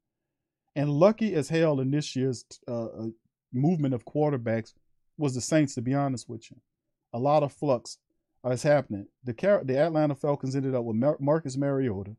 And 0.75 0.89
lucky 0.89 1.33
as 1.33 1.49
hell 1.49 1.79
in 1.79 1.91
this 1.91 2.15
year's 2.15 2.45
uh, 2.67 2.85
uh, 2.85 3.07
movement 3.51 3.93
of 3.93 4.05
quarterbacks 4.05 4.73
was 5.17 5.33
the 5.33 5.41
Saints, 5.41 5.73
to 5.75 5.81
be 5.81 5.93
honest 5.93 6.29
with 6.29 6.49
you. 6.51 6.57
A 7.13 7.19
lot 7.19 7.43
of 7.43 7.51
flux 7.51 7.97
is 8.49 8.63
happening. 8.63 9.07
The 9.23 9.33
Car- 9.33 9.63
the 9.63 9.77
Atlanta 9.77 10.15
Falcons 10.15 10.55
ended 10.55 10.75
up 10.75 10.83
with 10.83 10.95
Mar- 10.95 11.17
Marcus 11.19 11.57
Mariota. 11.57 12.15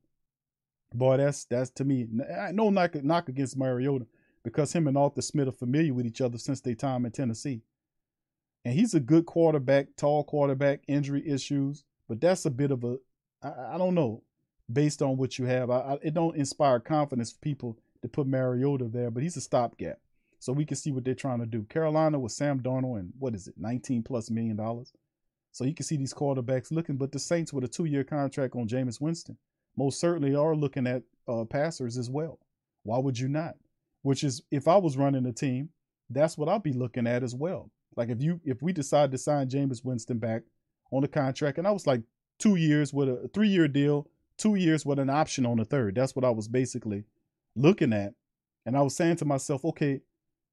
Boy, 0.94 1.18
that's 1.18 1.44
that's 1.44 1.70
to 1.70 1.84
me 1.84 2.06
no 2.52 2.70
knock 2.70 2.94
knock 3.02 3.28
against 3.28 3.56
Mariota 3.56 4.06
because 4.42 4.72
him 4.72 4.88
and 4.88 4.96
Arthur 4.96 5.20
Smith 5.20 5.48
are 5.48 5.52
familiar 5.52 5.92
with 5.92 6.06
each 6.06 6.20
other 6.20 6.38
since 6.38 6.60
their 6.60 6.74
time 6.74 7.04
in 7.04 7.12
Tennessee. 7.12 7.62
And 8.64 8.74
he's 8.74 8.94
a 8.94 9.00
good 9.00 9.26
quarterback, 9.26 9.88
tall 9.96 10.24
quarterback, 10.24 10.80
injury 10.88 11.28
issues, 11.28 11.84
but 12.08 12.20
that's 12.20 12.46
a 12.46 12.50
bit 12.50 12.70
of 12.70 12.84
a 12.84 12.96
I, 13.42 13.74
I 13.74 13.78
don't 13.78 13.94
know 13.94 14.22
based 14.72 15.02
on 15.02 15.16
what 15.16 15.38
you 15.38 15.44
have. 15.46 15.70
I, 15.70 15.78
I, 15.78 15.98
it 16.02 16.14
don't 16.14 16.36
inspire 16.36 16.80
confidence 16.80 17.32
for 17.32 17.38
people 17.38 17.78
to 18.02 18.08
put 18.08 18.26
Mariota 18.26 18.84
there, 18.84 19.10
but 19.10 19.22
he's 19.22 19.36
a 19.36 19.40
stopgap. 19.40 19.98
So 20.40 20.52
we 20.52 20.64
can 20.64 20.76
see 20.76 20.92
what 20.92 21.04
they're 21.04 21.14
trying 21.14 21.40
to 21.40 21.46
do. 21.46 21.64
Carolina 21.64 22.18
with 22.18 22.32
Sam 22.32 22.60
Darnold 22.60 23.00
and 23.00 23.12
what 23.18 23.34
is 23.34 23.48
it, 23.48 23.54
19 23.58 24.04
plus 24.04 24.30
million 24.30 24.56
dollars. 24.56 24.92
So 25.52 25.64
you 25.64 25.74
can 25.74 25.84
see 25.84 25.96
these 25.96 26.14
quarterbacks 26.14 26.70
looking, 26.70 26.96
but 26.96 27.10
the 27.10 27.18
Saints 27.18 27.52
with 27.52 27.64
a 27.64 27.68
two-year 27.68 28.04
contract 28.04 28.54
on 28.54 28.68
Jameis 28.68 29.00
Winston 29.00 29.36
most 29.78 30.00
certainly 30.00 30.34
are 30.34 30.56
looking 30.56 30.86
at 30.86 31.04
uh, 31.28 31.44
passers 31.44 31.96
as 31.96 32.10
well. 32.10 32.40
Why 32.82 32.98
would 32.98 33.18
you 33.18 33.28
not? 33.28 33.54
Which 34.02 34.24
is, 34.24 34.42
if 34.50 34.66
I 34.66 34.76
was 34.76 34.96
running 34.96 35.24
a 35.26 35.32
team, 35.32 35.70
that's 36.10 36.36
what 36.36 36.48
I'd 36.48 36.62
be 36.62 36.72
looking 36.72 37.06
at 37.06 37.22
as 37.22 37.34
well. 37.34 37.70
Like 37.96 38.08
if 38.08 38.20
you, 38.20 38.40
if 38.44 38.60
we 38.60 38.72
decide 38.72 39.12
to 39.12 39.18
sign 39.18 39.48
Jameis 39.48 39.84
Winston 39.84 40.18
back 40.18 40.42
on 40.90 41.02
the 41.02 41.08
contract, 41.08 41.58
and 41.58 41.66
I 41.66 41.70
was 41.70 41.86
like 41.86 42.02
two 42.38 42.56
years 42.56 42.92
with 42.92 43.08
a 43.08 43.30
three-year 43.32 43.68
deal, 43.68 44.08
two 44.36 44.56
years 44.56 44.84
with 44.84 44.98
an 44.98 45.10
option 45.10 45.46
on 45.46 45.58
the 45.58 45.64
third. 45.64 45.94
That's 45.94 46.16
what 46.16 46.24
I 46.24 46.30
was 46.30 46.48
basically 46.48 47.04
looking 47.54 47.92
at, 47.92 48.14
and 48.66 48.76
I 48.76 48.82
was 48.82 48.96
saying 48.96 49.16
to 49.16 49.24
myself, 49.24 49.64
okay, 49.64 50.00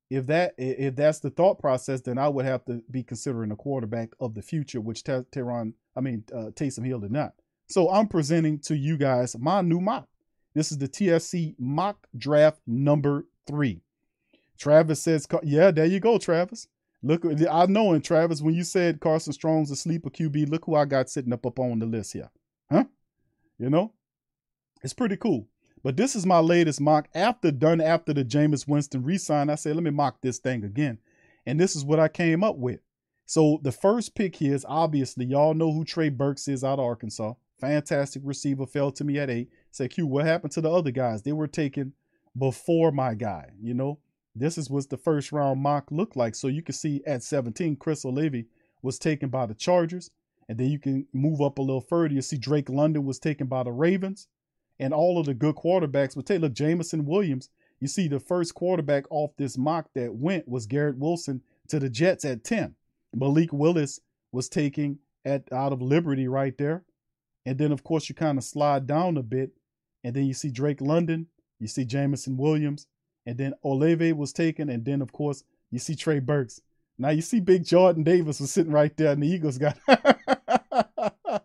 if 0.10 0.28
that 0.28 0.54
if 0.58 0.96
that's 0.96 1.20
the 1.20 1.32
thought 1.32 1.60
process, 1.60 2.02
then 2.02 2.18
I 2.18 2.28
would 2.28 2.46
have 2.46 2.64
to 2.66 2.84
be 2.92 3.04
considering 3.04 3.52
a 3.52 3.56
quarterback 3.56 4.10
of 4.20 4.36
the 4.36 4.42
future, 4.42 4.82
which 4.82 5.04
Te- 5.04 5.26
Teron, 5.32 5.74
I 5.96 6.02
mean 6.02 6.24
uh, 6.32 6.52
Taysom 6.52 6.86
Hill 6.86 7.00
did 7.00 7.12
not. 7.12 7.34
So 7.68 7.90
I'm 7.90 8.08
presenting 8.08 8.60
to 8.60 8.76
you 8.76 8.98
guys 8.98 9.38
my 9.38 9.62
new 9.62 9.80
mock. 9.80 10.08
This 10.54 10.72
is 10.72 10.78
the 10.78 10.88
TSC 10.88 11.56
mock 11.60 12.08
draft 12.18 12.60
number 12.66 13.26
three. 13.48 13.82
Travis 14.58 15.02
says, 15.02 15.28
"Yeah, 15.44 15.72
there 15.72 15.86
you 15.86 16.00
go, 16.00 16.18
Travis. 16.18 16.68
Look, 17.04 17.26
I 17.26 17.66
know, 17.68 17.94
and 17.94 18.04
Travis, 18.04 18.42
when 18.42 18.56
you 18.56 18.64
said 18.64 19.00
Carson 19.00 19.34
Strong's 19.34 19.70
a 19.70 19.76
sleeper 19.76 20.10
QB, 20.10 20.50
look 20.50 20.66
who 20.66 20.76
I 20.76 20.86
got 20.86 21.10
sitting 21.10 21.34
up 21.34 21.46
up 21.46 21.60
on 21.60 21.80
the 21.80 21.86
list 21.86 22.14
here, 22.14 22.32
huh? 22.72 22.86
You 23.60 23.70
know, 23.70 23.94
it's 24.82 24.94
pretty 24.94 25.18
cool. 25.18 25.48
But 25.84 25.98
this 25.98 26.16
is 26.16 26.26
my 26.26 26.40
latest 26.40 26.82
mock 26.82 27.08
after 27.14 27.52
done 27.52 27.80
after 27.80 28.12
the 28.12 28.26
Jameis 28.26 28.68
Winston 28.68 29.04
resign. 29.04 29.52
I 29.52 29.56
said, 29.56 29.76
let 29.76 29.84
me 29.84 29.92
mock 29.92 30.20
this 30.20 30.40
thing 30.40 30.64
again. 30.64 30.98
And 31.46 31.60
this 31.60 31.76
is 31.76 31.86
what 31.86 32.00
I 32.00 32.08
came 32.08 32.44
up 32.44 32.58
with. 32.58 32.80
So 33.28 33.60
the 33.62 33.72
first 33.72 34.16
pick 34.16 34.36
here 34.36 34.56
is 34.56 34.66
obviously 34.68 35.26
y'all 35.26 35.54
know 35.54 35.72
who 35.72 35.86
Trey 35.86 36.10
Burks 36.10 36.48
is 36.48 36.64
out 36.64 36.80
of 36.80 36.86
Arkansas. 36.86 37.34
Fantastic 37.60 38.22
receiver, 38.26 38.66
fell 38.66 38.92
to 38.92 39.04
me 39.04 39.18
at 39.18 39.30
eight. 39.30 39.50
Said, 39.72 39.92
Q, 39.92 40.08
what 40.08 40.26
happened 40.26 40.52
to 40.54 40.62
the 40.62 40.72
other 40.72 40.92
guys? 40.92 41.22
They 41.22 41.32
were 41.32 41.48
taken 41.48 41.94
before 42.38 42.92
my 42.92 43.14
guy, 43.14 43.50
you 43.62 43.74
know? 43.74 44.00
This 44.36 44.58
is 44.58 44.70
what 44.70 44.90
the 44.90 44.98
first 44.98 45.32
round 45.32 45.62
mock 45.62 45.90
looked 45.92 46.18
like. 46.18 46.36
So 46.36 46.48
you 46.48 46.62
can 46.62 46.76
see 46.76 47.02
at 47.08 47.24
17, 47.24 47.78
Chris 47.78 48.04
O'Leary 48.04 48.48
was 48.82 49.00
taken 49.00 49.30
by 49.30 49.46
the 49.46 49.54
Chargers. 49.54 50.12
And 50.50 50.58
then 50.58 50.70
you 50.70 50.78
can 50.78 51.08
move 51.14 51.42
up 51.42 51.58
a 51.58 51.62
little 51.62 51.82
further. 51.82 52.14
You 52.14 52.22
see 52.22 52.38
Drake 52.38 52.70
London 52.70 53.06
was 53.06 53.18
taken 53.18 53.48
by 53.48 53.64
the 53.64 53.72
Ravens 53.72 54.28
and 54.80 54.94
all 54.94 55.18
of 55.18 55.26
the 55.26 55.34
good 55.34 55.56
quarterbacks 55.56 56.16
would 56.16 56.26
take. 56.26 56.42
Look, 56.42 56.54
Jameson 56.54 57.06
Williams. 57.06 57.50
You 57.80 57.88
see, 57.88 58.08
the 58.08 58.20
first 58.20 58.54
quarterback 58.56 59.06
off 59.10 59.32
this 59.38 59.58
mock 59.58 59.90
that 59.96 60.16
went 60.16 60.48
was 60.48 60.66
Garrett 60.66 60.98
Wilson 60.98 61.42
to 61.68 61.80
the 61.80 61.90
Jets 61.90 62.26
at 62.26 62.44
10. 62.44 62.76
Malik 63.14 63.52
Willis 63.52 64.00
was 64.32 64.50
taking 64.50 65.00
at 65.24 65.52
out 65.52 65.74
of 65.74 65.82
Liberty 65.82 66.28
right 66.28 66.58
there. 66.58 66.84
And 67.46 67.58
then, 67.58 67.72
of 67.72 67.84
course, 67.84 68.10
you 68.10 68.16
kind 68.16 68.38
of 68.38 68.44
slide 68.44 68.88
down 68.88 69.18
a 69.18 69.24
bit. 69.24 69.52
And 70.04 70.16
then 70.16 70.26
you 70.26 70.34
see 70.34 70.52
Drake 70.52 70.82
London. 70.82 71.28
You 71.60 71.68
see 71.68 71.86
Jameson 71.86 72.38
Williams. 72.38 72.88
and 73.26 73.38
then 73.38 73.54
Olave 73.64 74.14
was 74.14 74.32
taken, 74.34 74.70
and 74.70 74.86
then 74.86 75.02
of 75.02 75.12
course 75.12 75.44
you 75.72 75.80
see 75.80 75.96
Trey 75.96 76.20
Burks. 76.20 76.62
Now 76.98 77.10
you 77.10 77.22
see 77.22 77.40
Big 77.40 77.66
Jordan 77.66 78.04
Davis 78.04 78.40
was 78.40 78.52
sitting 78.52 78.72
right 78.72 78.96
there, 78.98 79.12
and 79.12 79.24
the 79.24 79.28
Eagles 79.28 79.58
got. 79.58 79.78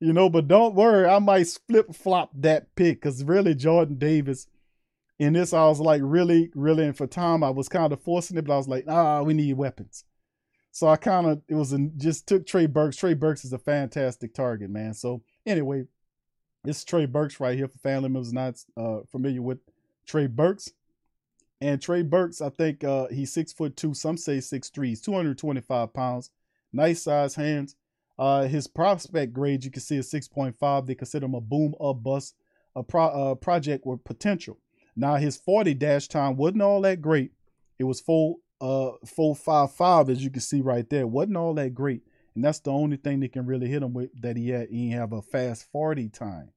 you 0.00 0.12
know, 0.12 0.28
but 0.28 0.48
don't 0.48 0.74
worry, 0.74 1.08
I 1.08 1.18
might 1.18 1.46
flip 1.66 1.94
flop 1.94 2.30
that 2.34 2.74
pick 2.76 3.00
because 3.00 3.24
really 3.24 3.54
Jordan 3.54 3.96
Davis. 3.96 4.46
In 5.18 5.34
this, 5.34 5.52
I 5.52 5.64
was 5.64 5.80
like 5.80 6.00
really, 6.02 6.50
really, 6.54 6.86
and 6.86 6.96
for 6.96 7.06
time 7.06 7.44
I 7.44 7.50
was 7.50 7.68
kind 7.68 7.92
of 7.92 8.00
forcing 8.00 8.38
it, 8.38 8.46
but 8.46 8.54
I 8.54 8.56
was 8.56 8.68
like, 8.68 8.84
ah, 8.88 9.22
we 9.22 9.34
need 9.34 9.52
weapons. 9.54 10.04
So 10.72 10.88
I 10.88 10.96
kind 10.96 11.26
of 11.26 11.42
it 11.48 11.54
was 11.54 11.72
a, 11.72 11.78
just 11.96 12.26
took 12.26 12.46
Trey 12.46 12.66
Burks. 12.66 12.96
Trey 12.96 13.14
Burks 13.14 13.44
is 13.44 13.52
a 13.52 13.58
fantastic 13.58 14.34
target, 14.34 14.70
man. 14.70 14.94
So 14.94 15.22
anyway, 15.44 15.86
it's 16.64 16.84
Trey 16.84 17.06
Burks 17.06 17.40
right 17.40 17.56
here 17.56 17.68
for 17.68 17.78
family 17.78 18.08
members 18.08 18.32
not 18.32 18.62
uh, 18.76 19.00
familiar 19.10 19.42
with 19.42 19.58
Trey 20.06 20.26
Burks. 20.26 20.72
And 21.60 21.80
Trey 21.82 22.02
Burks, 22.02 22.40
I 22.40 22.48
think 22.48 22.84
uh, 22.84 23.08
he's 23.08 23.32
six 23.32 23.52
foot 23.52 23.76
two. 23.76 23.94
Some 23.94 24.16
say 24.16 24.40
six 24.40 24.68
three. 24.68 24.90
He's 24.90 25.00
225 25.00 25.92
pounds. 25.92 26.30
Nice 26.72 27.02
size 27.02 27.34
hands. 27.34 27.76
Uh, 28.20 28.42
his 28.42 28.66
prospect 28.66 29.32
grade, 29.32 29.64
you 29.64 29.70
can 29.70 29.80
see, 29.80 29.96
is 29.96 30.12
6.5. 30.12 30.86
They 30.86 30.94
consider 30.94 31.24
him 31.24 31.34
a 31.34 31.40
boom 31.40 31.74
up 31.80 32.02
bust, 32.02 32.34
a 32.76 32.82
pro, 32.82 33.06
uh, 33.06 33.34
project 33.34 33.86
with 33.86 34.04
potential. 34.04 34.58
Now 34.94 35.16
his 35.16 35.38
40 35.38 35.72
dash 35.72 36.06
time 36.06 36.36
wasn't 36.36 36.60
all 36.60 36.82
that 36.82 37.00
great. 37.00 37.32
It 37.78 37.84
was 37.84 37.98
full 37.98 38.40
uh 38.60 38.92
full 39.06 39.34
five 39.34 39.72
five 39.72 40.10
as 40.10 40.22
you 40.22 40.30
can 40.30 40.40
see 40.40 40.60
right 40.60 40.88
there. 40.88 41.06
wasn't 41.06 41.36
all 41.36 41.54
that 41.54 41.74
great, 41.74 42.02
and 42.34 42.44
that's 42.44 42.60
the 42.60 42.70
only 42.70 42.96
thing 42.96 43.20
they 43.20 43.28
can 43.28 43.46
really 43.46 43.68
hit 43.68 43.82
him 43.82 43.92
with 43.92 44.10
that 44.20 44.36
he 44.36 44.50
had. 44.50 44.68
He 44.70 44.90
have 44.90 45.12
a 45.12 45.22
fast 45.22 45.70
40 45.70 46.08
time. 46.08 46.52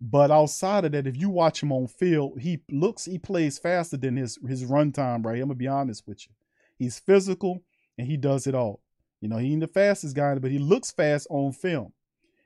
But 0.00 0.30
outside 0.30 0.84
of 0.84 0.92
that, 0.92 1.08
if 1.08 1.16
you 1.16 1.28
watch 1.28 1.62
him 1.62 1.72
on 1.72 1.88
field, 1.88 2.40
he 2.40 2.60
looks 2.70 3.06
he 3.06 3.18
plays 3.18 3.58
faster 3.58 3.96
than 3.96 4.16
his 4.16 4.38
his 4.46 4.64
run 4.64 4.92
time. 4.92 5.22
Right, 5.22 5.40
I'm 5.40 5.48
gonna 5.48 5.54
be 5.54 5.66
honest 5.66 6.06
with 6.06 6.26
you. 6.26 6.32
He's 6.76 7.00
physical 7.00 7.62
and 7.96 8.06
he 8.06 8.16
does 8.16 8.46
it 8.46 8.54
all. 8.54 8.80
You 9.20 9.28
know, 9.28 9.38
he 9.38 9.52
ain't 9.52 9.60
the 9.60 9.66
fastest 9.66 10.14
guy, 10.14 10.36
but 10.36 10.52
he 10.52 10.58
looks 10.58 10.92
fast 10.92 11.26
on 11.30 11.52
film. 11.52 11.92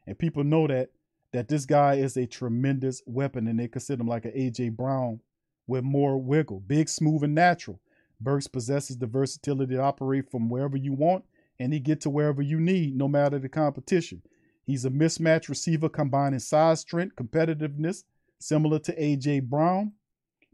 And 0.07 0.19
people 0.19 0.45
know 0.45 0.67
that 0.67 0.91
that 1.33 1.49
this 1.49 1.65
guy 1.65 1.95
is 1.95 2.17
a 2.17 2.27
tremendous 2.27 3.03
weapon, 3.07 3.49
and 3.49 3.59
they 3.59 3.69
consider 3.69 4.03
him 4.03 4.09
like 4.09 4.25
an 4.25 4.33
AJ 4.33 4.77
Brown 4.77 5.21
with 5.67 5.85
more 5.85 6.19
wiggle, 6.19 6.61
big, 6.61 6.89
smooth, 6.89 7.23
and 7.23 7.35
natural. 7.35 7.81
Burks 8.23 8.47
possesses 8.47 8.99
the 8.99 9.07
versatility 9.07 9.75
to 9.75 9.83
operate 9.83 10.31
from 10.31 10.49
wherever 10.49 10.77
you 10.77 10.93
want, 10.93 11.25
and 11.59 11.73
he 11.73 11.81
get 11.81 12.01
to 12.03 12.11
wherever 12.11 12.43
you 12.43 12.61
need, 12.61 12.97
no 12.97 13.09
matter 13.09 13.39
the 13.39 13.49
competition. 13.49 14.23
He's 14.65 14.85
a 14.85 14.91
mismatch 14.91 15.49
receiver 15.49 15.89
combining 15.89 16.41
size, 16.41 16.81
strength, 16.81 17.17
competitiveness, 17.17 18.05
similar 18.39 18.79
to 18.81 18.97
AJ 18.97 19.43
Brown. 19.45 19.93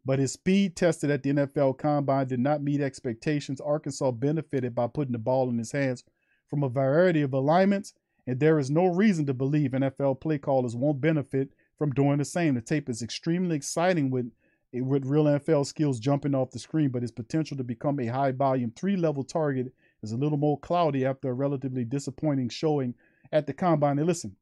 But 0.05 0.19
his 0.19 0.33
speed 0.33 0.75
tested 0.77 1.11
at 1.11 1.23
the 1.23 1.31
NFL 1.31 1.77
Combine 1.77 2.27
did 2.29 2.41
not 2.41 2.63
meet 2.63 2.81
expectations. 2.81 3.61
Arkansas 3.61 4.13
benefited 4.13 4.75
by 4.75 4.87
putting 4.87 5.13
the 5.13 5.19
ball 5.19 5.51
in 5.51 5.59
his 5.59 5.73
hands 5.73 6.05
from 6.49 6.63
a 6.63 6.69
variety 6.69 7.21
of 7.21 7.35
alignments, 7.35 7.93
and 8.27 8.41
there 8.41 8.59
is 8.59 8.71
no 8.71 8.87
reason 8.87 9.27
to 9.27 9.35
believe 9.35 9.73
NFL 9.73 10.21
play 10.21 10.39
callers 10.39 10.75
won't 10.75 11.01
benefit 11.01 11.51
from 11.77 11.93
doing 11.93 12.19
the 12.19 12.25
same. 12.25 12.55
The 12.55 12.63
tape 12.63 12.89
is 12.89 13.03
extremely 13.03 13.57
exciting 13.57 14.11
with 14.11 14.31
with 14.73 15.07
real 15.07 15.25
NFL 15.25 15.67
skills 15.67 15.99
jumping 15.99 16.35
off 16.35 16.51
the 16.51 16.59
screen, 16.59 16.91
but 16.91 17.03
his 17.03 17.11
potential 17.11 17.57
to 17.57 17.65
become 17.65 17.99
a 18.01 18.07
high 18.07 18.33
volume 18.33 18.73
three 18.77 18.97
level 18.97 19.25
target 19.25 19.73
is 20.03 20.13
a 20.13 20.17
little 20.17 20.39
more 20.39 20.59
cloudy 20.59 21.05
after 21.05 21.31
a 21.31 21.35
relatively 21.35 21.85
disappointing 21.85 22.49
showing 22.49 22.95
at 23.33 23.47
the 23.47 23.53
combine. 23.53 23.99
And 23.99 24.07
listen, 24.07 24.37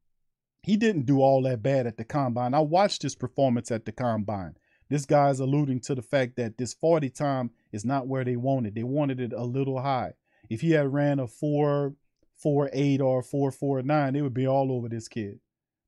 he 0.63 0.75
didn't 0.75 1.05
do 1.05 1.21
all 1.21 1.41
that 1.43 1.63
bad 1.63 1.87
at 1.87 1.97
the 1.97 2.03
combine. 2.03 2.53
I 2.53 2.59
watched 2.59 3.01
his 3.01 3.15
performance 3.15 3.71
at 3.71 3.85
the 3.85 3.91
combine. 3.91 4.55
This 4.89 5.05
guy's 5.05 5.39
alluding 5.39 5.81
to 5.81 5.95
the 5.95 6.01
fact 6.01 6.35
that 6.37 6.57
this 6.57 6.73
40 6.73 7.09
time 7.09 7.51
is 7.71 7.85
not 7.85 8.07
where 8.07 8.23
they 8.23 8.35
wanted. 8.35 8.75
They 8.75 8.83
wanted 8.83 9.19
it 9.19 9.33
a 9.33 9.43
little 9.43 9.81
high. 9.81 10.13
If 10.49 10.61
he 10.61 10.71
had 10.71 10.93
ran 10.93 11.19
a 11.19 11.27
4 11.27 11.93
4 12.35 12.69
8 12.71 13.01
or 13.01 13.23
4 13.23 13.51
4 13.51 13.81
9, 13.81 14.15
it 14.15 14.21
would 14.21 14.33
be 14.33 14.47
all 14.47 14.71
over 14.71 14.87
this 14.87 15.07
kid. 15.07 15.39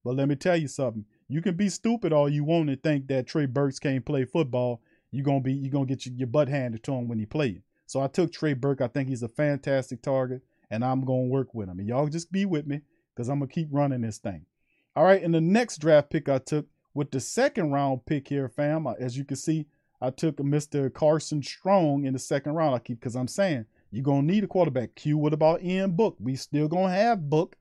But 0.04 0.16
let 0.16 0.28
me 0.28 0.36
tell 0.36 0.58
you 0.58 0.68
something. 0.68 1.06
You 1.32 1.44
can 1.44 1.56
be 1.56 1.70
stupid 1.70 2.12
all 2.12 2.28
you 2.28 2.44
want 2.44 2.70
and 2.70 2.82
think 2.82 3.08
that 3.08 3.28
Trey 3.28 3.46
Burks 3.46 3.78
can't 3.78 4.04
play 4.04 4.26
football. 4.26 4.82
You're 5.12 5.24
gonna 5.24 5.42
be 5.42 5.54
you're 5.54 5.72
gonna 5.72 5.86
get 5.86 6.06
your, 6.06 6.16
your 6.16 6.28
butt 6.28 6.50
handed 6.50 6.84
to 6.84 6.92
him 6.92 7.08
when 7.08 7.20
he 7.20 7.28
plays. 7.28 7.62
So 7.86 8.02
I 8.02 8.08
took 8.08 8.34
Trey 8.34 8.54
Burke. 8.54 8.82
I 8.82 8.88
think 8.88 9.10
he's 9.10 9.22
a 9.22 9.28
fantastic 9.28 10.02
target, 10.02 10.42
and 10.72 10.84
I'm 10.84 11.06
gonna 11.06 11.28
work 11.28 11.54
with 11.54 11.70
him. 11.70 11.80
And 11.80 11.88
y'all 11.88 12.08
just 12.08 12.32
be 12.32 12.46
with 12.46 12.66
me 12.66 12.82
because 13.14 13.30
I'm 13.30 13.40
gonna 13.40 13.52
keep 13.52 13.68
running 13.72 14.02
this 14.02 14.18
thing. 14.18 14.48
All 14.96 15.04
right, 15.04 15.22
and 15.22 15.34
the 15.34 15.40
next 15.40 15.78
draft 15.78 16.10
pick 16.10 16.28
I 16.28 16.40
took 16.40 16.66
with 16.96 17.12
the 17.12 17.20
second 17.20 17.72
round 17.72 18.08
pick 18.08 18.28
here, 18.28 18.50
fam, 18.50 18.88
as 19.00 19.16
you 19.16 19.24
can 19.24 19.38
see, 19.38 19.68
I 20.02 20.10
took 20.10 20.38
Mr. 20.38 20.92
Carson 20.92 21.44
Strong 21.44 22.06
in 22.06 22.14
the 22.14 22.20
second 22.20 22.54
round. 22.54 22.74
I 22.74 22.80
keep 22.80 23.00
because 23.00 23.16
I'm 23.16 23.28
saying 23.28 23.66
you're 23.92 24.04
gonna 24.04 24.24
need 24.24 24.44
a 24.44 24.48
quarterback. 24.48 24.96
Q, 24.96 25.20
what 25.20 25.34
about 25.34 25.62
Ian 25.62 25.92
Book? 25.92 26.18
We 26.20 26.36
still 26.36 26.68
gonna 26.68 26.92
have 26.92 27.30
Book, 27.30 27.56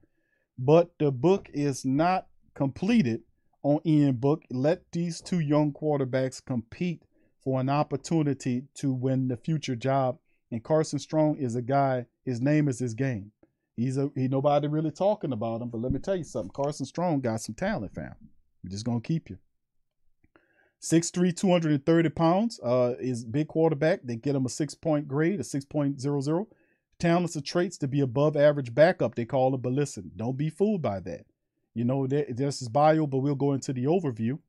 but 0.59 0.91
the 0.99 1.13
book 1.13 1.51
is 1.53 1.85
not 1.85 2.29
completed 2.55 3.23
on 3.63 3.81
Ian 3.85 4.17
Book. 4.17 4.43
Let 4.51 4.91
these 4.93 5.21
two 5.21 5.41
young 5.41 5.73
quarterbacks 5.73 6.45
compete 6.45 7.03
for 7.43 7.61
an 7.61 7.69
opportunity 7.69 8.65
to 8.75 8.93
win 8.93 9.29
the 9.29 9.37
future 9.37 9.77
job. 9.77 10.19
And 10.51 10.63
Carson 10.65 10.99
Strong 10.99 11.37
is 11.37 11.57
a 11.57 11.63
guy, 11.63 12.07
his 12.25 12.41
name 12.41 12.69
is 12.69 12.79
his 12.79 12.95
game. 12.95 13.33
He's 13.77 13.97
a 13.97 14.11
he 14.17 14.27
nobody 14.27 14.67
really 14.67 14.91
talking 14.91 15.33
about 15.33 15.63
him, 15.63 15.69
but 15.69 15.81
let 15.81 15.93
me 15.93 16.01
tell 16.01 16.17
you 16.17 16.25
something. 16.25 16.51
Carson 16.51 16.87
Strong 16.87 17.21
got 17.21 17.41
some 17.41 17.55
talent, 17.55 17.95
fam. 17.95 18.15
I'm 18.65 18.71
just 18.71 18.85
gonna 18.85 19.01
keep 19.01 19.31
you. 19.31 19.39
6'3, 20.81 21.37
230 21.37 22.09
pounds, 22.11 22.61
uh, 22.63 22.95
is 23.01 23.25
big 23.25 23.49
quarterback. 23.49 24.01
They 24.05 24.17
get 24.17 24.37
him 24.37 24.47
a 24.47 24.49
six 24.49 24.75
point 24.75 25.09
grade, 25.09 25.41
a 25.41 25.43
6.00. 25.43 26.47
Talents 26.99 27.37
and 27.37 27.45
traits 27.45 27.79
to 27.79 27.89
be 27.89 28.01
above 28.01 28.37
average 28.37 28.75
backup, 28.75 29.15
they 29.15 29.25
call 29.25 29.55
him. 29.55 29.61
But 29.61 29.73
listen, 29.73 30.11
don't 30.17 30.37
be 30.37 30.51
fooled 30.51 30.83
by 30.83 31.01
that. 31.01 31.27
You 31.79 31.85
know, 31.85 32.07
there's 32.07 32.59
his 32.59 32.69
bio, 32.69 33.07
but 33.07 33.19
we'll 33.19 33.35
go 33.35 33.53
into 33.53 33.73
the 33.73 33.85
overview. 33.85 34.41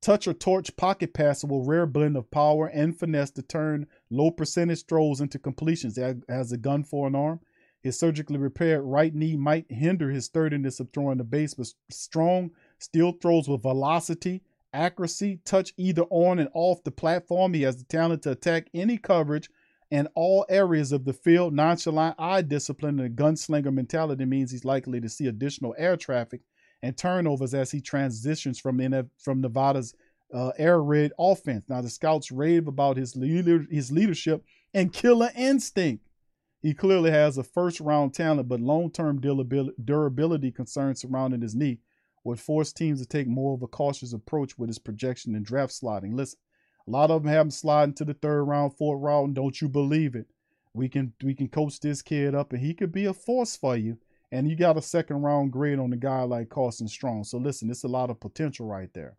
Touch 0.00 0.28
or 0.28 0.34
torch 0.34 0.76
pocket 0.76 1.12
passer 1.14 1.46
with 1.46 1.66
rare 1.66 1.86
blend 1.86 2.16
of 2.16 2.30
power 2.30 2.66
and 2.68 2.96
finesse 2.96 3.32
to 3.32 3.42
turn 3.42 3.86
low 4.10 4.30
percentage 4.30 4.84
throws 4.84 5.20
into 5.20 5.38
completions. 5.38 5.98
Has 6.28 6.52
a 6.52 6.56
gun 6.56 6.84
for 6.84 7.08
an 7.08 7.14
arm. 7.14 7.40
His 7.80 7.98
surgically 7.98 8.38
repaired 8.38 8.82
right 8.82 9.14
knee 9.14 9.36
might 9.36 9.66
hinder 9.70 10.10
his 10.10 10.26
sturdiness 10.26 10.78
of 10.78 10.90
throwing 10.92 11.18
the 11.18 11.24
base, 11.24 11.54
but 11.54 11.68
strong 11.90 12.50
Still 12.78 13.12
throws 13.12 13.48
with 13.48 13.62
velocity, 13.62 14.42
accuracy, 14.72 15.40
touch 15.44 15.72
either 15.76 16.04
on 16.10 16.38
and 16.38 16.48
off 16.54 16.84
the 16.84 16.90
platform. 16.90 17.54
He 17.54 17.62
has 17.62 17.76
the 17.76 17.84
talent 17.84 18.22
to 18.22 18.30
attack 18.30 18.68
any 18.72 18.98
coverage 18.98 19.50
and 19.90 20.08
all 20.14 20.46
areas 20.48 20.92
of 20.92 21.04
the 21.04 21.12
field. 21.12 21.54
Nonchalant 21.54 22.14
eye 22.18 22.42
discipline 22.42 23.00
and 23.00 23.08
a 23.08 23.22
gunslinger 23.22 23.72
mentality 23.72 24.24
means 24.24 24.52
he's 24.52 24.64
likely 24.64 25.00
to 25.00 25.08
see 25.08 25.26
additional 25.26 25.74
air 25.76 25.96
traffic 25.96 26.42
and 26.82 26.96
turnovers 26.96 27.54
as 27.54 27.70
he 27.70 27.80
transitions 27.80 28.58
from 28.58 28.76
the, 28.76 29.08
from 29.18 29.40
Nevada's 29.40 29.94
uh, 30.32 30.52
air 30.58 30.82
raid 30.82 31.12
offense. 31.18 31.64
Now 31.68 31.80
the 31.80 31.88
scouts 31.88 32.30
rave 32.30 32.68
about 32.68 32.96
his 32.96 33.16
leader, 33.16 33.64
his 33.70 33.90
leadership 33.90 34.44
and 34.74 34.92
killer 34.92 35.30
instinct. 35.36 36.04
He 36.60 36.74
clearly 36.74 37.10
has 37.10 37.38
a 37.38 37.44
first 37.44 37.80
round 37.80 38.14
talent, 38.14 38.48
but 38.48 38.60
long 38.60 38.90
term 38.90 39.20
durability 39.20 40.50
concerns 40.50 41.00
surrounding 41.00 41.40
his 41.40 41.54
knee 41.54 41.78
would 42.24 42.40
force 42.40 42.72
teams 42.72 43.00
to 43.00 43.06
take 43.06 43.28
more 43.28 43.54
of 43.54 43.62
a 43.62 43.68
cautious 43.68 44.12
approach 44.12 44.58
with 44.58 44.68
his 44.68 44.78
projection 44.78 45.34
and 45.34 45.46
draft 45.46 45.72
sliding. 45.72 46.16
Listen, 46.16 46.38
a 46.86 46.90
lot 46.90 47.10
of 47.10 47.22
them 47.22 47.32
have 47.32 47.46
him 47.46 47.50
sliding 47.50 47.94
to 47.94 48.04
the 48.04 48.14
third 48.14 48.42
round, 48.44 48.76
fourth 48.76 49.00
round. 49.00 49.34
Don't 49.34 49.60
you 49.60 49.68
believe 49.68 50.14
it? 50.14 50.26
We 50.74 50.88
can 50.88 51.12
we 51.22 51.34
can 51.34 51.48
coach 51.48 51.80
this 51.80 52.02
kid 52.02 52.34
up, 52.34 52.52
and 52.52 52.60
he 52.60 52.74
could 52.74 52.92
be 52.92 53.04
a 53.04 53.14
force 53.14 53.56
for 53.56 53.76
you. 53.76 53.98
And 54.30 54.48
you 54.48 54.56
got 54.56 54.76
a 54.76 54.82
second 54.82 55.22
round 55.22 55.52
grade 55.52 55.78
on 55.78 55.92
a 55.92 55.96
guy 55.96 56.22
like 56.22 56.50
Carson 56.50 56.88
Strong. 56.88 57.24
So 57.24 57.38
listen, 57.38 57.70
it's 57.70 57.84
a 57.84 57.88
lot 57.88 58.10
of 58.10 58.20
potential 58.20 58.66
right 58.66 58.90
there. 58.92 59.16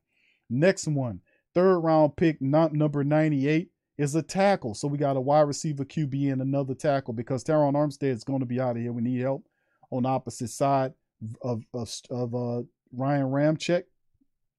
Next 0.49 0.87
one, 0.87 1.21
third 1.53 1.79
round 1.79 2.15
pick, 2.15 2.41
not 2.41 2.73
number 2.73 3.03
98, 3.03 3.69
is 3.97 4.15
a 4.15 4.21
tackle. 4.21 4.73
So 4.73 4.87
we 4.87 4.97
got 4.97 5.17
a 5.17 5.21
wide 5.21 5.41
receiver 5.41 5.83
QB 5.83 6.31
and 6.31 6.41
another 6.41 6.73
tackle 6.73 7.13
because 7.13 7.43
Terron 7.43 7.73
Armstead 7.73 8.13
is 8.13 8.23
going 8.23 8.39
to 8.39 8.45
be 8.45 8.59
out 8.59 8.75
of 8.75 8.81
here. 8.81 8.93
We 8.93 9.01
need 9.01 9.21
help 9.21 9.45
on 9.91 10.03
the 10.03 10.09
opposite 10.09 10.49
side 10.49 10.93
of 11.41 11.63
of, 11.73 11.91
of 12.09 12.35
uh, 12.35 12.61
Ryan 12.93 13.27
Ramczyk, 13.27 13.83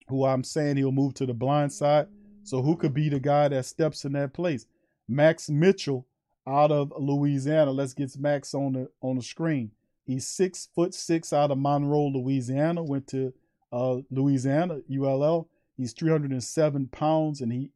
who 0.09 0.25
I'm 0.25 0.45
saying 0.45 0.77
he'll 0.77 0.93
move 0.93 1.15
to 1.15 1.27
the 1.27 1.35
blind 1.35 1.73
side. 1.73 2.09
So 2.43 2.63
who 2.63 2.77
could 2.77 2.95
be 2.95 3.09
the 3.09 3.21
guy 3.21 3.49
that 3.49 3.67
steps 3.67 4.05
in 4.05 4.13
that 4.13 4.33
place? 4.33 4.67
Max 5.09 5.49
Mitchell 5.49 6.07
out 6.47 6.71
of 6.71 6.93
Louisiana. 6.99 7.71
Let's 7.71 7.95
get 7.95 8.17
Max 8.19 8.55
on 8.55 8.73
the 8.73 8.89
on 9.01 9.17
the 9.17 9.23
screen. 9.23 9.71
He's 10.11 10.27
six 10.27 10.69
foot 10.75 10.93
six 10.93 11.33
out 11.33 11.53
of 11.53 11.59
Monroe, 11.59 12.09
Louisiana. 12.09 12.83
Went 12.83 13.07
to 13.09 13.33
uh, 13.73 13.99
Louisiana 14.11 14.81
ULL. 14.93 15.49
He's 15.77 15.93
307 15.93 16.89
pounds, 16.89 17.41
and 17.41 17.53
he 17.53 17.71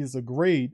has 0.00 0.14
a 0.14 0.22
grade 0.22 0.72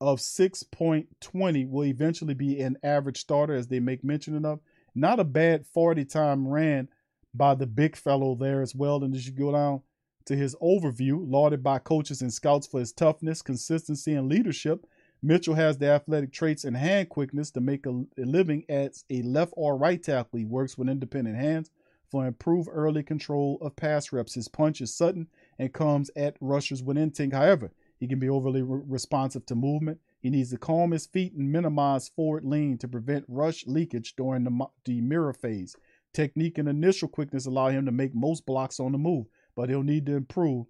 of 0.00 0.20
6.20. 0.20 1.68
Will 1.68 1.84
eventually 1.84 2.32
be 2.32 2.60
an 2.62 2.78
average 2.82 3.20
starter, 3.20 3.54
as 3.54 3.68
they 3.68 3.78
make 3.78 4.02
mention 4.02 4.46
of. 4.46 4.60
Not 4.94 5.20
a 5.20 5.24
bad 5.24 5.66
40 5.66 6.06
time 6.06 6.48
ran 6.48 6.88
by 7.34 7.54
the 7.54 7.66
big 7.66 7.94
fellow 7.94 8.34
there 8.34 8.62
as 8.62 8.74
well. 8.74 9.04
And 9.04 9.14
as 9.14 9.26
you 9.26 9.34
go 9.34 9.52
down, 9.52 9.82
to 10.24 10.34
his 10.34 10.54
overview, 10.62 11.18
lauded 11.28 11.62
by 11.62 11.78
coaches 11.78 12.22
and 12.22 12.32
scouts 12.32 12.66
for 12.66 12.80
his 12.80 12.92
toughness, 12.92 13.42
consistency, 13.42 14.14
and 14.14 14.28
leadership. 14.28 14.86
Mitchell 15.24 15.54
has 15.54 15.78
the 15.78 15.88
athletic 15.88 16.32
traits 16.32 16.64
and 16.64 16.76
hand 16.76 17.08
quickness 17.08 17.52
to 17.52 17.60
make 17.60 17.86
a, 17.86 18.04
living 18.16 18.64
as 18.68 19.04
a 19.08 19.22
left 19.22 19.52
or 19.56 19.76
right 19.76 20.02
tackle. 20.02 20.40
He 20.40 20.44
works 20.44 20.76
with 20.76 20.88
independent 20.88 21.36
hands 21.36 21.70
for 22.10 22.26
improved 22.26 22.68
early 22.72 23.04
control 23.04 23.56
of 23.60 23.76
pass 23.76 24.12
reps. 24.12 24.34
His 24.34 24.48
punch 24.48 24.80
is 24.80 24.92
sudden 24.92 25.28
and 25.60 25.72
comes 25.72 26.10
at 26.16 26.36
rushers 26.40 26.82
with 26.82 26.98
instinct. 26.98 27.36
However, 27.36 27.70
he 28.00 28.08
can 28.08 28.18
be 28.18 28.28
overly 28.28 28.62
re- 28.62 28.82
responsive 28.84 29.46
to 29.46 29.54
movement. 29.54 30.00
He 30.20 30.28
needs 30.28 30.50
to 30.50 30.58
calm 30.58 30.90
his 30.90 31.06
feet 31.06 31.34
and 31.34 31.52
minimize 31.52 32.08
forward 32.08 32.44
lean 32.44 32.76
to 32.78 32.88
prevent 32.88 33.24
rush 33.28 33.64
leakage 33.64 34.16
during 34.16 34.42
the, 34.42 34.66
the 34.84 35.00
mirror 35.00 35.32
phase. 35.32 35.76
Technique 36.12 36.58
and 36.58 36.68
initial 36.68 37.06
quickness 37.06 37.46
allow 37.46 37.68
him 37.68 37.86
to 37.86 37.92
make 37.92 38.12
most 38.12 38.44
blocks 38.44 38.80
on 38.80 38.90
the 38.90 38.98
move, 38.98 39.26
but 39.54 39.68
he'll 39.68 39.84
need 39.84 40.04
to 40.06 40.16
improve. 40.16 40.66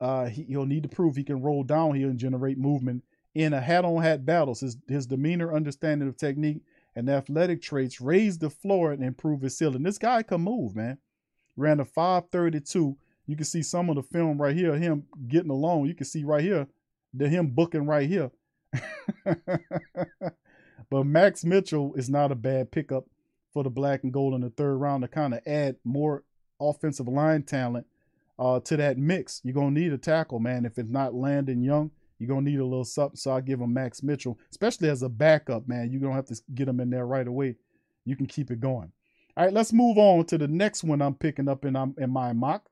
Uh, 0.00 0.26
he, 0.26 0.56
will 0.56 0.66
need 0.66 0.82
to 0.82 0.88
prove 0.88 1.14
he 1.14 1.22
can 1.22 1.40
roll 1.40 1.62
downhill 1.62 2.10
and 2.10 2.18
generate 2.18 2.58
movement 2.58 3.04
in 3.34 3.52
a 3.52 3.60
hat-on-hat 3.60 4.24
battles. 4.24 4.60
His, 4.60 4.76
his 4.88 5.06
demeanor, 5.06 5.54
understanding 5.54 6.08
of 6.08 6.16
technique, 6.16 6.62
and 6.94 7.08
athletic 7.08 7.62
traits 7.62 8.00
raise 8.00 8.38
the 8.38 8.50
floor 8.50 8.92
and 8.92 9.02
improve 9.02 9.40
his 9.40 9.56
ceiling. 9.56 9.82
This 9.82 9.98
guy 9.98 10.22
can 10.22 10.42
move, 10.42 10.76
man. 10.76 10.98
Ran 11.56 11.80
a 11.80 11.84
532. 11.84 12.96
You 13.26 13.36
can 13.36 13.44
see 13.44 13.62
some 13.62 13.88
of 13.88 13.96
the 13.96 14.02
film 14.02 14.40
right 14.40 14.54
here, 14.54 14.74
him 14.74 15.04
getting 15.28 15.50
along. 15.50 15.86
You 15.86 15.94
can 15.94 16.06
see 16.06 16.24
right 16.24 16.42
here, 16.42 16.66
the 17.14 17.28
him 17.28 17.48
booking 17.48 17.86
right 17.86 18.08
here. 18.08 18.30
but 20.90 21.04
Max 21.04 21.44
Mitchell 21.44 21.94
is 21.94 22.10
not 22.10 22.32
a 22.32 22.34
bad 22.34 22.70
pickup 22.70 23.04
for 23.52 23.62
the 23.62 23.70
black 23.70 24.02
and 24.02 24.12
gold 24.12 24.34
in 24.34 24.40
the 24.40 24.50
third 24.50 24.76
round 24.76 25.02
to 25.02 25.08
kind 25.08 25.34
of 25.34 25.40
add 25.46 25.76
more 25.84 26.24
offensive 26.60 27.08
line 27.08 27.42
talent 27.42 27.86
uh, 28.38 28.60
to 28.60 28.76
that 28.76 28.98
mix. 28.98 29.40
You're 29.44 29.54
gonna 29.54 29.70
need 29.70 29.92
a 29.92 29.98
tackle, 29.98 30.40
man. 30.40 30.64
If 30.64 30.78
it's 30.78 30.90
not 30.90 31.14
Landon 31.14 31.62
Young, 31.62 31.90
you're 32.22 32.28
gonna 32.28 32.48
need 32.48 32.60
a 32.60 32.64
little 32.64 32.84
something. 32.84 33.16
So 33.16 33.32
I 33.32 33.40
give 33.40 33.60
him 33.60 33.72
Max 33.72 34.02
Mitchell, 34.02 34.38
especially 34.50 34.88
as 34.88 35.02
a 35.02 35.08
backup, 35.08 35.68
man. 35.68 35.90
You're 35.90 36.00
gonna 36.00 36.14
have 36.14 36.26
to 36.26 36.40
get 36.54 36.68
him 36.68 36.80
in 36.80 36.90
there 36.90 37.06
right 37.06 37.26
away. 37.26 37.56
You 38.04 38.16
can 38.16 38.26
keep 38.26 38.50
it 38.50 38.60
going. 38.60 38.92
All 39.36 39.44
right, 39.44 39.52
let's 39.52 39.72
move 39.72 39.96
on 39.96 40.24
to 40.26 40.38
the 40.38 40.48
next 40.48 40.84
one 40.84 41.00
I'm 41.00 41.14
picking 41.14 41.48
up 41.48 41.64
in, 41.64 41.74
um, 41.74 41.94
in 41.98 42.10
my 42.10 42.32
mock. 42.32 42.68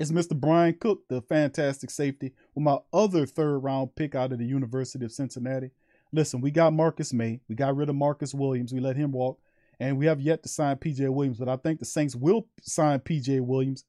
It's 0.00 0.10
Mr. 0.10 0.38
Bryan 0.38 0.74
Cook, 0.80 1.02
the 1.08 1.20
fantastic 1.22 1.90
safety, 1.90 2.32
with 2.54 2.64
my 2.64 2.78
other 2.92 3.26
third 3.26 3.58
round 3.58 3.94
pick 3.94 4.14
out 4.14 4.32
of 4.32 4.38
the 4.38 4.46
University 4.46 5.04
of 5.04 5.12
Cincinnati. 5.12 5.70
Listen, 6.12 6.40
we 6.40 6.50
got 6.50 6.72
Marcus 6.72 7.12
Maye. 7.12 7.40
We 7.48 7.54
got 7.54 7.76
rid 7.76 7.88
of 7.88 7.96
Marcus 7.96 8.34
Williams. 8.34 8.72
We 8.72 8.80
let 8.80 8.96
him 8.96 9.12
walk. 9.12 9.38
And 9.78 9.98
we 9.98 10.06
have 10.06 10.20
yet 10.20 10.42
to 10.44 10.48
sign 10.48 10.76
PJ 10.76 11.08
Williams, 11.12 11.38
but 11.38 11.48
I 11.48 11.56
think 11.56 11.80
the 11.80 11.84
Saints 11.84 12.14
will 12.14 12.46
sign 12.62 13.00
PJ 13.00 13.40
Williams. 13.40 13.84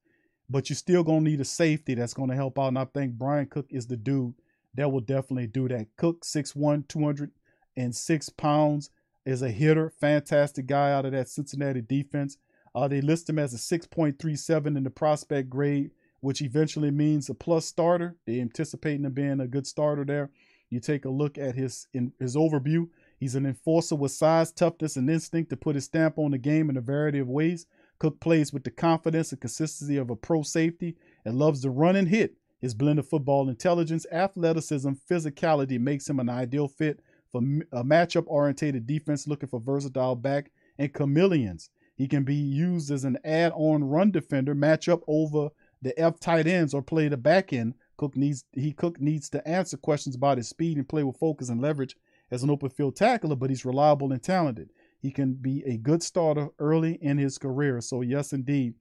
But 0.49 0.69
you're 0.69 0.75
still 0.75 1.03
going 1.03 1.23
to 1.23 1.31
need 1.31 1.41
a 1.41 1.45
safety 1.45 1.95
that's 1.95 2.13
going 2.13 2.29
to 2.29 2.35
help 2.35 2.59
out. 2.59 2.67
And 2.67 2.79
I 2.79 2.85
think 2.85 3.13
Bryan 3.13 3.47
Cook 3.47 3.67
is 3.69 3.87
the 3.87 3.97
dude 3.97 4.33
that 4.75 4.91
will 4.91 5.01
definitely 5.01 5.47
do 5.47 5.67
that. 5.69 5.87
Cook, 5.97 6.23
6'1, 6.23 6.87
206 6.87 8.29
pounds, 8.29 8.89
is 9.25 9.41
a 9.41 9.49
hitter. 9.49 9.91
Fantastic 9.99 10.67
guy 10.67 10.91
out 10.91 11.05
of 11.05 11.13
that 11.13 11.29
Cincinnati 11.29 11.81
defense. 11.81 12.37
Uh, 12.73 12.87
they 12.87 13.01
list 13.01 13.29
him 13.29 13.39
as 13.39 13.53
a 13.53 13.79
6.37 13.79 14.77
in 14.77 14.83
the 14.83 14.89
prospect 14.89 15.49
grade, 15.49 15.91
which 16.19 16.41
eventually 16.41 16.91
means 16.91 17.29
a 17.29 17.33
plus 17.33 17.65
starter. 17.65 18.15
They 18.25 18.39
anticipating 18.41 19.05
him 19.05 19.13
being 19.13 19.39
a 19.39 19.47
good 19.47 19.65
starter 19.65 20.03
there. 20.03 20.29
You 20.69 20.79
take 20.79 21.05
a 21.05 21.09
look 21.09 21.37
at 21.37 21.55
his 21.55 21.87
in, 21.93 22.11
his 22.19 22.35
overview. 22.35 22.89
He's 23.17 23.35
an 23.35 23.45
enforcer 23.45 23.95
with 23.95 24.11
size, 24.11 24.51
toughness, 24.51 24.97
and 24.97 25.09
instinct 25.09 25.49
to 25.51 25.57
put 25.57 25.75
his 25.75 25.85
stamp 25.85 26.17
on 26.17 26.31
the 26.31 26.37
game 26.37 26.69
in 26.69 26.75
a 26.75 26.81
variety 26.81 27.19
of 27.19 27.29
ways. 27.29 27.65
Cook 27.97 28.19
plays 28.19 28.51
with 28.51 28.65
the 28.65 28.71
confidence 28.71 29.31
and 29.31 29.39
consistency 29.39 29.95
of 29.95 30.09
a 30.09 30.15
pro 30.15 30.41
safety 30.41 30.97
and 31.23 31.39
loves 31.39 31.61
to 31.61 31.69
run 31.69 31.95
and 31.95 32.09
hit. 32.09 32.35
His 32.65 32.73
blend 32.73 32.97
of 32.97 33.07
football 33.07 33.47
intelligence, 33.47 34.07
athleticism, 34.11 34.93
physicality 35.07 35.79
makes 35.79 36.09
him 36.09 36.19
an 36.19 36.29
ideal 36.29 36.67
fit 36.67 36.99
for 37.31 37.37
a 37.71 37.83
matchup 37.83 38.23
oriented 38.25 38.87
defense 38.87 39.27
looking 39.27 39.47
for 39.47 39.59
versatile 39.59 40.15
back 40.15 40.49
and 40.79 40.91
chameleons. 40.91 41.69
He 41.95 42.07
can 42.07 42.23
be 42.23 42.33
used 42.33 42.89
as 42.89 43.03
an 43.03 43.19
add 43.23 43.51
on 43.53 43.83
run 43.83 44.09
defender, 44.09 44.55
match 44.55 44.89
up 44.89 45.01
over 45.05 45.49
the 45.83 45.93
F 45.99 46.19
tight 46.19 46.47
ends, 46.47 46.73
or 46.73 46.81
play 46.81 47.07
the 47.07 47.17
back 47.17 47.53
end. 47.53 47.75
Cook 47.97 48.17
needs 48.17 48.45
he 48.53 48.71
Cook 48.71 48.99
needs 48.99 49.29
to 49.29 49.47
answer 49.47 49.77
questions 49.77 50.15
about 50.15 50.37
his 50.37 50.49
speed 50.49 50.77
and 50.77 50.89
play 50.89 51.03
with 51.03 51.19
focus 51.19 51.49
and 51.49 51.61
leverage 51.61 51.95
as 52.31 52.41
an 52.41 52.49
open 52.49 52.71
field 52.71 52.95
tackler, 52.95 53.35
but 53.35 53.51
he's 53.51 53.63
reliable 53.63 54.11
and 54.11 54.23
talented. 54.23 54.71
He 55.03 55.11
can 55.11 55.33
be 55.33 55.63
a 55.67 55.77
good 55.77 56.01
starter 56.01 56.49
early 56.57 56.93
in 56.93 57.19
his 57.19 57.37
career. 57.37 57.79
So 57.81 58.01
yes, 58.01 58.33
indeed, 58.33 58.73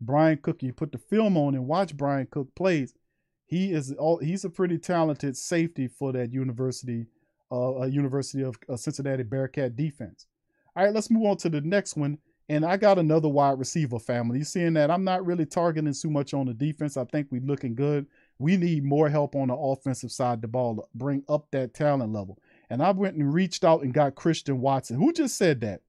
Bryan 0.00 0.38
Cook. 0.40 0.62
You 0.62 0.72
put 0.72 0.92
the 0.92 0.98
film 0.98 1.36
on 1.36 1.56
and 1.56 1.66
watch 1.66 1.96
Bryan 1.96 2.28
Cook 2.30 2.54
plays. 2.54 2.94
He 3.52 3.70
is 3.74 3.92
all 3.98 4.16
he's 4.16 4.46
a 4.46 4.48
pretty 4.48 4.78
talented 4.78 5.36
safety 5.36 5.86
for 5.86 6.10
that 6.12 6.32
University, 6.32 7.04
uh, 7.52 7.84
University 7.84 8.42
of 8.42 8.56
uh, 8.66 8.78
Cincinnati 8.78 9.24
Bearcat 9.24 9.76
defense. 9.76 10.24
All 10.74 10.82
right, 10.82 10.94
let's 10.94 11.10
move 11.10 11.26
on 11.26 11.36
to 11.36 11.50
the 11.50 11.60
next 11.60 11.94
one. 11.94 12.16
And 12.48 12.64
I 12.64 12.78
got 12.78 12.98
another 12.98 13.28
wide 13.28 13.58
receiver 13.58 13.98
family. 13.98 14.38
You 14.38 14.44
seeing 14.44 14.72
that 14.72 14.90
I'm 14.90 15.04
not 15.04 15.26
really 15.26 15.44
targeting 15.44 15.92
too 15.92 16.08
much 16.08 16.32
on 16.32 16.46
the 16.46 16.54
defense. 16.54 16.96
I 16.96 17.04
think 17.04 17.26
we're 17.30 17.42
looking 17.42 17.74
good. 17.74 18.06
We 18.38 18.56
need 18.56 18.84
more 18.84 19.10
help 19.10 19.36
on 19.36 19.48
the 19.48 19.54
offensive 19.54 20.12
side 20.12 20.38
of 20.38 20.40
the 20.40 20.48
ball 20.48 20.76
to 20.76 20.82
bring 20.94 21.22
up 21.28 21.50
that 21.50 21.74
talent 21.74 22.10
level. 22.10 22.38
And 22.70 22.82
I 22.82 22.92
went 22.92 23.16
and 23.16 23.34
reached 23.34 23.64
out 23.64 23.82
and 23.82 23.92
got 23.92 24.14
Christian 24.14 24.62
Watson. 24.62 24.96
Who 24.96 25.12
just 25.12 25.36
said 25.36 25.60
that? 25.60 25.82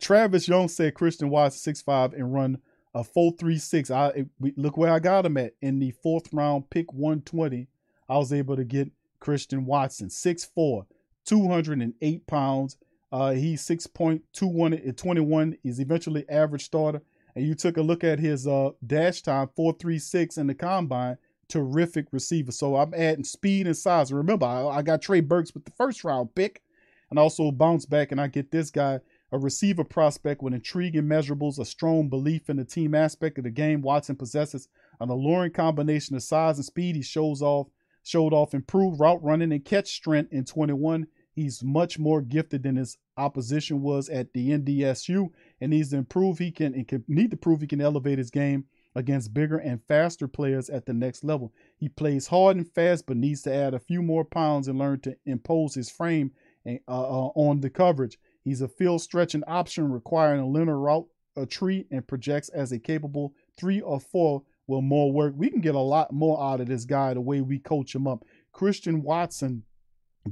Travis 0.00 0.46
Young 0.46 0.68
said 0.68 0.94
Christian 0.94 1.28
Watson 1.28 1.74
6'5 1.74 2.14
and 2.14 2.32
run 2.32 2.58
a 2.94 3.02
4.36. 3.02 3.90
I 3.90 4.26
look 4.56 4.76
where 4.76 4.92
I 4.92 4.98
got 4.98 5.26
him 5.26 5.36
at 5.36 5.54
in 5.60 5.78
the 5.78 5.92
fourth 6.02 6.32
round, 6.32 6.70
pick 6.70 6.92
120. 6.92 7.68
I 8.08 8.18
was 8.18 8.32
able 8.32 8.56
to 8.56 8.64
get 8.64 8.90
Christian 9.20 9.64
Watson, 9.64 10.08
6'4, 10.08 10.84
208 11.24 12.26
pounds. 12.26 12.76
Uh, 13.10 13.32
he's 13.32 13.62
6.21 13.62 14.88
at 14.88 14.96
21. 14.96 15.56
He's 15.62 15.80
eventually 15.80 16.28
average 16.28 16.64
starter. 16.64 17.02
And 17.34 17.46
you 17.46 17.54
took 17.54 17.76
a 17.76 17.82
look 17.82 18.04
at 18.04 18.18
his 18.18 18.46
uh, 18.46 18.70
dash 18.86 19.22
time, 19.22 19.48
4.36 19.56 20.38
in 20.38 20.46
the 20.48 20.54
combine. 20.54 21.16
Terrific 21.48 22.06
receiver. 22.10 22.52
So 22.52 22.76
I'm 22.76 22.94
adding 22.94 23.24
speed 23.24 23.66
and 23.66 23.76
size. 23.76 24.12
Remember, 24.12 24.46
I, 24.46 24.66
I 24.66 24.82
got 24.82 25.02
Trey 25.02 25.20
Burks 25.20 25.54
with 25.54 25.64
the 25.64 25.70
first 25.72 26.04
round 26.04 26.34
pick 26.34 26.62
and 27.10 27.18
also 27.18 27.50
bounce 27.50 27.84
back, 27.84 28.10
and 28.10 28.20
I 28.20 28.26
get 28.26 28.50
this 28.50 28.70
guy, 28.70 29.00
a 29.32 29.38
receiver 29.38 29.82
prospect 29.82 30.42
with 30.42 30.52
intriguing 30.52 31.04
measurables, 31.04 31.58
a 31.58 31.64
strong 31.64 32.08
belief 32.08 32.50
in 32.50 32.58
the 32.58 32.64
team 32.64 32.94
aspect 32.94 33.38
of 33.38 33.44
the 33.44 33.50
game. 33.50 33.80
Watson 33.80 34.14
possesses 34.14 34.68
an 35.00 35.08
alluring 35.08 35.52
combination 35.52 36.14
of 36.14 36.22
size 36.22 36.58
and 36.58 36.64
speed. 36.66 36.94
He 36.94 37.02
shows 37.02 37.40
off, 37.40 37.68
showed 38.02 38.34
off 38.34 38.52
improved 38.52 39.00
route 39.00 39.22
running 39.24 39.50
and 39.50 39.64
catch 39.64 39.88
strength 39.88 40.32
in 40.32 40.44
21. 40.44 41.06
He's 41.34 41.64
much 41.64 41.98
more 41.98 42.20
gifted 42.20 42.62
than 42.62 42.76
his 42.76 42.98
opposition 43.16 43.80
was 43.80 44.10
at 44.10 44.34
the 44.34 44.50
NDSU, 44.50 45.30
and 45.62 45.70
needs 45.70 45.90
to 45.90 45.96
improve. 45.96 46.38
He 46.38 46.50
can 46.50 46.74
and 46.74 46.86
can 46.86 47.04
need 47.08 47.30
to 47.30 47.36
prove 47.38 47.62
he 47.62 47.66
can 47.66 47.80
elevate 47.80 48.18
his 48.18 48.30
game 48.30 48.66
against 48.94 49.32
bigger 49.32 49.56
and 49.56 49.80
faster 49.88 50.28
players 50.28 50.68
at 50.68 50.84
the 50.84 50.92
next 50.92 51.24
level. 51.24 51.54
He 51.78 51.88
plays 51.88 52.26
hard 52.26 52.58
and 52.58 52.68
fast, 52.68 53.06
but 53.06 53.16
needs 53.16 53.40
to 53.42 53.54
add 53.54 53.72
a 53.72 53.78
few 53.78 54.02
more 54.02 54.26
pounds 54.26 54.68
and 54.68 54.78
learn 54.78 55.00
to 55.00 55.16
impose 55.24 55.74
his 55.74 55.90
frame 55.90 56.32
uh, 56.66 56.76
uh, 56.86 57.28
on 57.34 57.62
the 57.62 57.70
coverage. 57.70 58.18
He's 58.44 58.60
a 58.60 58.68
field 58.68 59.02
stretching 59.02 59.44
option 59.46 59.90
requiring 59.90 60.40
a 60.40 60.48
linear 60.48 60.78
route, 60.78 61.06
a 61.36 61.46
tree, 61.46 61.86
and 61.90 62.06
projects 62.06 62.48
as 62.50 62.72
a 62.72 62.78
capable 62.78 63.34
three 63.56 63.80
or 63.80 64.00
four 64.00 64.42
with 64.66 64.82
more 64.82 65.12
work. 65.12 65.34
We 65.36 65.50
can 65.50 65.60
get 65.60 65.74
a 65.74 65.80
lot 65.80 66.12
more 66.12 66.42
out 66.42 66.60
of 66.60 66.68
this 66.68 66.84
guy 66.84 67.14
the 67.14 67.20
way 67.20 67.40
we 67.40 67.58
coach 67.58 67.94
him 67.94 68.06
up. 68.06 68.24
Christian 68.52 69.02
Watson 69.02 69.64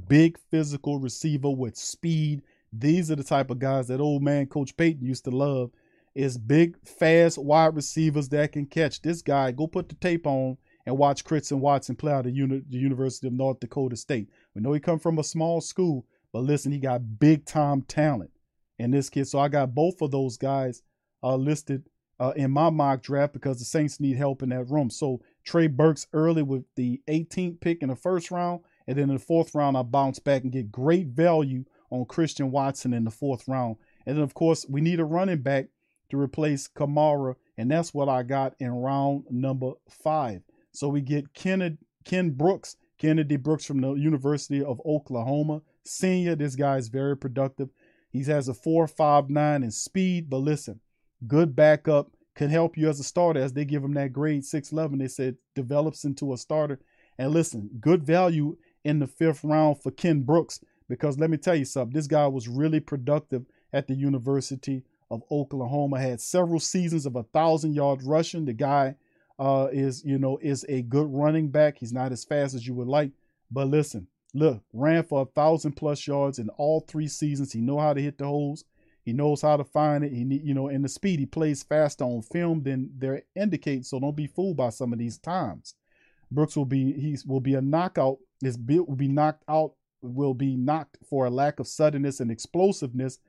big 0.07 0.37
physical 0.49 0.99
receiver 0.99 1.49
with 1.49 1.75
speed. 1.75 2.41
These 2.73 3.11
are 3.11 3.15
the 3.15 3.23
type 3.23 3.49
of 3.49 3.59
guys 3.59 3.87
that 3.87 3.99
old 3.99 4.23
man 4.23 4.47
Coach 4.47 4.75
Payton 4.77 5.05
used 5.05 5.25
to 5.25 5.31
love. 5.31 5.71
Is 6.13 6.37
big, 6.37 6.75
fast 6.85 7.37
wide 7.37 7.73
receivers 7.73 8.27
that 8.29 8.51
can 8.51 8.65
catch. 8.65 9.01
This 9.01 9.21
guy, 9.21 9.51
go 9.51 9.65
put 9.65 9.87
the 9.87 9.95
tape 9.95 10.27
on 10.27 10.57
and 10.85 10.97
watch 10.97 11.23
Christian 11.23 11.61
Watson 11.61 11.95
play 11.95 12.11
out 12.11 12.25
of 12.25 12.33
the 12.33 12.77
University 12.77 13.27
of 13.27 13.33
North 13.33 13.61
Dakota 13.61 13.95
State. 13.95 14.27
We 14.53 14.61
know 14.61 14.73
he 14.73 14.81
come 14.81 14.99
from 14.99 15.19
a 15.19 15.23
small 15.23 15.61
school, 15.61 16.05
but 16.33 16.41
listen, 16.41 16.71
he 16.71 16.79
got 16.79 17.19
big 17.19 17.45
time 17.45 17.81
talent 17.83 18.31
in 18.79 18.91
this 18.91 19.09
kid. 19.09 19.27
So 19.27 19.39
I 19.39 19.47
got 19.47 19.75
both 19.75 20.01
of 20.01 20.11
those 20.11 20.37
guys 20.37 20.81
uh, 21.23 21.35
listed 21.35 21.83
uh, 22.19 22.33
in 22.35 22.51
my 22.51 22.69
mock 22.69 23.01
draft 23.01 23.33
because 23.33 23.59
the 23.59 23.65
Saints 23.65 23.99
need 23.99 24.17
help 24.17 24.43
in 24.43 24.49
that 24.49 24.69
room. 24.69 24.89
So 24.89 25.21
Trey 25.43 25.67
Burks 25.67 26.07
early 26.13 26.43
with 26.43 26.65
the 26.75 27.01
18th 27.07 27.59
pick 27.59 27.81
in 27.81 27.89
the 27.89 27.95
first 27.95 28.29
round, 28.31 28.61
and 28.87 28.97
then 28.97 29.09
in 29.09 29.15
the 29.15 29.21
fourth 29.21 29.55
round, 29.55 29.75
I 29.75 29.81
bounce 29.81 30.19
back 30.19 30.43
and 30.43 30.51
get 30.51 30.71
great 30.71 31.07
value 31.07 31.65
on 31.89 32.05
Christian 32.05 32.51
Watson 32.51 32.93
in 32.93 33.03
the 33.03 33.11
fourth 33.11 33.47
round. 33.47 33.77
And 34.05 34.17
then, 34.17 34.23
of 34.23 34.33
course, 34.33 34.65
we 34.69 34.81
need 34.81 34.99
a 34.99 35.05
running 35.05 35.41
back 35.41 35.67
to 36.09 36.19
replace 36.19 36.67
Kamara, 36.67 37.35
and 37.57 37.71
that's 37.71 37.93
what 37.93 38.09
I 38.09 38.23
got 38.23 38.53
in 38.59 38.71
round 38.71 39.23
number 39.29 39.71
five. 39.89 40.41
So 40.73 40.87
we 40.87 41.01
get 41.01 41.33
Kennedy, 41.33 41.77
Ken 42.05 42.31
Brooks, 42.31 42.77
Kennedy 42.97 43.35
Brooks 43.35 43.65
from 43.65 43.81
the 43.81 43.93
University 43.93 44.63
of 44.63 44.81
Oklahoma. 44.85 45.61
Senior, 45.91 46.35
this 46.35 46.55
guy 46.55 46.77
is 46.77 46.87
very 46.87 47.17
productive. 47.17 47.69
He 48.09 48.23
has 48.23 48.49
a 48.49 48.53
4.59 48.53 49.63
in 49.63 49.71
speed, 49.71 50.29
but 50.29 50.37
listen, 50.37 50.79
good 51.27 51.55
backup, 51.55 52.11
can 52.35 52.49
help 52.49 52.77
you 52.77 52.89
as 52.89 52.99
a 52.99 53.03
starter 53.03 53.41
as 53.41 53.53
they 53.53 53.65
give 53.65 53.83
him 53.83 53.93
that 53.93 54.13
grade 54.13 54.45
611. 54.45 54.99
They 54.99 55.07
said 55.07 55.37
develops 55.53 56.05
into 56.05 56.33
a 56.33 56.37
starter. 56.37 56.79
And 57.17 57.31
listen, 57.31 57.69
good 57.79 58.03
value 58.03 58.57
in 58.83 58.99
the 58.99 59.07
fifth 59.07 59.43
round 59.43 59.81
for 59.81 59.91
Ken 59.91 60.21
Brooks 60.21 60.59
because 60.87 61.19
let 61.19 61.29
me 61.29 61.37
tell 61.37 61.55
you 61.55 61.65
something. 61.65 61.93
This 61.93 62.07
guy 62.07 62.27
was 62.27 62.47
really 62.47 62.79
productive 62.79 63.45
at 63.73 63.87
the 63.87 63.93
University 63.93 64.83
of 65.09 65.23
Oklahoma. 65.29 65.99
Had 65.99 66.21
several 66.21 66.59
seasons 66.59 67.05
of 67.05 67.15
a 67.15 67.23
thousand 67.23 67.75
yard 67.75 68.01
rushing. 68.03 68.45
The 68.45 68.53
guy 68.53 68.95
uh, 69.37 69.67
is, 69.71 70.03
you 70.03 70.17
know, 70.17 70.37
is 70.41 70.65
a 70.69 70.81
good 70.81 71.07
running 71.09 71.49
back. 71.49 71.77
He's 71.77 71.93
not 71.93 72.11
as 72.11 72.23
fast 72.23 72.55
as 72.55 72.65
you 72.65 72.73
would 72.75 72.87
like, 72.87 73.11
but 73.51 73.67
listen, 73.67 74.07
look, 74.33 74.63
ran 74.73 75.03
for 75.03 75.21
a 75.21 75.25
thousand 75.25 75.73
plus 75.73 76.05
yards 76.07 76.39
in 76.39 76.49
all 76.49 76.81
three 76.81 77.07
seasons. 77.07 77.51
He 77.51 77.61
know 77.61 77.79
how 77.79 77.93
to 77.93 78.01
hit 78.01 78.17
the 78.17 78.25
holes. 78.25 78.63
He 79.03 79.13
knows 79.13 79.41
how 79.41 79.57
to 79.57 79.63
find 79.63 80.03
it. 80.03 80.11
He, 80.11 80.23
you 80.43 80.53
know, 80.53 80.67
and 80.67 80.83
the 80.83 80.89
speed 80.89 81.19
he 81.19 81.25
plays 81.25 81.63
faster 81.63 82.03
on 82.03 82.21
film 82.21 82.63
than 82.63 82.91
they're 82.97 83.23
indicating. 83.35 83.83
So 83.83 83.99
don't 83.99 84.15
be 84.15 84.27
fooled 84.27 84.57
by 84.57 84.69
some 84.69 84.93
of 84.93 84.99
these 84.99 85.17
times. 85.17 85.75
Brooks 86.29 86.55
will 86.55 86.65
be 86.65 86.93
he 86.93 87.17
will 87.25 87.39
be 87.39 87.55
a 87.55 87.61
knockout. 87.61 88.17
His 88.41 88.57
build 88.57 88.87
will 88.87 88.95
be 88.95 89.07
knocked 89.07 89.43
out. 89.49 89.73
Will 90.03 90.33
be 90.33 90.55
knocked 90.55 90.97
for 91.07 91.25
a 91.25 91.29
lack 91.29 91.59
of 91.59 91.67
suddenness 91.67 92.19
and 92.19 92.31
explosiveness, 92.31 93.19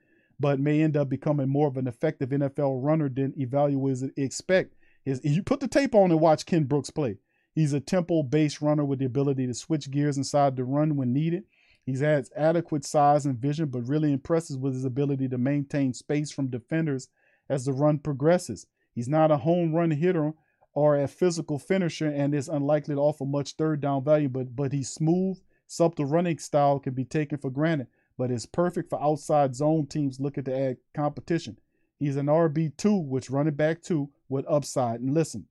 but 0.41 0.61
may 0.61 0.81
end 0.81 0.97
up 0.97 1.11
becoming 1.11 1.49
more 1.49 1.69
of 1.69 1.77
an 1.77 1.87
effective 1.87 2.31
NFL 2.31 2.83
runner 2.83 3.11
than 3.11 3.33
evaluators 3.33 4.11
expect. 4.17 4.75
His, 5.05 5.21
you 5.23 5.43
put 5.43 5.61
the 5.61 5.69
tape 5.69 5.95
on 5.95 6.11
and 6.11 6.21
watch 6.21 6.47
Ken 6.47 6.65
Brooks 6.65 6.89
play. 6.89 7.19
He's 7.55 7.73
a 7.73 7.81
tempo 7.81 8.23
based 8.23 8.63
runner 8.63 8.85
with 8.85 8.99
the 8.99 9.05
ability 9.05 9.47
to 9.47 9.55
switch 9.55 9.91
gears 9.91 10.17
inside 10.17 10.57
the 10.57 10.65
run 10.65 10.97
when 10.97 11.13
needed. 11.13 11.45
He 11.85 11.99
has 11.99 12.31
adequate 12.37 12.85
size 12.85 13.27
and 13.27 13.39
vision, 13.39 13.67
but 13.67 13.89
really 13.89 14.13
impresses 14.13 14.57
with 14.57 14.75
his 14.75 14.85
ability 14.85 15.29
to 15.29 15.39
maintain 15.39 15.93
space 15.93 16.31
from 16.31 16.47
defenders 16.47 17.09
as 17.49 17.65
the 17.65 17.73
run 17.73 17.99
progresses. 17.99 18.67
He's 18.95 19.09
not 19.09 19.31
a 19.31 19.39
home 19.39 19.75
run 19.75 19.91
hitter 19.91 20.33
or 20.75 20.97
a 20.97 21.09
physical 21.09 21.59
finisher 21.59 22.09
and 22.09 22.35
is 22.35 22.49
unlikely 22.49 22.95
to 22.95 23.01
offer 23.01 23.25
much 23.25 23.55
third 23.55 23.81
down 23.81 24.05
value, 24.05 24.29
but 24.29 24.55
but 24.55 24.73
he's 24.73 24.91
smooth, 24.91 25.39
subtle 25.67 26.07
running 26.07 26.39
style 26.39 26.79
can 26.79 26.95
be 26.95 27.05
taken 27.05 27.39
for 27.39 27.51
granted, 27.51 27.89
but 28.17 28.31
is 28.31 28.47
perfect 28.47 28.89
for 28.89 29.03
outside 29.03 29.55
zone 29.55 29.87
teams 29.87 30.21
looking 30.21 30.45
to 30.45 30.57
add 30.57 30.77
competition. 30.95 31.59
He's 31.99 32.17
an 32.17 32.27
RB2, 32.27 33.07
which 33.07 33.31
running 33.31 33.55
back 33.55 33.83
two 33.83 34.11
with 34.29 34.45
upside. 34.49 35.01
And 35.01 35.15
listen, 35.15 35.47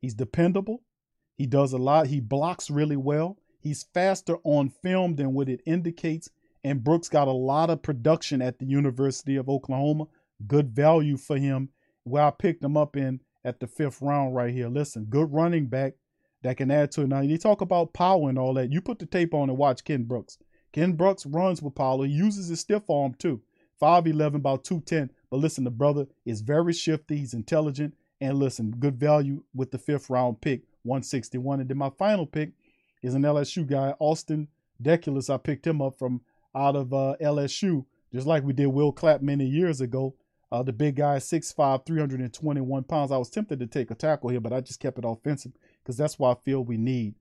he's 0.00 0.14
dependable. 0.14 0.82
He 1.36 1.46
does 1.46 1.72
a 1.72 1.78
lot. 1.78 2.08
He 2.08 2.20
blocks 2.20 2.70
really 2.70 2.96
well. 2.96 3.38
He's 3.60 3.84
faster 3.94 4.36
on 4.44 4.70
film 4.70 5.16
than 5.16 5.34
what 5.34 5.48
it 5.48 5.60
indicates. 5.66 6.30
And 6.64 6.82
Brooks 6.82 7.08
got 7.08 7.28
a 7.28 7.32
lot 7.32 7.70
of 7.70 7.82
production 7.82 8.42
at 8.42 8.58
the 8.58 8.66
University 8.66 9.36
of 9.36 9.48
Oklahoma. 9.48 10.06
Good 10.46 10.70
value 10.70 11.16
for 11.16 11.36
him. 11.36 11.68
Where 12.04 12.24
I 12.24 12.30
picked 12.30 12.64
him 12.64 12.76
up 12.76 12.96
in 12.96 13.20
at 13.44 13.60
the 13.60 13.66
fifth 13.66 14.02
round 14.02 14.34
right 14.34 14.52
here. 14.52 14.68
Listen, 14.68 15.04
good 15.04 15.32
running 15.32 15.66
back 15.66 15.94
that 16.42 16.56
can 16.56 16.70
add 16.70 16.90
to 16.92 17.02
it. 17.02 17.08
Now, 17.08 17.20
you 17.20 17.38
talk 17.38 17.60
about 17.60 17.92
power 17.92 18.28
and 18.28 18.38
all 18.38 18.54
that. 18.54 18.72
You 18.72 18.80
put 18.80 18.98
the 18.98 19.06
tape 19.06 19.34
on 19.34 19.48
and 19.48 19.58
watch 19.58 19.84
Ken 19.84 20.04
Brooks. 20.04 20.38
Ken 20.72 20.92
Brooks 20.92 21.26
runs 21.26 21.62
with 21.62 21.74
power. 21.74 22.04
He 22.04 22.12
uses 22.12 22.48
his 22.48 22.60
stiff 22.60 22.88
arm 22.90 23.14
too. 23.14 23.42
5'11, 23.80 24.36
about 24.36 24.64
210. 24.64 25.10
But 25.30 25.38
listen, 25.38 25.64
the 25.64 25.70
brother 25.70 26.06
is 26.24 26.40
very 26.40 26.72
shifty. 26.72 27.18
He's 27.18 27.34
intelligent. 27.34 27.94
And 28.20 28.38
listen, 28.38 28.70
good 28.78 28.98
value 28.98 29.42
with 29.54 29.70
the 29.70 29.78
fifth 29.78 30.08
round 30.08 30.40
pick, 30.40 30.62
161. 30.86 31.60
And 31.60 31.68
then 31.68 31.78
my 31.78 31.90
final 31.90 32.26
pick 32.26 32.52
is 33.02 33.14
an 33.14 33.22
LSU 33.22 33.66
guy, 33.66 33.94
Austin 33.98 34.48
Deculus. 34.82 35.32
I 35.32 35.36
picked 35.36 35.66
him 35.66 35.82
up 35.82 35.98
from 35.98 36.22
out 36.54 36.76
of 36.76 36.92
uh, 36.92 37.16
LSU, 37.20 37.84
just 38.12 38.26
like 38.26 38.42
we 38.42 38.52
did 38.52 38.66
Will 38.66 38.92
Clapp 38.92 39.22
many 39.22 39.46
years 39.46 39.80
ago. 39.80 40.14
Uh, 40.50 40.62
the 40.62 40.72
big 40.72 40.96
guy, 40.96 41.16
6'5, 41.16 41.84
321 41.84 42.84
pounds. 42.84 43.10
I 43.10 43.16
was 43.16 43.30
tempted 43.30 43.58
to 43.58 43.66
take 43.66 43.90
a 43.90 43.94
tackle 43.94 44.30
here, 44.30 44.40
but 44.40 44.52
I 44.52 44.60
just 44.60 44.80
kept 44.80 44.98
it 44.98 45.04
offensive 45.04 45.52
because 45.82 45.96
that's 45.96 46.18
why 46.18 46.30
I 46.32 46.36
feel 46.44 46.64
we 46.64 46.76
need 46.76 47.14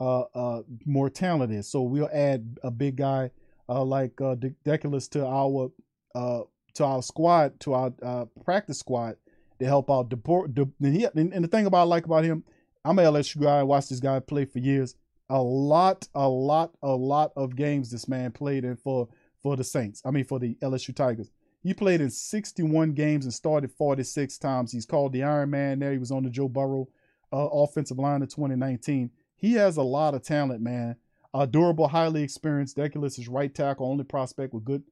uh, 0.00 0.24
uh, 0.34 0.62
more 0.84 1.08
talented. 1.08 1.64
So 1.64 1.82
we'll 1.82 2.10
add 2.12 2.58
a 2.62 2.70
big 2.70 2.96
guy 2.96 3.30
uh, 3.68 3.84
like 3.84 4.20
uh, 4.20 4.34
De- 4.34 4.54
Deculus 4.64 5.08
to 5.10 5.24
our 5.24 5.70
uh, 6.14 6.42
to 6.74 6.84
our 6.84 7.02
squad, 7.02 7.60
to 7.60 7.74
our 7.74 8.26
practice 8.44 8.78
squad 8.78 9.16
to 9.60 9.64
help 9.64 9.90
out. 9.90 10.08
Deport, 10.08 10.54
De- 10.54 10.68
and, 10.82 10.94
he, 10.96 11.06
and, 11.14 11.44
the 11.44 11.48
thing 11.48 11.66
about 11.66 11.82
I 11.82 11.84
like 11.84 12.06
about 12.06 12.24
him, 12.24 12.44
I'm 12.84 12.98
an 12.98 13.04
LSU 13.04 13.40
guy. 13.40 13.60
I 13.60 13.62
watched 13.62 13.90
this 13.90 14.00
guy 14.00 14.18
play 14.20 14.44
for 14.44 14.58
years 14.58 14.96
a 15.32 15.42
lot, 15.42 16.06
a 16.14 16.28
lot, 16.28 16.74
a 16.82 16.94
lot 16.94 17.32
of 17.36 17.56
games 17.56 17.90
this 17.90 18.06
man 18.06 18.32
played 18.32 18.64
in 18.64 18.76
for 18.76 19.08
for 19.42 19.56
the 19.56 19.64
Saints. 19.64 20.02
I 20.04 20.10
mean, 20.10 20.24
for 20.24 20.38
the 20.38 20.56
LSU 20.62 20.94
Tigers. 20.94 21.30
He 21.62 21.72
played 21.74 22.00
in 22.00 22.10
61 22.10 22.92
games 22.92 23.24
and 23.24 23.32
started 23.32 23.72
46 23.72 24.36
times. 24.38 24.72
He's 24.72 24.84
called 24.84 25.12
the 25.12 25.22
Iron 25.22 25.50
Man 25.50 25.78
there. 25.78 25.92
He 25.92 25.98
was 25.98 26.10
on 26.10 26.22
the 26.22 26.30
Joe 26.30 26.48
Burrow 26.48 26.88
uh, 27.32 27.48
offensive 27.48 27.98
line 27.98 28.20
in 28.20 28.28
2019. 28.28 29.10
He 29.36 29.54
has 29.54 29.76
a 29.78 29.82
lot 29.82 30.14
of 30.14 30.22
talent, 30.22 30.60
man. 30.60 30.96
Uh, 31.32 31.46
durable, 31.46 31.88
highly 31.88 32.22
experienced. 32.22 32.76
Deculus 32.76 33.18
is 33.18 33.28
right 33.28 33.52
tackle, 33.52 33.88
only 33.88 34.04
prospect 34.04 34.52
with 34.52 34.64
good 34.64 34.82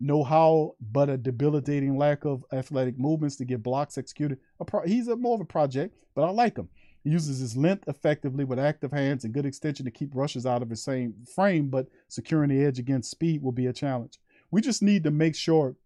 know-how, 0.00 0.76
but 0.80 1.10
a 1.10 1.18
debilitating 1.18 1.98
lack 1.98 2.24
of 2.24 2.42
athletic 2.52 2.98
movements 2.98 3.36
to 3.36 3.44
get 3.44 3.62
blocks 3.62 3.98
executed. 3.98 4.38
Pro- 4.66 4.86
he's 4.86 5.08
a 5.08 5.16
more 5.16 5.34
of 5.34 5.40
a 5.40 5.44
project, 5.44 5.94
but 6.14 6.22
I 6.22 6.30
like 6.30 6.56
him. 6.56 6.68
He 7.02 7.10
uses 7.10 7.38
his 7.38 7.56
length 7.56 7.88
effectively 7.88 8.44
with 8.44 8.58
active 8.58 8.92
hands 8.92 9.24
and 9.24 9.32
good 9.32 9.46
extension 9.46 9.84
to 9.84 9.90
keep 9.90 10.14
rushes 10.14 10.44
out 10.44 10.62
of 10.62 10.70
his 10.70 10.82
same 10.82 11.14
frame, 11.34 11.68
but 11.68 11.88
securing 12.08 12.50
the 12.50 12.64
edge 12.64 12.78
against 12.78 13.10
speed 13.10 13.42
will 13.42 13.52
be 13.52 13.66
a 13.66 13.72
challenge. 13.72 14.18
We 14.50 14.60
just 14.60 14.82
need 14.82 15.04
to 15.04 15.10
make 15.10 15.34
sure 15.34 15.76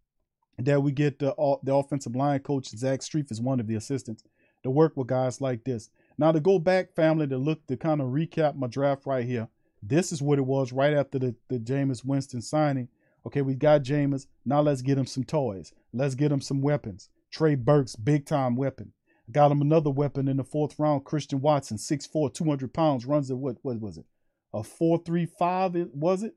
that 0.58 0.82
we 0.82 0.92
get 0.92 1.18
the, 1.18 1.34
the 1.62 1.74
offensive 1.74 2.16
line 2.16 2.40
coach, 2.40 2.68
Zach 2.68 3.00
Strief, 3.00 3.30
is 3.30 3.40
one 3.40 3.60
of 3.60 3.66
the 3.66 3.74
assistants, 3.74 4.24
to 4.62 4.70
work 4.70 4.96
with 4.96 5.08
guys 5.08 5.40
like 5.40 5.64
this. 5.64 5.90
Now, 6.16 6.32
to 6.32 6.40
go 6.40 6.58
back, 6.58 6.94
family, 6.94 7.26
to 7.28 7.36
look 7.36 7.66
to 7.66 7.76
kind 7.76 8.00
of 8.00 8.08
recap 8.08 8.56
my 8.56 8.66
draft 8.66 9.06
right 9.06 9.24
here, 9.24 9.48
this 9.82 10.10
is 10.10 10.22
what 10.22 10.38
it 10.38 10.46
was 10.46 10.72
right 10.72 10.94
after 10.94 11.18
the, 11.18 11.34
the 11.48 11.58
Jameis 11.58 12.04
Winston 12.04 12.40
signing. 12.40 12.88
Okay, 13.26 13.42
we 13.42 13.54
got 13.54 13.82
Jameis. 13.82 14.26
Now 14.44 14.62
let's 14.62 14.80
get 14.80 14.96
him 14.96 15.06
some 15.06 15.24
toys. 15.24 15.72
Let's 15.92 16.14
get 16.14 16.32
him 16.32 16.40
some 16.40 16.62
weapons. 16.62 17.10
Trey 17.30 17.54
Burke's 17.54 17.94
big 17.94 18.24
time 18.24 18.56
weapon. 18.56 18.93
Got 19.30 19.52
him 19.52 19.62
another 19.62 19.90
weapon 19.90 20.28
in 20.28 20.36
the 20.36 20.44
fourth 20.44 20.78
round. 20.78 21.04
Christian 21.04 21.40
Watson, 21.40 21.78
6'4, 21.78 22.32
200 22.34 22.72
pounds, 22.72 23.06
runs 23.06 23.30
at 23.30 23.36
what, 23.36 23.56
what 23.62 23.80
was 23.80 23.96
it? 23.96 24.04
A 24.52 24.58
4.35, 24.58 25.94
was 25.94 26.22
it? 26.22 26.34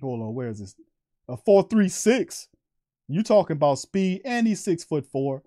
Hold 0.00 0.22
on, 0.22 0.34
where 0.34 0.48
is 0.48 0.60
this? 0.60 0.74
A 1.28 1.36
4.36. 1.36 2.48
You 3.08 3.24
talking 3.24 3.56
about 3.56 3.80
speed, 3.80 4.22
and 4.24 4.46
he's 4.46 4.62
six 4.62 4.84
foot 4.84 5.04
four. 5.04 5.42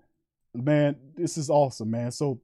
Man, 0.52 0.96
this 1.16 1.38
is 1.38 1.48
awesome, 1.48 1.90
man. 1.90 2.12
So 2.12 2.40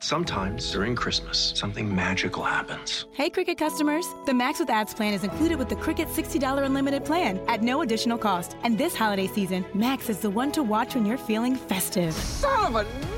Sometimes 0.00 0.70
during 0.72 0.94
Christmas, 0.94 1.52
something 1.56 1.94
magical 1.94 2.42
happens. 2.42 3.06
Hey, 3.12 3.30
Cricket 3.30 3.56
customers! 3.56 4.06
The 4.26 4.34
Max 4.34 4.58
with 4.58 4.68
Ads 4.68 4.92
plan 4.92 5.14
is 5.14 5.24
included 5.24 5.56
with 5.56 5.70
the 5.70 5.76
Cricket 5.76 6.08
$60 6.08 6.64
unlimited 6.64 7.04
plan 7.04 7.40
at 7.48 7.62
no 7.62 7.80
additional 7.80 8.18
cost. 8.18 8.56
And 8.62 8.76
this 8.76 8.94
holiday 8.94 9.26
season, 9.26 9.64
Max 9.72 10.10
is 10.10 10.18
the 10.18 10.28
one 10.28 10.52
to 10.52 10.62
watch 10.62 10.94
when 10.94 11.06
you're 11.06 11.16
feeling 11.16 11.56
festive. 11.56 12.12
Son 12.12 12.74
of 12.74 12.76
a 12.76 13.15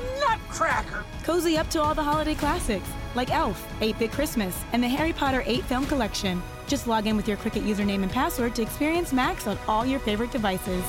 nutcracker! 0.49 1.03
Cozy 1.23 1.57
up 1.57 1.69
to 1.69 1.81
all 1.81 1.93
the 1.93 2.03
holiday 2.03 2.35
classics 2.35 2.87
like 3.15 3.31
Elf, 3.31 3.65
8 3.81 3.97
Bit 3.97 4.11
Christmas, 4.11 4.63
and 4.73 4.83
the 4.83 4.87
Harry 4.87 5.13
Potter 5.13 5.43
8 5.45 5.63
film 5.63 5.85
collection. 5.85 6.41
Just 6.67 6.87
log 6.87 7.07
in 7.07 7.17
with 7.17 7.27
your 7.27 7.37
Cricket 7.37 7.63
username 7.63 8.03
and 8.03 8.11
password 8.11 8.55
to 8.55 8.61
experience 8.61 9.11
Max 9.11 9.47
on 9.47 9.57
all 9.67 9.85
your 9.85 9.99
favorite 9.99 10.31
devices. 10.31 10.83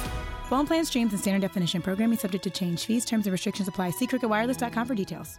Phone 0.48 0.66
plan 0.66 0.84
streams 0.84 1.12
and 1.12 1.20
standard 1.20 1.42
definition 1.42 1.80
programming 1.80 2.18
subject 2.18 2.44
to 2.44 2.50
change. 2.50 2.84
Fees, 2.84 3.04
terms, 3.04 3.26
and 3.26 3.32
restrictions 3.32 3.68
apply. 3.68 3.90
See 3.90 4.06
cricketwireless.com 4.06 4.86
for 4.86 4.94
details. 4.94 5.38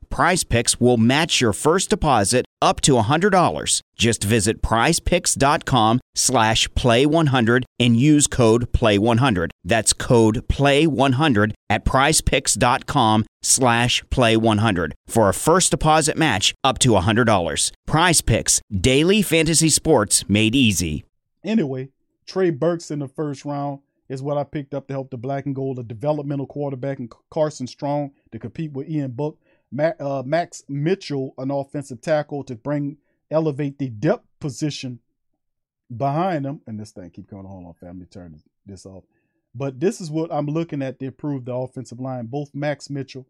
Prize 0.11 0.43
Picks 0.43 0.79
will 0.79 0.97
match 0.97 1.41
your 1.41 1.53
first 1.53 1.89
deposit 1.89 2.45
up 2.61 2.81
to 2.81 2.93
$100. 2.93 3.81
Just 3.95 4.23
visit 4.23 4.61
prizepicks.com 4.61 6.01
slash 6.13 6.67
play100 6.69 7.63
and 7.79 7.97
use 7.97 8.27
code 8.27 8.71
play100. 8.73 9.49
That's 9.63 9.93
code 9.93 10.47
play100 10.49 11.53
at 11.69 11.85
prizepicks.com 11.85 13.25
slash 13.41 14.03
play100 14.03 14.91
for 15.07 15.29
a 15.29 15.33
first 15.33 15.71
deposit 15.71 16.17
match 16.17 16.53
up 16.63 16.77
to 16.79 16.89
$100. 16.89 17.71
Prize 17.87 18.21
Picks, 18.21 18.61
daily 18.69 19.21
fantasy 19.21 19.69
sports 19.69 20.27
made 20.29 20.53
easy. 20.53 21.05
Anyway, 21.43 21.89
Trey 22.27 22.49
Burks 22.51 22.91
in 22.91 22.99
the 22.99 23.07
first 23.07 23.45
round 23.45 23.79
is 24.09 24.21
what 24.21 24.37
I 24.37 24.43
picked 24.43 24.73
up 24.73 24.87
to 24.87 24.93
help 24.93 25.09
the 25.09 25.17
black 25.17 25.45
and 25.45 25.55
gold, 25.55 25.79
a 25.79 25.83
developmental 25.83 26.45
quarterback, 26.45 26.99
and 26.99 27.11
Carson 27.29 27.65
Strong 27.65 28.11
to 28.33 28.39
compete 28.39 28.73
with 28.73 28.89
Ian 28.89 29.11
Book. 29.11 29.39
Uh, 29.79 30.23
Max 30.25 30.63
Mitchell, 30.67 31.33
an 31.37 31.51
offensive 31.51 32.01
tackle 32.01 32.43
to 32.45 32.55
bring 32.55 32.97
elevate 33.29 33.79
the 33.79 33.89
depth 33.89 34.27
position 34.39 34.99
behind 35.95 36.45
them. 36.45 36.61
And 36.67 36.79
this 36.79 36.91
thing 36.91 37.09
keep 37.09 37.29
coming. 37.29 37.45
Hold 37.45 37.65
on, 37.65 37.73
family, 37.73 38.05
turn 38.05 38.41
this 38.65 38.85
off. 38.85 39.03
But 39.53 39.79
this 39.79 39.99
is 39.99 40.09
what 40.09 40.33
I'm 40.33 40.45
looking 40.45 40.81
at 40.81 40.99
to 40.99 41.05
improve 41.07 41.45
the 41.45 41.53
offensive 41.53 41.99
line. 41.99 42.27
Both 42.27 42.53
Max 42.53 42.89
Mitchell 42.89 43.27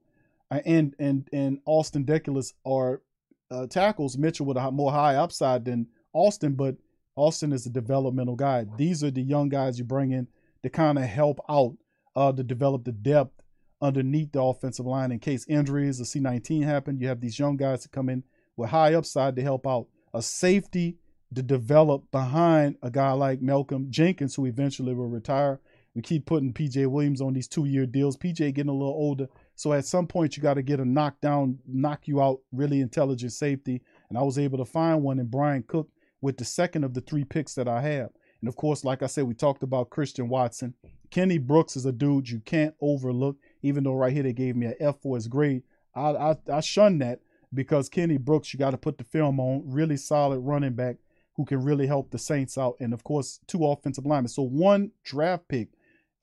uh, 0.50 0.60
and 0.66 0.96
and 1.00 1.28
and 1.34 1.60
Austin 1.66 2.06
Deculus 2.06 2.54
are 2.66 3.02
uh, 3.50 3.68
tackles. 3.68 4.18
Mitchell 4.18 4.46
with 4.46 4.58
a 4.58 4.72
more 4.72 4.92
high 4.92 5.16
upside 5.16 5.66
than 5.66 5.88
Austin, 6.14 6.54
but 6.54 6.76
Austin 7.16 7.54
is 7.54 7.66
a 7.66 7.70
developmental 7.70 8.36
guy. 8.36 8.66
These 8.78 9.04
are 9.04 9.12
the 9.12 9.22
young 9.22 9.50
guys 9.50 9.80
you 9.80 9.86
bring 9.86 10.12
in 10.12 10.28
to 10.64 10.70
kind 10.70 10.98
of 10.98 11.06
help 11.06 11.40
out 11.50 11.76
uh, 12.16 12.32
to 12.32 12.44
develop 12.44 12.84
the 12.84 12.92
depth 12.92 13.41
underneath 13.82 14.32
the 14.32 14.42
offensive 14.42 14.86
line 14.86 15.12
in 15.12 15.20
case 15.20 15.46
injuries 15.48 16.00
or 16.00 16.04
C19 16.04 16.64
happen. 16.64 17.00
You 17.00 17.08
have 17.08 17.22
these 17.22 17.40
young 17.40 17.58
guys 17.58 17.84
to 17.84 17.90
come 17.90 18.10
in 18.10 18.24
with 18.58 18.70
high 18.70 18.94
upside 18.94 19.36
to 19.36 19.42
help 19.42 19.68
out. 19.68 19.88
A 20.14 20.22
safety 20.22 20.98
to 21.34 21.42
develop 21.42 22.12
behind 22.12 22.76
a 22.84 22.92
guy 22.92 23.12
like 23.14 23.42
Malcolm 23.42 23.88
Jenkins, 23.90 24.36
who 24.36 24.46
eventually 24.46 24.94
will 24.94 25.08
retire. 25.08 25.60
We 25.96 26.02
keep 26.02 26.26
putting 26.26 26.54
PJ 26.54 26.88
Williams 26.88 27.22
on 27.22 27.34
these 27.34 27.48
two 27.48 27.66
year 27.66 27.86
deals. 27.86 28.18
PJ 28.18 28.54
getting 28.54 28.70
a 28.70 28.74
little 28.74 28.94
older. 28.94 29.28
So 29.56 29.74
at 29.74 29.86
some 29.86 30.08
point, 30.08 30.36
you 30.36 30.44
got 30.44 30.54
to 30.56 30.62
get 30.62 30.80
a 30.80 30.86
knockdown, 30.86 31.60
knock 31.68 32.08
you 32.08 32.22
out, 32.22 32.40
really 32.52 32.82
intelligent 32.82 33.34
safety. 33.34 33.82
And 34.10 34.18
I 34.18 34.22
was 34.22 34.38
able 34.38 34.58
to 34.58 34.66
find 34.66 35.04
one 35.04 35.20
in 35.20 35.28
Bryan 35.28 35.64
Cook 35.68 35.90
with 36.22 36.38
the 36.38 36.46
second 36.46 36.84
of 36.84 36.94
the 36.94 37.02
three 37.02 37.24
picks 37.24 37.56
that 37.56 37.68
I 37.68 37.82
have. 37.82 38.10
And 38.42 38.48
of 38.48 38.56
course, 38.56 38.84
like 38.84 39.04
I 39.04 39.08
said, 39.08 39.26
we 39.26 39.34
talked 39.34 39.64
about 39.64 39.90
Christian 39.90 40.30
Watson. 40.30 40.74
Kenny 41.10 41.38
Brooks 41.38 41.76
is 41.76 41.86
a 41.86 41.92
dude 41.92 42.30
you 42.30 42.40
can't 42.40 42.74
overlook, 42.82 43.38
even 43.62 43.84
though 43.84 43.94
right 43.94 44.14
here 44.14 44.24
they 44.24 44.34
gave 44.34 44.56
me 44.56 44.68
an 44.68 44.76
F 44.80 45.02
for 45.02 45.16
his 45.16 45.28
grade. 45.28 45.64
I, 45.96 46.12
I, 46.12 46.36
I 46.52 46.60
shun 46.62 47.00
that 47.00 47.20
because 47.54 47.90
Kenny 47.90 48.18
Brooks, 48.18 48.54
you 48.54 48.60
got 48.60 48.72
to 48.72 48.78
put 48.78 48.98
the 48.98 49.04
film 49.04 49.40
on. 49.40 49.64
Really 49.66 49.98
solid 49.98 50.40
running 50.40 50.74
back 50.74 50.98
who 51.36 51.46
can 51.46 51.64
really 51.64 51.88
help 51.88 52.12
the 52.12 52.18
Saints 52.18 52.58
out. 52.58 52.76
And 52.80 52.94
of 52.94 53.04
course, 53.04 53.40
two 53.48 53.66
offensive 53.66 54.06
linemen. 54.06 54.30
So 54.30 54.44
one 54.44 54.92
draft 55.04 55.48
pick, 55.48 55.70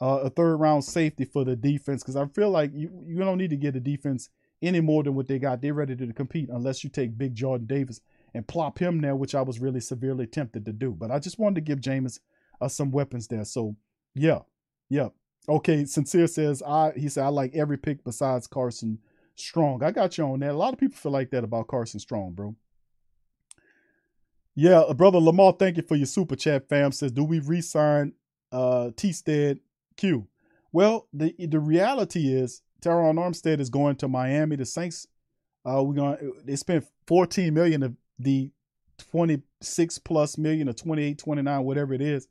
uh, 0.01 0.21
a 0.25 0.31
third 0.31 0.57
round 0.57 0.85
safety 0.85 1.25
for 1.25 1.45
the 1.45 1.57
defense 1.57 2.03
because 2.03 2.17
I 2.17 2.27
feel 2.27 2.51
like 2.51 2.71
you, 2.75 2.91
you 3.07 3.19
don't 3.19 3.39
need 3.39 3.51
to 3.51 3.57
get 3.57 3.77
a 3.77 3.81
defense 3.81 4.29
any 4.63 4.81
more 4.81 5.03
than 5.03 5.15
what 5.15 5.29
they 5.29 5.39
got. 5.39 5.61
They're 5.61 5.75
ready 5.75 5.97
to 5.97 6.13
compete 6.13 6.49
unless 6.51 6.83
you 6.85 6.91
take 6.91 7.19
big 7.19 7.35
Jordan 7.35 7.67
Davis 7.67 8.01
and 8.35 8.47
plop 8.47 8.79
him 8.79 9.01
there, 9.01 9.17
which 9.17 9.35
I 9.35 9.43
was 9.43 9.61
really 9.61 9.81
severely 9.81 10.27
tempted 10.27 10.65
to 10.67 10.73
do. 10.73 10.93
But 10.93 11.11
I 11.11 11.19
just 11.19 11.39
wanted 11.39 11.57
to 11.57 11.61
give 11.63 11.81
Jameis 11.81 12.21
uh, 12.61 12.69
some 12.69 12.91
weapons 12.91 13.29
there. 13.29 13.45
So 13.45 13.77
yeah, 14.15 14.41
yeah. 14.89 15.09
Okay, 15.49 15.85
sincere 15.85 16.27
says 16.27 16.63
I. 16.63 16.93
He 16.97 17.09
said 17.09 17.25
I 17.25 17.29
like 17.29 17.55
every 17.55 17.79
pick 17.79 18.05
besides 18.05 18.47
Carson 18.47 18.99
Strong. 19.35 19.83
I 19.83 19.93
got 19.93 20.19
you 20.19 20.25
on 20.25 20.41
that. 20.41 20.51
A 20.51 20.57
lot 20.57 20.73
of 20.73 20.79
people 20.79 20.97
feel 20.97 21.13
like 21.13 21.31
that 21.31 21.45
about 21.45 21.69
Carson 21.69 22.01
Strong, 22.01 22.33
bro. 22.33 22.55
Yeah, 24.55 24.81
uh, 24.81 24.95
brother 24.95 25.21
Lamar, 25.21 25.53
thank 25.53 25.77
you 25.77 25.85
for 25.85 25.95
your 25.95 26.07
super 26.07 26.35
chat, 26.35 26.69
fam. 26.69 26.91
Says, 26.91 27.13
do 27.13 27.23
we 27.23 27.39
re-sign 27.39 28.13
uh, 28.51 28.91
T-Stead 28.97 29.61
Q? 29.97 30.27
Well, 30.73 31.07
the 31.13 31.35
the 31.39 31.61
reality 31.61 32.33
is 32.35 32.63
Terron 32.83 33.15
Armstead 33.15 33.61
is 33.61 33.71
going 33.71 33.97
to 33.97 34.09
Miami. 34.09 34.57
The 34.57 34.67
Saints, 34.67 35.07
uh, 35.65 35.83
we're 35.83 35.95
going. 35.95 36.33
They 36.45 36.57
spent 36.57 36.87
14 37.07 37.55
million 37.55 37.83
of 37.83 37.95
the 38.19 38.51
26 38.99 39.99
plus 40.01 40.37
million 40.37 40.69
or 40.69 40.73
28, 40.73 41.17
29, 41.19 41.65
whatever 41.65 41.95
it 41.95 42.03
is, 42.03 42.29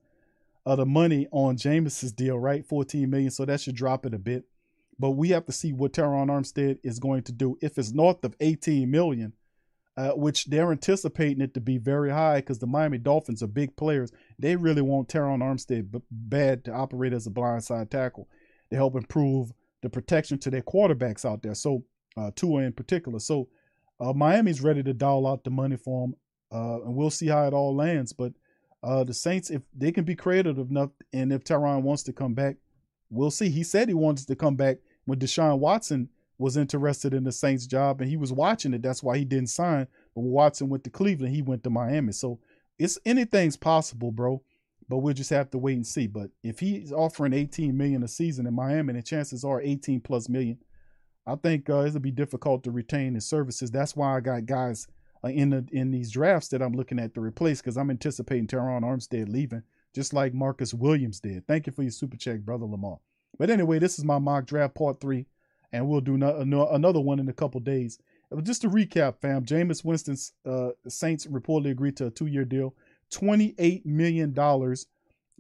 of 0.68 0.78
the 0.78 0.86
money 0.86 1.28
on 1.32 1.56
Jameis's 1.56 2.12
deal, 2.12 2.38
right? 2.38 2.66
14 2.66 3.10
million. 3.10 3.32
So 3.32 3.46
that 3.46 3.62
should 3.62 3.76
drop 3.76 4.06
it 4.06 4.14
a 4.14 4.20
bit. 4.20 4.44
But 5.00 5.12
we 5.12 5.30
have 5.30 5.46
to 5.46 5.54
see 5.54 5.72
what 5.72 5.94
Terron 5.94 6.28
Armstead 6.28 6.80
is 6.84 7.00
going 7.00 7.24
to 7.24 7.32
do. 7.32 7.58
If 7.62 7.78
it's 7.78 7.94
north 7.94 8.22
of 8.26 8.36
18 8.42 8.92
million, 8.92 9.32
uh, 9.96 10.10
which 10.10 10.46
they're 10.46 10.74
anticipating 10.74 11.42
it 11.42 11.54
to 11.54 11.62
be 11.62 11.78
very 11.78 12.12
high 12.12 12.40
because 12.40 12.60
the 12.60 12.68
Miami 12.68 12.98
Dolphins 12.98 13.42
are 13.42 13.48
big 13.48 13.78
players. 13.78 14.12
They 14.38 14.58
really 14.58 14.82
want 14.82 15.08
Terron 15.08 15.40
Armstead 15.40 15.90
b- 15.90 16.02
bad 16.12 16.66
to 16.66 16.74
operate 16.74 17.14
as 17.14 17.26
a 17.28 17.32
blindside 17.32 17.90
tackle 17.90 18.28
to 18.70 18.76
help 18.76 18.96
improve 18.96 19.54
the 19.84 19.90
protection 19.90 20.38
to 20.40 20.52
their 20.52 20.62
quarterbacks 20.62 21.24
out 21.24 21.44
there. 21.44 21.56
So 21.56 21.86
uh, 22.18 22.32
Tua 22.36 22.64
in 22.64 22.74
particular. 22.74 23.20
So 23.20 23.48
uh, 24.02 24.12
Miami's 24.12 24.62
ready 24.62 24.84
to 24.84 24.94
dial 24.94 25.26
out 25.26 25.46
the 25.46 25.50
money 25.50 25.78
for 25.78 26.06
him, 26.06 26.16
uh, 26.52 26.82
and 26.84 26.94
we'll 26.94 27.10
see 27.10 27.28
how 27.28 27.48
it 27.48 27.54
all 27.54 27.74
lands. 27.74 28.12
But 28.12 28.34
uh, 28.88 29.04
the 29.04 29.14
Saints, 29.14 29.50
if 29.50 29.62
they 29.76 29.92
can 29.92 30.06
be 30.06 30.16
creative 30.16 30.58
enough, 30.58 30.92
and 31.12 31.34
if 31.34 31.44
Terron 31.44 31.82
wants 31.82 32.04
to 32.04 32.14
come 32.14 32.34
back, 32.34 32.56
we'll 33.10 33.32
see. 33.32 33.50
He 33.50 33.64
said 33.64 33.90
he 33.90 33.94
wants 33.94 34.26
to 34.26 34.36
come 34.36 34.56
back 34.56 34.78
when 35.06 35.20
Deshaun 35.20 35.60
Watson 35.60 36.10
was 36.38 36.56
interested 36.56 37.14
in 37.14 37.24
the 37.24 37.32
Saints 37.32 37.68
job, 37.68 38.00
and 38.00 38.10
he 38.10 38.16
was 38.16 38.32
watching 38.32 38.74
it. 38.74 38.82
That's 38.82 39.04
why 39.04 39.18
he 39.18 39.26
didn't 39.26 39.50
sign. 39.50 39.88
But 40.16 40.22
when 40.22 40.32
Watson 40.32 40.70
went 40.70 40.86
to 40.86 40.90
Cleveland, 40.90 41.36
he 41.36 41.42
went 41.42 41.64
to 41.66 41.70
Miami. 41.70 42.14
So 42.14 42.40
it's 42.80 42.98
anything's 43.06 43.58
possible, 43.58 44.12
bro. 44.12 44.42
But 44.88 45.00
we'll 45.00 45.14
just 45.14 45.32
have 45.32 45.52
to 45.52 45.58
wait 45.58 45.76
and 45.76 45.86
see. 45.86 46.08
But 46.08 46.30
if 46.42 46.60
he's 46.60 46.94
offering 46.94 47.34
18 47.34 47.76
million 47.76 48.04
a 48.04 48.08
season 48.08 48.48
in 48.48 48.54
Miami, 48.54 48.94
the 48.94 49.02
chances 49.02 49.44
are 49.44 49.62
18 49.62 50.00
plus 50.00 50.30
million 50.30 50.60
I 51.28 51.36
think 51.36 51.70
uh, 51.70 51.82
it'll 51.82 52.00
be 52.00 52.12
difficult 52.12 52.64
to 52.64 52.72
retain 52.72 53.16
his 53.16 53.28
services. 53.28 53.70
That's 53.70 53.98
why 53.98 54.16
I 54.16 54.22
got 54.22 54.46
guys 54.46 54.88
in 55.30 55.50
the 55.50 55.66
in 55.72 55.92
these 55.92 56.12
drafts 56.12 56.50
that 56.50 56.62
I'm 56.62 56.74
looking 56.74 57.00
at 57.00 57.14
to 57.14 57.22
replace 57.22 57.62
because 57.62 57.78
I'm 57.78 57.90
anticipating 57.90 58.48
Terron 58.48 58.84
Armstead 58.84 59.30
leaving, 59.30 59.64
just 59.94 60.14
like 60.14 60.34
Marcus 60.34 60.74
Williams 60.74 61.20
did. 61.20 61.48
Thank 61.48 61.68
you 61.68 61.74
for 61.74 61.84
your 61.84 61.92
super 61.92 62.18
check, 62.18 62.42
brother 62.42 62.66
Lamar. 62.66 63.00
But 63.38 63.50
anyway, 63.50 63.80
this 63.80 64.00
is 64.00 64.06
my 64.06 64.20
mock 64.20 64.46
draft 64.46 64.76
part 64.76 65.00
three, 65.00 65.26
and 65.72 65.88
we'll 65.88 66.02
do 66.02 66.18
no, 66.18 66.44
no, 66.44 66.68
another 66.70 67.00
one 67.00 67.20
in 67.20 67.30
a 67.30 67.34
couple 67.34 67.60
days. 67.60 68.00
But 68.30 68.44
just 68.44 68.62
to 68.64 68.70
recap, 68.70 69.22
fam, 69.22 69.46
Jameis 69.46 69.86
Winston's 69.86 70.34
uh, 70.46 70.72
Saints 70.88 71.28
reportedly 71.28 71.72
agreed 71.72 71.98
to 71.98 72.08
a 72.08 72.12
two-year 72.12 72.46
deal, 72.46 72.76
twenty-eight 73.10 73.86
million 73.86 74.34
dollars 74.34 74.88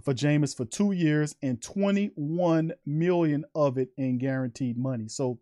for 0.03 0.13
Jameis 0.13 0.55
for 0.55 0.63
two 0.63 0.91
years, 0.91 1.35
and 1.41 1.61
twenty-one 1.61 2.73
million 2.85 3.45
of 3.55 3.77
it 3.77 3.89
in 3.97 4.19
guaranteed 4.19 4.77
money. 4.77 5.07
So 5.07 5.39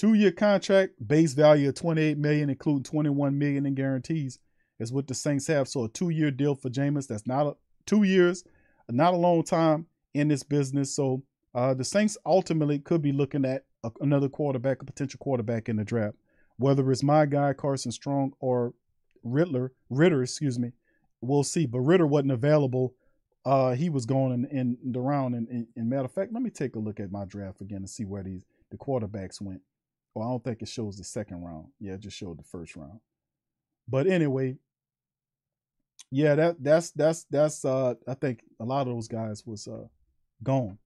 Two-year 0.00 0.32
contract, 0.32 0.94
base 1.06 1.34
value 1.34 1.68
of 1.68 1.74
28 1.74 2.16
million, 2.16 2.48
including 2.48 2.84
21 2.84 3.38
million 3.38 3.66
in 3.66 3.74
guarantees, 3.74 4.38
is 4.78 4.90
what 4.90 5.06
the 5.06 5.12
Saints 5.12 5.46
have. 5.48 5.68
So 5.68 5.84
a 5.84 5.90
two-year 5.90 6.30
deal 6.30 6.54
for 6.54 6.70
Jameis. 6.70 7.06
That's 7.06 7.26
not 7.26 7.46
a 7.46 7.54
two 7.84 8.04
years, 8.04 8.42
not 8.88 9.12
a 9.12 9.18
long 9.18 9.42
time 9.42 9.84
in 10.14 10.28
this 10.28 10.42
business. 10.42 10.96
So 10.96 11.22
uh, 11.54 11.74
the 11.74 11.84
Saints 11.84 12.16
ultimately 12.24 12.78
could 12.78 13.02
be 13.02 13.12
looking 13.12 13.44
at 13.44 13.66
a, 13.84 13.90
another 14.00 14.30
quarterback, 14.30 14.80
a 14.80 14.86
potential 14.86 15.18
quarterback 15.18 15.68
in 15.68 15.76
the 15.76 15.84
draft, 15.84 16.16
whether 16.56 16.90
it's 16.90 17.02
my 17.02 17.26
guy 17.26 17.52
Carson 17.52 17.92
Strong 17.92 18.32
or 18.40 18.72
Riddler, 19.22 19.74
Ridder, 19.90 20.22
excuse 20.22 20.58
me. 20.58 20.72
We'll 21.20 21.44
see. 21.44 21.66
But 21.66 21.80
Ridder 21.80 22.06
wasn't 22.06 22.32
available. 22.32 22.94
Uh, 23.44 23.74
he 23.74 23.90
was 23.90 24.06
going 24.06 24.32
in, 24.32 24.46
in 24.46 24.92
the 24.92 25.00
round. 25.00 25.34
And, 25.34 25.66
and 25.76 25.90
matter 25.90 26.06
of 26.06 26.12
fact, 26.12 26.32
let 26.32 26.42
me 26.42 26.48
take 26.48 26.74
a 26.74 26.78
look 26.78 27.00
at 27.00 27.12
my 27.12 27.26
draft 27.26 27.60
again 27.60 27.80
and 27.80 27.90
see 27.90 28.06
where 28.06 28.22
these 28.22 28.46
the 28.70 28.78
quarterbacks 28.78 29.42
went. 29.42 29.60
Well, 30.14 30.26
I 30.26 30.30
don't 30.32 30.44
think 30.44 30.62
it 30.62 30.68
shows 30.68 30.96
the 30.96 31.04
second 31.04 31.42
round. 31.42 31.68
Yeah, 31.78 31.92
it 31.94 32.00
just 32.00 32.16
showed 32.16 32.38
the 32.38 32.44
first 32.44 32.76
round. 32.76 33.00
But 33.88 34.06
anyway, 34.06 34.56
yeah, 36.10 36.34
that 36.34 36.62
that's 36.62 36.90
that's 36.90 37.24
that's 37.30 37.64
uh 37.64 37.94
I 38.06 38.14
think 38.14 38.42
a 38.58 38.64
lot 38.64 38.86
of 38.86 38.94
those 38.94 39.08
guys 39.08 39.46
was 39.46 39.68
uh 39.68 39.86
gone. 40.42 40.78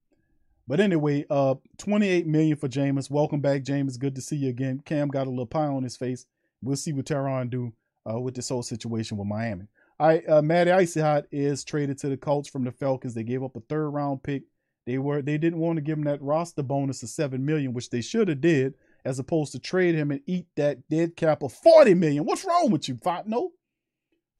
But 0.66 0.80
anyway, 0.80 1.24
uh 1.30 1.54
28 1.78 2.26
million 2.26 2.56
for 2.56 2.68
Jameis. 2.68 3.10
Welcome 3.10 3.40
back, 3.40 3.62
Jameis. 3.62 3.98
Good 3.98 4.14
to 4.16 4.20
see 4.20 4.36
you 4.36 4.50
again. 4.50 4.82
Cam 4.84 5.08
got 5.08 5.26
a 5.26 5.30
little 5.30 5.46
pie 5.46 5.66
on 5.66 5.82
his 5.82 5.96
face. 5.96 6.26
We'll 6.62 6.76
see 6.76 6.92
what 6.92 7.06
Terron 7.06 7.48
do 7.50 7.72
uh 8.10 8.20
with 8.20 8.34
this 8.34 8.50
whole 8.50 8.62
situation 8.62 9.16
with 9.16 9.26
Miami. 9.26 9.66
All 9.98 10.08
right, 10.08 10.28
uh 10.28 10.42
Matty 10.42 10.70
Icy 10.70 11.00
Hot 11.00 11.24
is 11.30 11.64
traded 11.64 11.98
to 11.98 12.08
the 12.08 12.16
Colts 12.16 12.48
from 12.48 12.64
the 12.64 12.72
Falcons. 12.72 13.14
They 13.14 13.24
gave 13.24 13.42
up 13.42 13.56
a 13.56 13.60
third 13.60 13.88
round 13.90 14.22
pick. 14.22 14.42
They 14.86 14.98
were 14.98 15.22
they 15.22 15.38
didn't 15.38 15.60
want 15.60 15.76
to 15.76 15.82
give 15.82 15.96
him 15.96 16.04
that 16.04 16.20
roster 16.20 16.62
bonus 16.62 17.02
of 17.02 17.08
seven 17.08 17.44
million, 17.46 17.72
which 17.72 17.88
they 17.88 18.02
should 18.02 18.28
have 18.28 18.42
did 18.42 18.74
as 19.04 19.18
opposed 19.18 19.52
to 19.52 19.58
trade 19.58 19.94
him 19.94 20.10
and 20.10 20.20
eat 20.26 20.46
that 20.56 20.88
dead 20.88 21.16
cap 21.16 21.42
of 21.42 21.52
40 21.52 21.94
million. 21.94 22.24
What's 22.24 22.44
wrong 22.44 22.70
with 22.70 22.88
you, 22.88 22.94
Fontenot? 22.94 23.50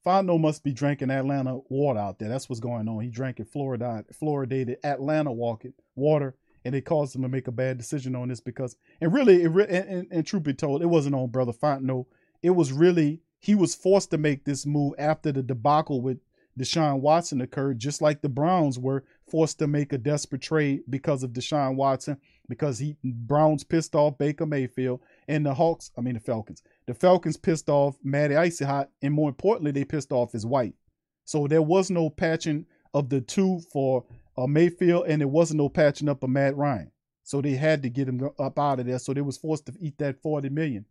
Fontenot 0.05 0.41
must 0.41 0.65
be 0.65 0.73
drinking 0.73 1.11
Atlanta 1.11 1.61
water 1.69 1.99
out 1.99 2.19
there. 2.19 2.29
That's 2.29 2.49
what's 2.49 2.61
going 2.61 2.89
on. 2.89 3.01
He 3.03 3.09
drank 3.09 3.41
it 3.41 3.49
Florida, 3.49 4.05
fluoridated 4.13 4.77
Atlanta 4.85 5.33
water 5.33 6.35
and 6.65 6.75
it 6.75 6.85
caused 6.85 7.15
him 7.15 7.23
to 7.23 7.29
make 7.29 7.47
a 7.47 7.53
bad 7.53 7.77
decision 7.77 8.17
on 8.17 8.29
this 8.29 8.41
because, 8.41 8.77
and 9.01 9.13
really, 9.13 9.43
it 9.43 9.49
re- 9.49 9.67
and, 9.69 9.89
and, 9.89 10.07
and 10.11 10.27
truth 10.27 10.45
be 10.45 10.55
told, 10.55 10.83
it 10.83 10.87
wasn't 10.87 11.15
on 11.15 11.29
Brother 11.29 11.53
Fontenot. 11.53 12.07
It 12.43 12.51
was 12.51 12.73
really 12.73 13.21
he 13.39 13.55
was 13.55 13.75
forced 13.75 14.11
to 14.11 14.19
make 14.19 14.45
this 14.45 14.65
move 14.65 14.95
after 14.99 15.31
the 15.31 15.43
debacle 15.43 16.01
with 16.01 16.19
Deshaun 16.59 17.01
Watson 17.01 17.43
occurred, 17.43 17.79
just 17.79 18.01
like 18.01 18.23
the 18.23 18.29
Browns 18.29 18.79
were 18.79 19.05
forced 19.29 19.59
to 19.59 19.67
make 19.67 19.93
a 19.93 19.99
desperate 19.99 20.41
trade 20.41 20.85
because 20.89 21.23
of 21.23 21.33
Deshaun 21.33 21.75
Watson, 21.75 22.17
because 22.49 22.79
he 22.79 22.97
Browns 23.03 23.65
pissed 23.65 23.95
off 23.95 24.19
Baker 24.19 24.47
Mayfield, 24.47 25.01
and 25.29 25.45
the 25.45 25.55
Hawks, 25.55 25.91
I 25.97 26.01
mean 26.01 26.15
the 26.15 26.21
Falcons, 26.21 26.63
the 26.87 26.95
Falcons 26.95 27.37
pissed 27.37 27.69
off 27.69 27.97
Matty 28.03 28.37
Icy 28.37 28.65
Hot, 28.65 28.91
and 29.03 29.15
more 29.15 29.29
importantly, 29.29 29.71
they 29.71 29.85
pissed 29.85 30.13
off 30.13 30.33
his 30.33 30.47
wife. 30.47 30.75
So 31.25 31.47
there 31.47 31.63
was 31.63 31.91
no 31.91 32.11
patching 32.11 32.67
of 32.93 33.09
the 33.09 33.21
two 33.21 33.61
for 33.73 34.05
uh, 34.37 34.47
Mayfield, 34.47 35.07
and 35.07 35.21
there 35.21 35.29
wasn't 35.29 35.59
no 35.59 35.69
patching 35.69 36.09
up 36.09 36.23
of 36.23 36.31
Matt 36.31 36.57
Ryan. 36.57 36.91
So 37.23 37.41
they 37.41 37.53
had 37.53 37.83
to 37.83 37.89
get 37.89 38.09
him 38.09 38.31
up 38.39 38.59
out 38.59 38.81
of 38.81 38.87
there. 38.87 38.99
So 38.99 39.15
they 39.15 39.23
was 39.23 39.39
forced 39.39 39.67
to 39.67 39.75
eat 39.81 39.97
that 39.99 40.21
forty 40.21 40.51
million, 40.51 40.85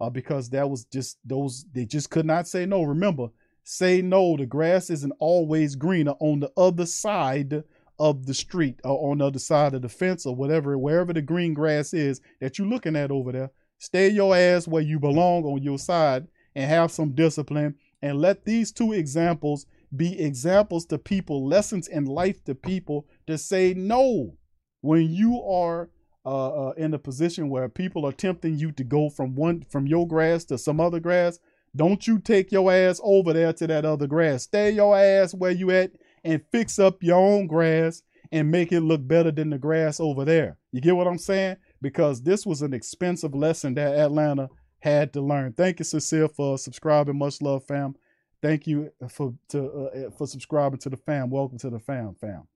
uh, 0.00 0.10
because 0.10 0.50
that 0.50 0.68
was 0.68 0.84
just 0.84 1.18
those 1.24 1.64
they 1.72 1.84
just 1.84 2.10
could 2.10 2.26
not 2.26 2.48
say 2.48 2.66
no. 2.66 2.82
Remember, 2.82 3.28
say 3.62 4.02
no. 4.02 4.36
The 4.36 4.46
grass 4.46 4.90
isn't 4.90 5.12
always 5.20 5.76
greener 5.76 6.14
on 6.18 6.40
the 6.40 6.50
other 6.56 6.86
side 6.86 7.62
of 7.98 8.26
the 8.26 8.34
street 8.34 8.80
or 8.84 9.10
on 9.10 9.18
the 9.18 9.26
other 9.26 9.38
side 9.38 9.74
of 9.74 9.82
the 9.82 9.88
fence 9.88 10.26
or 10.26 10.34
whatever, 10.34 10.76
wherever 10.76 11.12
the 11.12 11.22
green 11.22 11.54
grass 11.54 11.94
is 11.94 12.20
that 12.40 12.58
you're 12.58 12.66
looking 12.66 12.96
at 12.96 13.10
over 13.10 13.32
there. 13.32 13.50
Stay 13.78 14.08
your 14.08 14.34
ass 14.36 14.66
where 14.66 14.82
you 14.82 14.98
belong 14.98 15.44
on 15.44 15.62
your 15.62 15.78
side 15.78 16.26
and 16.54 16.70
have 16.70 16.90
some 16.90 17.12
discipline. 17.12 17.74
And 18.02 18.20
let 18.20 18.44
these 18.44 18.72
two 18.72 18.92
examples 18.92 19.66
be 19.94 20.20
examples 20.20 20.86
to 20.86 20.98
people, 20.98 21.46
lessons 21.46 21.88
in 21.88 22.04
life 22.04 22.44
to 22.44 22.54
people 22.54 23.06
to 23.26 23.38
say 23.38 23.74
no 23.74 24.36
when 24.80 25.10
you 25.10 25.42
are 25.42 25.90
uh, 26.24 26.68
uh, 26.68 26.72
in 26.72 26.92
a 26.92 26.98
position 26.98 27.48
where 27.48 27.68
people 27.68 28.04
are 28.04 28.12
tempting 28.12 28.58
you 28.58 28.72
to 28.72 28.84
go 28.84 29.08
from 29.08 29.34
one 29.34 29.64
from 29.70 29.86
your 29.86 30.06
grass 30.08 30.44
to 30.44 30.58
some 30.58 30.80
other 30.80 31.00
grass. 31.00 31.38
Don't 31.74 32.06
you 32.06 32.18
take 32.18 32.50
your 32.50 32.72
ass 32.72 33.00
over 33.04 33.32
there 33.32 33.52
to 33.52 33.66
that 33.66 33.84
other 33.84 34.06
grass. 34.06 34.44
Stay 34.44 34.70
your 34.70 34.96
ass 34.98 35.34
where 35.34 35.50
you 35.50 35.70
at 35.70 35.92
and 36.26 36.42
fix 36.52 36.78
up 36.78 37.02
your 37.02 37.18
own 37.18 37.46
grass 37.46 38.02
and 38.32 38.50
make 38.50 38.72
it 38.72 38.80
look 38.80 39.06
better 39.06 39.30
than 39.30 39.50
the 39.50 39.58
grass 39.58 40.00
over 40.00 40.24
there. 40.24 40.58
You 40.72 40.80
get 40.80 40.96
what 40.96 41.06
I'm 41.06 41.18
saying? 41.18 41.56
Because 41.80 42.22
this 42.22 42.44
was 42.44 42.62
an 42.62 42.74
expensive 42.74 43.34
lesson 43.34 43.74
that 43.74 43.96
Atlanta 43.96 44.48
had 44.80 45.12
to 45.12 45.20
learn. 45.20 45.52
Thank 45.52 45.78
you, 45.78 45.84
Cecile, 45.84 46.28
for 46.28 46.58
subscribing. 46.58 47.18
Much 47.18 47.40
love, 47.40 47.64
fam. 47.64 47.94
Thank 48.42 48.66
you 48.66 48.90
for 49.08 49.34
to 49.48 49.66
uh, 49.66 50.10
for 50.10 50.26
subscribing 50.26 50.78
to 50.80 50.90
the 50.90 50.96
fam. 50.96 51.30
Welcome 51.30 51.58
to 51.58 51.70
the 51.70 51.78
fam, 51.78 52.14
fam. 52.20 52.46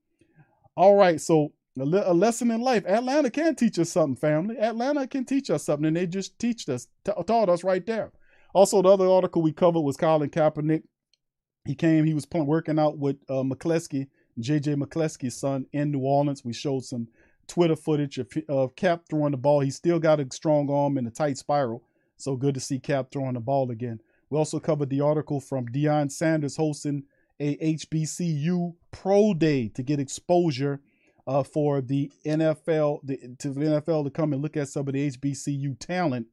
All 0.75 0.95
right, 0.95 1.19
so 1.19 1.53
a, 1.79 1.85
le- 1.85 2.11
a, 2.11 2.13
lesson 2.13 2.51
in 2.51 2.61
life. 2.61 2.85
Atlanta 2.85 3.29
can 3.29 3.55
teach 3.55 3.79
us 3.79 3.89
something, 3.89 4.15
family. 4.15 4.57
Atlanta 4.57 5.07
can 5.07 5.25
teach 5.25 5.49
us 5.49 5.63
something, 5.63 5.85
and 5.85 5.97
they 5.97 6.07
just 6.07 6.37
teach 6.39 6.67
us, 6.69 6.87
t- 7.03 7.11
taught 7.25 7.49
us 7.49 7.63
right 7.63 7.85
there. 7.85 8.11
Also, 8.53 8.81
the 8.81 8.89
other 8.89 9.07
article 9.07 9.41
we 9.41 9.51
covered 9.51 9.81
was 9.81 9.97
Colin 9.97 10.29
Kaepernick. 10.29 10.83
He 11.65 11.75
came, 11.75 12.05
he 12.05 12.13
was 12.13 12.25
pl- 12.25 12.45
working 12.45 12.79
out 12.79 12.97
with 12.97 13.17
uh, 13.29 13.43
McCleskey, 13.43 14.07
JJ 14.39 14.81
McCleskey's 14.81 15.37
son 15.37 15.67
in 15.71 15.91
New 15.91 15.99
Orleans. 15.99 16.43
We 16.43 16.53
showed 16.53 16.85
some 16.85 17.07
Twitter 17.47 17.75
footage 17.75 18.17
of, 18.17 18.29
of 18.49 18.75
Cap 18.75 19.03
throwing 19.09 19.31
the 19.31 19.37
ball. 19.37 19.59
He 19.59 19.71
still 19.71 19.99
got 19.99 20.19
a 20.19 20.27
strong 20.31 20.69
arm 20.71 20.97
and 20.97 21.07
a 21.07 21.11
tight 21.11 21.37
spiral. 21.37 21.83
So 22.17 22.35
good 22.35 22.53
to 22.55 22.59
see 22.59 22.79
Cap 22.79 23.07
throwing 23.11 23.33
the 23.33 23.39
ball 23.39 23.69
again. 23.71 23.99
We 24.29 24.37
also 24.37 24.59
covered 24.59 24.89
the 24.89 25.01
article 25.01 25.39
from 25.39 25.67
Deion 25.67 26.11
Sanders 26.11 26.55
hosting 26.55 27.03
a 27.39 27.75
HBCU 27.75 28.75
Pro 28.91 29.33
Day 29.33 29.67
to 29.69 29.83
get 29.83 29.99
exposure 29.99 30.79
uh, 31.27 31.43
for 31.43 31.81
the 31.81 32.11
NFL, 32.25 32.99
the, 33.03 33.17
to 33.39 33.49
the 33.49 33.81
NFL 33.81 34.05
to 34.05 34.09
come 34.09 34.33
and 34.33 34.41
look 34.41 34.55
at 34.55 34.69
some 34.69 34.87
of 34.87 34.93
the 34.93 35.11
HBCU 35.11 35.77
talent. 35.79 36.27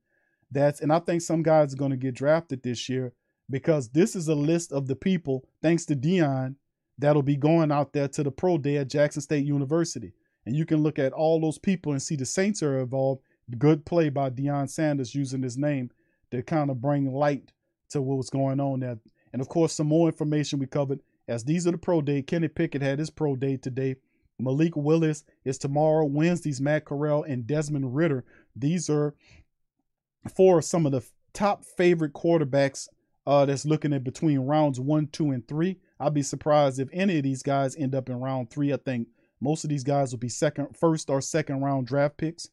That's 0.51 0.81
and 0.81 0.93
I 0.93 1.01
think 1.01 1.22
some 1.22 1.43
guys 1.43 1.74
are 1.74 1.76
going 1.76 1.91
to 1.91 1.97
get 1.97 2.14
drafted 2.14 2.62
this 2.62 2.89
year 2.89 3.12
because 3.51 3.88
this 3.88 4.14
is 4.14 4.28
a 4.28 4.34
list 4.34 4.72
of 4.72 4.86
the 4.86 4.96
people, 4.96 5.44
thanks 5.62 5.84
to 5.86 5.96
Deion, 5.96 6.57
that'll 6.99 7.22
be 7.22 7.36
going 7.36 7.72
out 7.72 7.92
there 7.92 8.09
to 8.09 8.22
the 8.22 8.30
Pro 8.30 8.59
Day 8.59 8.76
at 8.76 8.88
Jackson 8.88 9.22
State 9.22 9.46
University. 9.46 10.12
And 10.44 10.57
you 10.57 10.64
can 10.64 10.82
look 10.82 10.99
at 10.99 11.12
all 11.12 11.40
those 11.40 11.59
people 11.59 11.92
and 11.92 12.03
see 12.03 12.16
the 12.16 12.26
Saints 12.26 12.62
are 12.62 12.80
involved. 12.80 13.22
Good 13.59 13.86
play 13.86 14.09
by 14.09 14.30
Deion 14.30 14.68
Sanders 14.68 15.14
using 15.14 15.42
his 15.42 15.57
name 15.57 15.90
to 16.30 16.42
kind 16.42 16.70
of 16.70 16.80
bring 16.80 17.12
light 17.12 17.53
to 17.90 18.03
what 18.03 18.16
was 18.16 18.30
going 18.30 18.61
on 18.61 18.80
there. 18.80 18.99
And 19.32 19.40
of 19.40 19.49
course, 19.49 19.72
some 19.72 19.86
more 19.86 20.09
information 20.09 20.59
we 20.59 20.66
covered 20.66 21.01
as 21.28 21.44
these 21.44 21.66
are 21.66 21.72
the 21.72 21.78
pro 21.78 22.01
day. 22.01 22.22
Kenny 22.22 22.49
Pickett 22.49 22.82
had 22.82 22.99
his 22.99 23.11
pro 23.11 23.36
day 23.36 23.57
today. 23.57 23.96
Malik 24.38 24.76
Willis 24.76 25.24
is 25.44 25.59
tomorrow. 25.59 26.05
Wednesday's 26.05 26.61
Matt 26.61 26.84
Corral 26.84 27.24
and 27.24 27.46
Desmond 27.46 27.94
Ridder. 27.94 28.24
These 28.55 28.88
are 28.88 29.14
four 30.34 30.59
of 30.59 30.64
some 30.64 30.86
of 30.86 30.92
the 30.92 31.03
top 31.32 31.64
favorite 31.64 32.12
quarterbacks 32.12 32.88
uh, 33.29 33.45
that's 33.45 33.66
looking 33.66 33.93
at 33.93 34.03
between 34.03 34.39
rounds 34.41 34.81
one, 34.81 35.07
two, 35.07 35.33
and 35.33 35.47
three. 35.47 35.76
I'd 36.01 36.14
be 36.14 36.22
surprised 36.22 36.81
if 36.81 36.89
any 36.95 37.18
of 37.18 37.24
these 37.24 37.43
guys 37.43 37.76
end 37.76 37.95
up 37.95 38.09
in 38.09 38.18
round 38.18 38.49
three. 38.49 38.72
I 38.72 38.79
think 38.79 39.09
most 39.39 39.64
of 39.64 39.70
these 39.70 39.85
guys 39.85 40.12
will 40.12 40.18
be 40.18 40.31
second, 40.31 40.74
first 40.74 41.11
or 41.11 41.20
second 41.20 41.61
round 41.61 41.87
draft 41.87 42.16
picks 42.16 42.49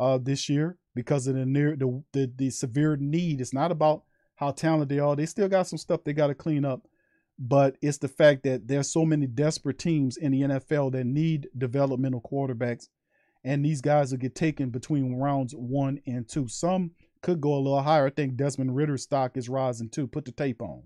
uh, 0.00 0.18
this 0.18 0.48
year 0.48 0.78
because 0.96 1.28
of 1.28 1.36
the 1.36 1.46
near 1.46 1.76
the, 1.76 2.02
the 2.12 2.32
the 2.36 2.50
severe 2.50 2.96
need. 2.96 3.40
It's 3.40 3.54
not 3.54 3.70
about 3.70 4.02
how 4.34 4.50
talented 4.50 4.88
they 4.88 4.98
are. 4.98 5.14
They 5.14 5.26
still 5.26 5.48
got 5.48 5.68
some 5.68 5.78
stuff 5.78 6.02
they 6.02 6.12
got 6.12 6.26
to 6.26 6.34
clean 6.34 6.64
up. 6.64 6.88
But 7.38 7.76
it's 7.80 7.98
the 7.98 8.08
fact 8.08 8.42
that 8.44 8.66
there's 8.66 8.92
so 8.92 9.04
many 9.04 9.28
desperate 9.28 9.78
teams 9.78 10.16
in 10.16 10.32
the 10.32 10.40
NFL 10.40 10.90
that 10.92 11.04
need 11.04 11.50
developmental 11.56 12.20
quarterbacks. 12.20 12.88
And 13.44 13.64
these 13.64 13.80
guys 13.80 14.10
will 14.10 14.18
get 14.18 14.34
taken 14.34 14.70
between 14.70 15.14
rounds 15.14 15.54
one 15.54 16.00
and 16.04 16.28
two. 16.28 16.48
Some 16.48 16.90
could 17.26 17.40
go 17.40 17.54
a 17.54 17.58
little 17.58 17.82
higher. 17.82 18.06
I 18.06 18.10
think 18.10 18.36
Desmond 18.36 18.76
Ridder's 18.76 19.02
stock 19.02 19.36
is 19.36 19.48
rising 19.48 19.88
too. 19.88 20.06
Put 20.06 20.26
the 20.26 20.30
tape 20.30 20.62
on. 20.62 20.84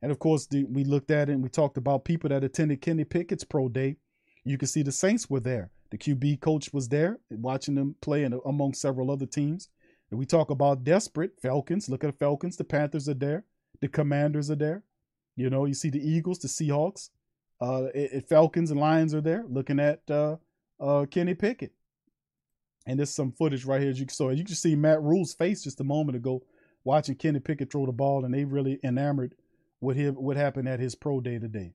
And 0.00 0.10
of 0.10 0.18
course, 0.18 0.46
the, 0.46 0.64
we 0.64 0.82
looked 0.82 1.10
at 1.10 1.28
it 1.28 1.32
and 1.32 1.42
we 1.42 1.50
talked 1.50 1.76
about 1.76 2.06
people 2.06 2.30
that 2.30 2.42
attended 2.42 2.80
Kenny 2.80 3.04
Pickett's 3.04 3.44
pro 3.44 3.68
day. 3.68 3.96
You 4.44 4.56
can 4.56 4.66
see 4.66 4.82
the 4.82 4.92
Saints 4.92 5.28
were 5.28 5.40
there. 5.40 5.70
The 5.90 5.98
QB 5.98 6.40
coach 6.40 6.72
was 6.72 6.88
there 6.88 7.18
watching 7.28 7.74
them 7.74 7.96
play 8.00 8.24
and 8.24 8.40
among 8.46 8.72
several 8.72 9.10
other 9.10 9.26
teams. 9.26 9.68
And 10.10 10.18
we 10.18 10.24
talk 10.24 10.48
about 10.48 10.84
desperate 10.84 11.38
Falcons. 11.42 11.90
Look 11.90 12.02
at 12.02 12.06
the 12.06 12.16
Falcons. 12.16 12.56
The 12.56 12.64
Panthers 12.64 13.06
are 13.06 13.14
there. 13.14 13.44
The 13.82 13.88
Commanders 13.88 14.50
are 14.50 14.56
there. 14.56 14.84
You 15.36 15.50
know, 15.50 15.66
you 15.66 15.74
see 15.74 15.90
the 15.90 16.00
Eagles, 16.00 16.38
the 16.38 16.48
Seahawks, 16.48 17.10
uh, 17.60 17.88
it, 17.94 18.12
it 18.12 18.28
Falcons 18.28 18.70
and 18.70 18.80
Lions 18.80 19.14
are 19.14 19.20
there 19.20 19.44
looking 19.48 19.80
at 19.80 20.00
uh, 20.10 20.36
uh, 20.80 21.04
Kenny 21.10 21.34
Pickett. 21.34 21.72
And 22.86 22.98
there's 22.98 23.10
some 23.10 23.32
footage 23.32 23.64
right 23.64 23.80
here. 23.80 23.90
As 23.90 24.00
you 24.00 24.06
saw, 24.10 24.30
you 24.30 24.44
can 24.44 24.54
see 24.54 24.74
Matt 24.76 25.02
Rhule's 25.02 25.34
face 25.34 25.62
just 25.62 25.80
a 25.80 25.84
moment 25.84 26.16
ago 26.16 26.42
watching 26.84 27.14
Kenny 27.14 27.40
Pickett 27.40 27.72
throw 27.72 27.86
the 27.86 27.92
ball, 27.92 28.24
and 28.24 28.34
they 28.34 28.44
really 28.44 28.78
enamored 28.84 29.34
with 29.80 29.96
him 29.96 30.14
what 30.14 30.36
happened 30.36 30.68
at 30.68 30.80
his 30.80 30.94
pro 30.94 31.20
day 31.20 31.38
today. 31.38 31.72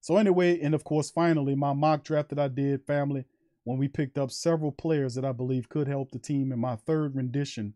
So 0.00 0.18
anyway, 0.18 0.60
and 0.60 0.74
of 0.74 0.84
course, 0.84 1.10
finally, 1.10 1.54
my 1.54 1.72
mock 1.72 2.04
draft 2.04 2.28
that 2.28 2.38
I 2.38 2.48
did, 2.48 2.86
family, 2.86 3.24
when 3.64 3.78
we 3.78 3.88
picked 3.88 4.18
up 4.18 4.30
several 4.30 4.70
players 4.70 5.14
that 5.14 5.24
I 5.24 5.32
believe 5.32 5.70
could 5.70 5.88
help 5.88 6.10
the 6.10 6.18
team 6.18 6.52
in 6.52 6.58
my 6.58 6.76
third 6.76 7.16
rendition 7.16 7.74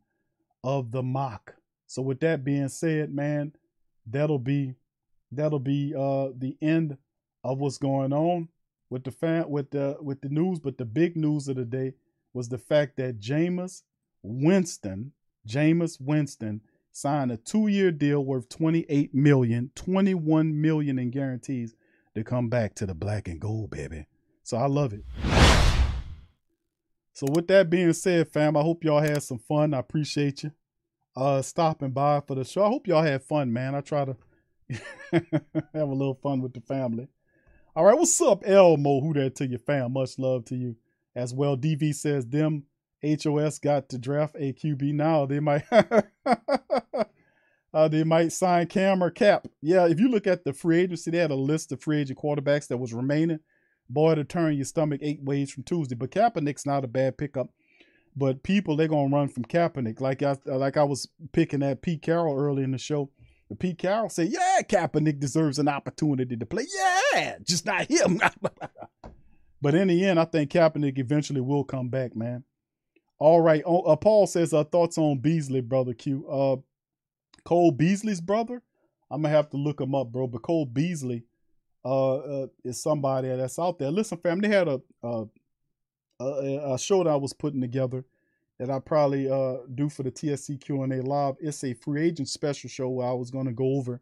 of 0.62 0.93
the 0.93 1.03
mock. 1.03 1.55
So 1.87 2.03
with 2.03 2.21
that 2.21 2.45
being 2.45 2.69
said, 2.69 3.14
man, 3.14 3.55
that'll 4.07 4.39
be 4.39 4.75
that'll 5.33 5.59
be 5.59 5.95
uh 5.95 6.29
the 6.37 6.57
end 6.61 6.97
of 7.45 7.59
what's 7.59 7.79
going 7.79 8.12
on 8.12 8.49
with 8.91 9.05
the 9.05 9.11
fan 9.11 9.49
with 9.49 9.71
the 9.71 9.97
with 10.01 10.21
the 10.21 10.29
news. 10.29 10.59
But 10.59 10.77
the 10.77 10.85
big 10.85 11.16
news 11.16 11.49
of 11.49 11.57
the 11.57 11.64
day 11.64 11.95
was 12.33 12.49
the 12.49 12.59
fact 12.59 12.97
that 12.97 13.20
Jameis 13.20 13.83
Winston, 14.22 15.12
Jameis 15.47 16.01
Winston, 16.01 16.61
signed 16.93 17.31
a 17.31 17.37
two-year 17.37 17.93
deal 17.93 18.24
worth 18.24 18.49
28 18.49 19.14
million, 19.14 19.70
21 19.74 20.61
million 20.61 20.99
in 20.99 21.11
guarantees 21.11 21.74
to 22.14 22.24
come 22.24 22.49
back 22.49 22.74
to 22.74 22.87
the 22.87 22.95
black 22.95 23.29
and 23.29 23.41
gold, 23.41 23.70
baby. 23.70 24.07
So 24.43 24.57
I 24.57 24.66
love 24.66 24.93
it. 24.93 25.05
So 27.12 27.26
with 27.33 27.49
that 27.49 27.68
being 27.68 27.93
said, 27.93 28.29
fam, 28.29 28.57
I 28.57 28.62
hope 28.62 28.85
y'all 28.85 29.01
had 29.01 29.22
some 29.22 29.39
fun. 29.39 29.74
I 29.74 29.79
appreciate 29.79 30.43
you 30.43 30.53
uh 31.16 31.43
stopping 31.43 31.91
by 31.91 32.20
for 32.20 32.37
the 32.37 32.45
show. 32.45 32.64
I 32.64 32.68
hope 32.68 32.87
y'all 32.87 33.03
had 33.03 33.24
fun, 33.24 33.53
man. 33.53 33.74
I 33.74 33.81
try 33.81 34.05
to 34.05 34.16
have 35.12 35.89
a 35.89 35.95
little 35.95 36.14
fun 36.14 36.41
with 36.41 36.55
the 36.55 36.61
family. 36.61 37.09
All 37.74 37.85
right, 37.85 37.97
what's 37.97 38.20
up, 38.20 38.43
Elmo? 38.47 39.01
Who 39.01 39.14
that 39.14 39.35
to 39.37 39.47
your 39.47 39.59
fam? 39.59 39.93
Much 39.93 40.18
love 40.18 40.45
to 40.47 40.57
you 40.57 40.76
as 41.19 41.35
well. 41.35 41.57
DV 41.57 41.95
says 41.95 42.27
them 42.27 42.62
HOS 43.03 43.59
got 43.59 43.89
to 43.91 43.99
draft 43.99 44.37
a 44.39 44.53
QB 44.53 44.95
now. 44.95 45.27
They 45.27 45.41
might 45.41 45.64
uh, 47.75 47.89
they 47.89 48.05
might 48.05 48.33
sign 48.33 48.69
Cam 48.69 49.03
or 49.03 49.11
Cap. 49.11 49.49
Yeah, 49.61 49.87
if 49.87 49.99
you 49.99 50.09
look 50.09 50.27
at 50.27 50.45
the 50.45 50.53
free 50.53 50.81
agency, 50.81 51.11
they 51.11 51.19
had 51.19 51.33
a 51.33 51.37
list 51.37 51.73
of 51.73 51.83
free 51.83 52.01
agent 52.01 52.19
quarterbacks 52.19 52.69
that 52.69 52.79
was 52.79 52.95
remaining. 52.95 53.41
Boy, 53.91 54.14
to 54.14 54.25
turn 54.25 54.55
your 54.55 54.64
stomach 54.64 55.01
eight 55.03 55.23
ways 55.23 55.51
from 55.51 55.64
Tuesday. 55.64 55.95
But 55.95 56.11
Kaepernick's 56.11 56.66
not 56.66 56.85
a 56.85 56.89
bad 56.89 57.19
pickup. 57.19 57.49
But 58.14 58.43
people, 58.43 58.77
they're 58.77 58.89
gonna 58.89 59.14
run 59.14 59.29
from 59.29 59.45
Kaepernick. 59.45 60.01
Like 60.01 60.23
I 60.23 60.37
like 60.45 60.77
I 60.77 60.85
was 60.85 61.09
picking 61.33 61.62
at 61.62 61.83
Pete 61.83 62.03
Carroll 62.03 62.39
early 62.39 62.62
in 62.62 62.71
the 62.71 62.79
show. 62.79 63.11
Pete 63.59 63.79
Carroll 63.79 64.11
said, 64.11 64.29
"Yeah, 64.31 64.61
Kaepernick 64.62 65.19
deserves 65.19 65.59
an 65.59 65.69
opportunity 65.69 66.37
to 66.37 66.47
play. 66.47 66.66
Yeah, 67.14 67.39
just 67.43 67.64
not 67.64 67.91
him." 67.91 68.21
But 69.61 69.75
in 69.75 69.89
the 69.89 70.05
end, 70.05 70.21
I 70.21 70.25
think 70.25 70.53
Kaepernick 70.53 70.99
eventually 70.99 71.41
will 71.41 71.65
come 71.65 71.89
back, 71.89 72.15
man. 72.15 72.45
All 73.19 73.41
right. 73.41 73.63
Oh, 73.67 73.81
uh, 73.83 73.97
Paul 73.97 74.27
says 74.27 74.55
uh, 74.55 74.65
thoughts 74.65 74.99
on 74.99 75.19
Beasley, 75.19 75.61
brother 75.61 75.95
Q. 75.95 76.27
Uh, 76.29 76.57
Cole 77.45 77.73
Beasley's 77.73 78.21
brother. 78.21 78.63
I'm 79.11 79.23
gonna 79.23 79.35
have 79.35 79.51
to 79.51 79.57
look 79.57 79.81
him 79.81 79.95
up, 79.95 80.13
bro. 80.13 80.27
But 80.27 80.43
Cole 80.43 80.67
Beasley 80.67 81.25
uh, 81.85 82.17
uh, 82.17 82.47
is 82.65 82.83
somebody 82.83 83.29
that's 83.29 83.59
out 83.59 83.79
there. 83.79 83.91
Listen, 83.91 84.19
fam, 84.19 84.41
they 84.41 84.49
had 84.49 84.69
a 84.69 84.81
a, 85.03 85.25
a, 86.21 86.75
a 86.75 86.79
show 86.79 87.03
that 87.03 87.11
I 87.11 87.17
was 87.17 87.33
putting 87.33 87.61
together 87.61 88.05
that 88.59 88.71
I 88.71 88.81
probably 88.81 89.31
uh, 89.31 89.59
do 89.75 89.89
for 89.89 90.03
the 90.03 90.11
TSC 90.11 90.61
Q&A 90.61 91.01
live. 91.01 91.37
It's 91.41 91.63
a 91.63 91.75
free 91.75 92.03
agent 92.03 92.29
special 92.29 92.69
show 92.69 92.89
where 92.89 93.09
I 93.09 93.13
was 93.13 93.31
going 93.31 93.47
to 93.47 93.53
go 93.53 93.77
over 93.77 94.01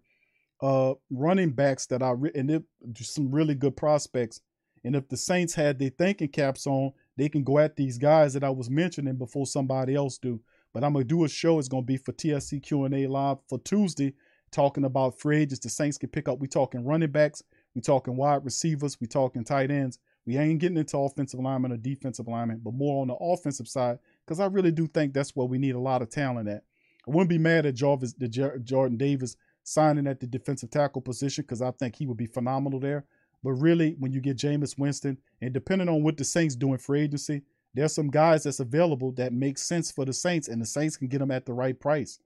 uh, 0.62 0.94
running 1.10 1.50
backs 1.50 1.86
that 1.86 2.02
I 2.02 2.12
re- 2.12 2.32
and 2.34 2.50
it, 2.50 2.64
some 3.00 3.30
really 3.30 3.54
good 3.54 3.76
prospects. 3.76 4.40
And 4.86 4.94
if 4.94 5.08
the 5.08 5.16
Saints 5.16 5.52
had 5.52 5.80
their 5.80 5.90
thinking 5.90 6.28
caps 6.28 6.64
on, 6.64 6.92
they 7.16 7.28
can 7.28 7.42
go 7.42 7.58
at 7.58 7.74
these 7.74 7.98
guys 7.98 8.32
that 8.34 8.44
I 8.44 8.50
was 8.50 8.70
mentioning 8.70 9.16
before 9.16 9.44
somebody 9.44 9.96
else 9.96 10.16
do. 10.16 10.40
But 10.72 10.84
I'm 10.84 10.92
gonna 10.92 11.04
do 11.04 11.24
a 11.24 11.28
show. 11.28 11.58
It's 11.58 11.66
gonna 11.66 11.82
be 11.82 11.96
for 11.96 12.12
TSC 12.12 12.62
Q&A 12.62 13.08
live 13.08 13.38
for 13.48 13.58
Tuesday, 13.58 14.14
talking 14.52 14.84
about 14.84 15.18
free 15.18 15.38
agents 15.38 15.58
the 15.58 15.70
Saints 15.70 15.98
can 15.98 16.08
pick 16.08 16.28
up. 16.28 16.38
We 16.38 16.46
talking 16.46 16.84
running 16.84 17.10
backs, 17.10 17.42
we 17.74 17.80
talking 17.80 18.16
wide 18.16 18.44
receivers, 18.44 19.00
we 19.00 19.08
talking 19.08 19.42
tight 19.42 19.72
ends. 19.72 19.98
We 20.24 20.38
ain't 20.38 20.60
getting 20.60 20.78
into 20.78 20.98
offensive 20.98 21.40
lineman 21.40 21.72
or 21.72 21.78
defensive 21.78 22.28
lineman, 22.28 22.60
but 22.62 22.74
more 22.74 23.02
on 23.02 23.08
the 23.08 23.14
offensive 23.14 23.66
side 23.66 23.98
because 24.24 24.38
I 24.38 24.46
really 24.46 24.72
do 24.72 24.86
think 24.86 25.14
that's 25.14 25.34
where 25.34 25.46
we 25.46 25.58
need 25.58 25.74
a 25.74 25.80
lot 25.80 26.02
of 26.02 26.10
talent 26.10 26.48
at. 26.48 26.62
I 27.06 27.10
wouldn't 27.10 27.28
be 27.28 27.38
mad 27.38 27.66
at 27.66 27.74
Jarvis, 27.74 28.14
Jordan 28.62 28.96
Davis 28.96 29.36
signing 29.64 30.06
at 30.06 30.20
the 30.20 30.28
defensive 30.28 30.70
tackle 30.70 31.02
position 31.02 31.42
because 31.42 31.60
I 31.60 31.72
think 31.72 31.96
he 31.96 32.06
would 32.06 32.16
be 32.16 32.26
phenomenal 32.26 32.78
there. 32.78 33.04
But 33.46 33.52
really, 33.52 33.94
when 34.00 34.12
you 34.12 34.20
get 34.20 34.38
Jameis 34.38 34.76
Winston, 34.76 35.18
and 35.40 35.54
depending 35.54 35.88
on 35.88 36.02
what 36.02 36.16
the 36.16 36.24
Saints 36.24 36.56
doing 36.56 36.78
for 36.78 36.96
agency, 36.96 37.42
there's 37.74 37.94
some 37.94 38.10
guys 38.10 38.42
that's 38.42 38.58
available 38.58 39.12
that 39.12 39.32
make 39.32 39.56
sense 39.56 39.92
for 39.92 40.04
the 40.04 40.12
Saints, 40.12 40.48
and 40.48 40.60
the 40.60 40.66
Saints 40.66 40.96
can 40.96 41.06
get 41.06 41.20
them 41.20 41.30
at 41.30 41.46
the 41.46 41.52
right 41.52 41.78
price. 41.78 42.18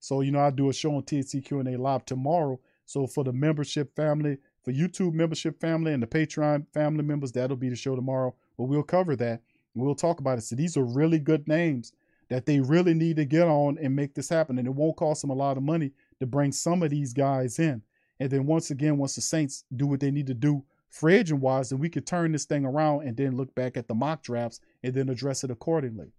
So 0.00 0.20
you 0.20 0.32
know, 0.32 0.40
I 0.40 0.50
do 0.50 0.70
a 0.70 0.72
show 0.72 0.96
on 0.96 1.04
TSC 1.04 1.44
Q&A 1.44 1.76
live 1.76 2.04
tomorrow. 2.04 2.58
So 2.86 3.06
for 3.06 3.22
the 3.22 3.32
membership 3.32 3.94
family, 3.94 4.38
for 4.64 4.72
YouTube 4.72 5.12
membership 5.12 5.60
family 5.60 5.92
and 5.92 6.02
the 6.02 6.08
Patreon 6.08 6.66
family 6.74 7.04
members, 7.04 7.30
that'll 7.30 7.56
be 7.56 7.68
the 7.68 7.76
show 7.76 7.94
tomorrow. 7.94 8.34
But 8.58 8.64
we'll 8.64 8.82
cover 8.82 9.14
that. 9.14 9.42
We'll 9.76 9.94
talk 9.94 10.18
about 10.18 10.38
it. 10.38 10.40
So 10.40 10.56
these 10.56 10.76
are 10.76 10.82
really 10.82 11.20
good 11.20 11.46
names 11.46 11.92
that 12.30 12.46
they 12.46 12.58
really 12.58 12.94
need 12.94 13.14
to 13.18 13.24
get 13.24 13.46
on 13.46 13.78
and 13.78 13.94
make 13.94 14.16
this 14.16 14.28
happen. 14.28 14.58
And 14.58 14.66
it 14.66 14.74
won't 14.74 14.96
cost 14.96 15.20
them 15.20 15.30
a 15.30 15.34
lot 15.34 15.56
of 15.56 15.62
money 15.62 15.92
to 16.18 16.26
bring 16.26 16.50
some 16.50 16.82
of 16.82 16.90
these 16.90 17.12
guys 17.12 17.60
in. 17.60 17.80
And 18.20 18.30
then 18.30 18.46
once 18.46 18.70
again, 18.70 18.98
once 18.98 19.14
the 19.14 19.20
Saints 19.20 19.64
do 19.74 19.86
what 19.86 20.00
they 20.00 20.10
need 20.10 20.26
to 20.28 20.34
do 20.34 20.64
free 20.94 21.16
agent 21.16 21.40
wise, 21.40 21.70
then 21.70 21.80
we 21.80 21.88
could 21.88 22.06
turn 22.06 22.30
this 22.30 22.44
thing 22.44 22.64
around 22.64 23.06
and 23.06 23.16
then 23.16 23.36
look 23.36 23.52
back 23.54 23.76
at 23.76 23.88
the 23.88 23.94
mock 23.94 24.22
drafts 24.22 24.60
and 24.82 24.94
then 24.94 25.08
address 25.08 25.42
it 25.42 25.50
accordingly. 25.50 26.12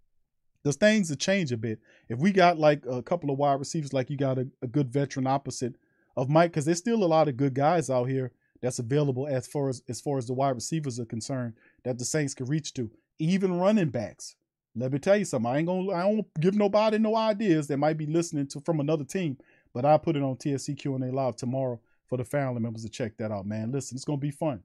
Those 0.63 0.75
things 0.75 1.09
will 1.09 1.15
change 1.15 1.51
a 1.51 1.57
bit. 1.57 1.79
If 2.09 2.19
we 2.19 2.31
got 2.31 2.59
like 2.59 2.83
a 2.85 3.01
couple 3.01 3.31
of 3.31 3.37
wide 3.37 3.59
receivers, 3.59 3.93
like 3.93 4.09
you 4.09 4.17
got 4.17 4.37
a, 4.37 4.47
a 4.61 4.67
good 4.67 4.91
veteran 4.91 5.27
opposite 5.27 5.75
of 6.17 6.27
Mike, 6.27 6.51
because 6.51 6.65
there's 6.65 6.79
still 6.79 7.03
a 7.03 7.05
lot 7.05 7.29
of 7.29 7.37
good 7.37 7.53
guys 7.53 7.89
out 7.89 8.05
here 8.05 8.31
that's 8.61 8.79
available 8.79 9.27
as 9.27 9.47
far 9.47 9.69
as 9.69 9.81
as 9.87 10.01
far 10.01 10.17
as 10.17 10.27
the 10.27 10.33
wide 10.33 10.55
receivers 10.55 10.99
are 10.99 11.05
concerned 11.05 11.53
that 11.83 11.97
the 11.97 12.05
Saints 12.05 12.33
can 12.33 12.47
reach 12.47 12.73
to 12.73 12.89
even 13.19 13.59
running 13.59 13.89
backs. 13.89 14.35
Let 14.75 14.91
me 14.91 14.99
tell 14.99 15.15
you 15.15 15.25
something. 15.25 15.49
I 15.49 15.59
ain't 15.59 15.67
gonna 15.67 15.91
I 15.91 16.01
don't 16.01 16.27
give 16.39 16.55
nobody 16.55 16.97
no 16.97 17.15
ideas 17.15 17.67
that 17.67 17.77
might 17.77 17.97
be 17.97 18.07
listening 18.07 18.47
to 18.47 18.59
from 18.59 18.79
another 18.79 19.05
team, 19.05 19.37
but 19.73 19.85
I 19.85 19.97
put 19.97 20.15
it 20.15 20.23
on 20.23 20.35
TSC 20.35 20.77
Q&A 20.77 21.11
live 21.11 21.35
tomorrow 21.35 21.79
for 22.08 22.18
the 22.18 22.24
family 22.24 22.62
members 22.62 22.84
to 22.84 22.89
check 22.89 23.18
that 23.18 23.32
out, 23.32 23.45
man. 23.45 23.72
Listen, 23.72 23.95
it's 23.95 24.06
gonna 24.06 24.18
be 24.18 24.32
fun. 24.32 24.62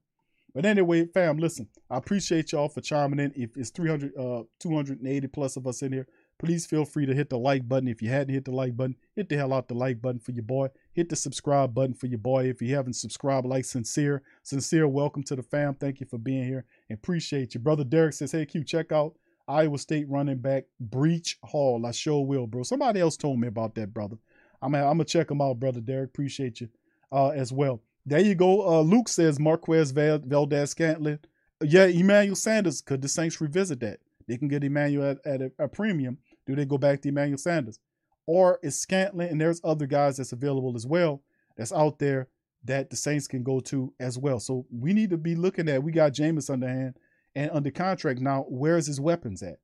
But 0.54 0.66
anyway, 0.66 1.06
fam, 1.06 1.38
listen, 1.38 1.68
I 1.88 1.96
appreciate 1.98 2.52
y'all 2.52 2.68
for 2.68 2.80
chiming 2.80 3.20
in. 3.20 3.32
If 3.36 3.56
it's 3.56 3.70
300, 3.70 4.16
uh, 4.16 4.42
280 4.58 5.28
plus 5.28 5.56
of 5.56 5.66
us 5.66 5.82
in 5.82 5.92
here, 5.92 6.08
please 6.38 6.66
feel 6.66 6.84
free 6.84 7.06
to 7.06 7.14
hit 7.14 7.30
the 7.30 7.38
like 7.38 7.68
button. 7.68 7.88
If 7.88 8.02
you 8.02 8.08
hadn't 8.08 8.34
hit 8.34 8.44
the 8.44 8.50
like 8.50 8.76
button, 8.76 8.96
hit 9.14 9.28
the 9.28 9.36
hell 9.36 9.52
out 9.52 9.68
the 9.68 9.74
like 9.74 10.02
button 10.02 10.18
for 10.18 10.32
your 10.32 10.42
boy. 10.42 10.68
Hit 10.92 11.08
the 11.08 11.14
subscribe 11.14 11.72
button 11.72 11.94
for 11.94 12.06
your 12.06 12.18
boy. 12.18 12.46
If 12.46 12.60
you 12.60 12.74
haven't 12.74 12.94
subscribed, 12.94 13.46
like 13.46 13.64
Sincere. 13.64 14.22
Sincere, 14.42 14.88
welcome 14.88 15.22
to 15.24 15.36
the 15.36 15.42
fam. 15.42 15.74
Thank 15.74 16.00
you 16.00 16.06
for 16.06 16.18
being 16.18 16.44
here 16.44 16.64
and 16.88 16.98
appreciate 16.98 17.54
you. 17.54 17.60
Brother 17.60 17.84
Derek 17.84 18.14
says, 18.14 18.32
hey, 18.32 18.44
Q, 18.44 18.64
check 18.64 18.90
out 18.90 19.14
Iowa 19.46 19.78
State 19.78 20.08
running 20.08 20.38
back 20.38 20.64
Breece 20.82 21.36
Hall. 21.44 21.86
I 21.86 21.92
sure 21.92 22.24
will, 22.26 22.48
bro. 22.48 22.64
Somebody 22.64 23.00
else 23.00 23.16
told 23.16 23.38
me 23.38 23.46
about 23.46 23.76
that, 23.76 23.94
brother. 23.94 24.16
I'm 24.62 24.72
going 24.72 24.98
to 24.98 25.04
check 25.04 25.30
him 25.30 25.40
out, 25.40 25.58
brother 25.58 25.80
Derek. 25.80 26.10
Appreciate 26.10 26.60
you 26.60 26.68
uh, 27.12 27.28
as 27.28 27.52
well. 27.52 27.80
There 28.06 28.20
you 28.20 28.34
go. 28.34 28.66
Uh, 28.66 28.80
Luke 28.82 29.08
says 29.08 29.38
Marquez 29.38 29.90
Valdes 29.90 30.70
Scantling. 30.70 31.18
Yeah, 31.62 31.84
Emmanuel 31.84 32.36
Sanders. 32.36 32.80
Could 32.80 33.02
the 33.02 33.08
Saints 33.08 33.40
revisit 33.40 33.80
that? 33.80 34.00
They 34.26 34.38
can 34.38 34.48
get 34.48 34.64
Emmanuel 34.64 35.10
at, 35.10 35.26
at 35.26 35.42
a, 35.42 35.52
a, 35.58 35.68
premium. 35.68 36.18
Do 36.46 36.54
they 36.54 36.64
go 36.64 36.78
back 36.78 37.02
to 37.02 37.08
Emmanuel 37.08 37.38
Sanders? 37.38 37.78
Or 38.26 38.58
is 38.62 38.80
Scantling, 38.80 39.28
and 39.28 39.40
there's 39.40 39.60
other 39.64 39.86
guys 39.86 40.16
that's 40.16 40.32
available 40.32 40.74
as 40.76 40.86
well 40.86 41.22
that's 41.56 41.72
out 41.72 41.98
there 41.98 42.28
that 42.64 42.90
the 42.90 42.96
Saints 42.96 43.26
can 43.26 43.42
go 43.42 43.60
to 43.60 43.92
as 43.98 44.18
well. 44.18 44.38
So 44.38 44.66
we 44.70 44.92
need 44.92 45.10
to 45.10 45.16
be 45.16 45.34
looking 45.34 45.68
at, 45.68 45.82
we 45.82 45.92
got 45.92 46.12
Jameis 46.12 46.50
underhand 46.50 46.96
and 47.34 47.50
under 47.50 47.70
contract. 47.70 48.20
Now, 48.20 48.42
where 48.48 48.76
is 48.76 48.86
his 48.86 49.00
weapons 49.00 49.42
at? 49.42 49.58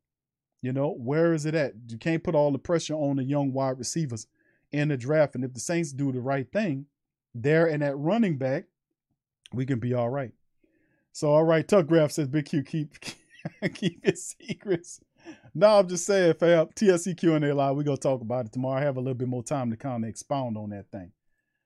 You 0.62 0.72
know, 0.72 0.90
where 0.90 1.32
is 1.32 1.47
it 1.47 1.55
at? 1.55 1.74
You 1.88 1.99
can't 1.99 2.24
put 2.24 2.34
all 2.34 2.51
the 2.51 2.59
pressure 2.59 2.94
on 2.94 3.16
the 3.16 3.24
young 3.24 3.53
wide 3.53 3.78
receivers 3.78 4.26
in 4.72 4.88
the 4.88 4.97
draft. 4.97 5.34
And 5.34 5.44
if 5.44 5.55
the 5.55 5.61
Saints 5.61 5.92
do 5.92 6.11
the 6.11 6.20
right 6.20 6.51
thing, 6.51 6.86
there 7.43 7.66
and 7.66 7.82
at 7.82 7.97
running 7.99 8.39
back, 8.39 8.64
we 9.53 9.66
can 9.66 9.78
be 9.78 9.95
all 9.95 10.11
right. 10.11 10.32
So, 11.12 11.30
all 11.30 11.45
right, 11.45 11.66
Tuck 11.66 11.87
Graph 11.87 12.12
says 12.12 12.28
Big 12.28 12.47
Q 12.47 12.62
keep 12.62 12.95
keep 13.74 14.05
his 14.05 14.34
secrets. 14.39 15.01
No, 15.55 15.78
I'm 15.78 15.89
just 15.89 16.05
saying, 16.05 16.34
fam. 16.34 16.66
TSC 16.68 17.16
Q&A 17.16 17.39
live. 17.53 17.76
We're 17.76 17.82
gonna 17.82 17.97
talk 17.97 18.20
about 18.20 18.47
it 18.47 18.53
tomorrow. 18.53 18.80
I 18.80 18.84
have 18.84 18.97
a 18.97 19.01
little 19.01 19.14
bit 19.14 19.28
more 19.28 19.43
time 19.43 19.70
to 19.70 19.76
kind 19.76 20.05
of 20.05 20.09
expound 20.09 20.57
on 20.57 20.70
that 20.70 20.91
thing. 20.91 21.12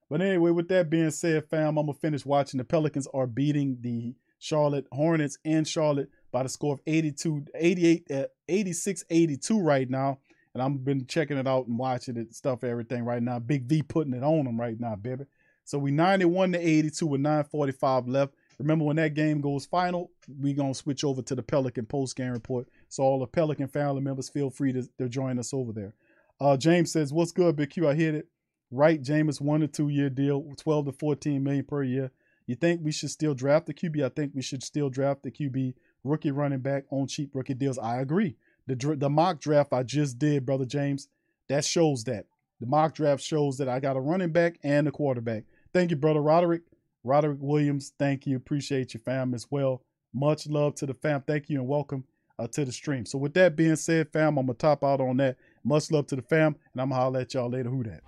But 0.08 0.22
anyway, 0.22 0.50
with 0.50 0.68
that 0.68 0.90
being 0.90 1.10
said, 1.10 1.48
fam, 1.48 1.78
I'm 1.78 1.86
gonna 1.86 1.94
finish 1.94 2.24
watching. 2.24 2.58
The 2.58 2.64
Pelicans 2.64 3.08
are 3.12 3.26
beating 3.26 3.78
the 3.80 4.14
Charlotte 4.38 4.86
Hornets 4.92 5.38
in 5.44 5.64
Charlotte 5.64 6.10
by 6.32 6.42
the 6.42 6.48
score 6.48 6.74
of 6.74 6.80
82, 6.86 7.44
88, 7.54 8.10
uh, 8.10 8.24
86, 8.48 9.04
82 9.10 9.60
right 9.60 9.88
now. 9.88 10.18
And 10.54 10.62
I've 10.62 10.84
been 10.84 11.06
checking 11.06 11.38
it 11.38 11.46
out 11.46 11.66
and 11.66 11.78
watching 11.78 12.16
it, 12.16 12.34
stuff, 12.34 12.64
everything 12.64 13.04
right 13.04 13.22
now. 13.22 13.38
Big 13.38 13.64
V 13.64 13.82
putting 13.82 14.14
it 14.14 14.24
on 14.24 14.44
them 14.44 14.58
right 14.58 14.78
now, 14.78 14.96
baby. 14.96 15.24
So 15.70 15.78
we 15.78 15.92
91 15.92 16.50
to 16.54 16.58
82 16.58 17.06
with 17.06 17.20
945 17.20 18.08
left. 18.08 18.34
Remember 18.58 18.84
when 18.84 18.96
that 18.96 19.14
game 19.14 19.40
goes 19.40 19.66
final, 19.66 20.10
we 20.40 20.52
gonna 20.52 20.74
switch 20.74 21.04
over 21.04 21.22
to 21.22 21.34
the 21.36 21.44
Pelican 21.44 21.86
post 21.86 22.16
game 22.16 22.32
report. 22.32 22.66
So 22.88 23.04
all 23.04 23.20
the 23.20 23.28
Pelican 23.28 23.68
family 23.68 24.00
members 24.00 24.28
feel 24.28 24.50
free 24.50 24.72
to, 24.72 24.88
to 24.98 25.08
join 25.08 25.38
us 25.38 25.54
over 25.54 25.70
there. 25.70 25.94
Uh, 26.40 26.56
James 26.56 26.90
says, 26.90 27.12
"What's 27.12 27.30
good, 27.30 27.54
Big 27.54 27.70
Q? 27.70 27.88
I 27.88 27.94
hit 27.94 28.16
it 28.16 28.26
right. 28.72 29.00
James 29.00 29.40
one 29.40 29.60
to 29.60 29.68
two 29.68 29.90
year 29.90 30.10
deal, 30.10 30.44
12 30.56 30.86
to 30.86 30.92
14 30.92 31.40
million 31.40 31.64
per 31.64 31.84
year. 31.84 32.10
You 32.48 32.56
think 32.56 32.80
we 32.82 32.90
should 32.90 33.10
still 33.10 33.34
draft 33.34 33.66
the 33.66 33.74
QB? 33.74 34.04
I 34.04 34.08
think 34.08 34.32
we 34.34 34.42
should 34.42 34.64
still 34.64 34.90
draft 34.90 35.22
the 35.22 35.30
QB 35.30 35.74
rookie 36.02 36.32
running 36.32 36.58
back 36.58 36.82
on 36.90 37.06
cheap 37.06 37.30
rookie 37.32 37.54
deals. 37.54 37.78
I 37.78 38.00
agree. 38.00 38.34
The 38.66 38.74
the 38.98 39.08
mock 39.08 39.38
draft 39.38 39.72
I 39.72 39.84
just 39.84 40.18
did, 40.18 40.44
brother 40.44 40.66
James, 40.66 41.06
that 41.48 41.64
shows 41.64 42.02
that. 42.04 42.26
The 42.58 42.66
mock 42.66 42.92
draft 42.92 43.22
shows 43.22 43.56
that 43.58 43.68
I 43.68 43.78
got 43.78 43.96
a 43.96 44.00
running 44.00 44.32
back 44.32 44.58
and 44.64 44.88
a 44.88 44.90
quarterback. 44.90 45.44
Thank 45.72 45.90
you, 45.90 45.96
brother 45.96 46.20
Roderick. 46.20 46.62
Roderick 47.04 47.38
Williams, 47.40 47.92
thank 47.98 48.26
you. 48.26 48.36
Appreciate 48.36 48.92
your 48.92 49.00
fam 49.00 49.32
as 49.34 49.46
well. 49.50 49.82
Much 50.12 50.46
love 50.46 50.74
to 50.76 50.86
the 50.86 50.94
fam. 50.94 51.22
Thank 51.26 51.48
you 51.48 51.58
and 51.60 51.68
welcome 51.68 52.04
uh, 52.38 52.46
to 52.48 52.64
the 52.64 52.72
stream. 52.72 53.06
So 53.06 53.18
with 53.18 53.34
that 53.34 53.56
being 53.56 53.76
said, 53.76 54.12
fam, 54.12 54.36
I'm 54.36 54.46
gonna 54.46 54.54
top 54.54 54.84
out 54.84 55.00
on 55.00 55.16
that. 55.18 55.36
Much 55.64 55.90
love 55.90 56.06
to 56.08 56.16
the 56.16 56.22
fam, 56.22 56.56
and 56.72 56.82
I'm 56.82 56.90
gonna 56.90 57.00
holler 57.00 57.20
at 57.20 57.32
y'all 57.32 57.48
later. 57.48 57.70
Who 57.70 57.84
that? 57.84 58.02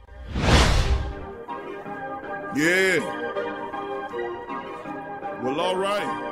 Yeah. 2.55 2.99
Well, 5.43 5.61
all 5.61 5.77
right. 5.77 6.28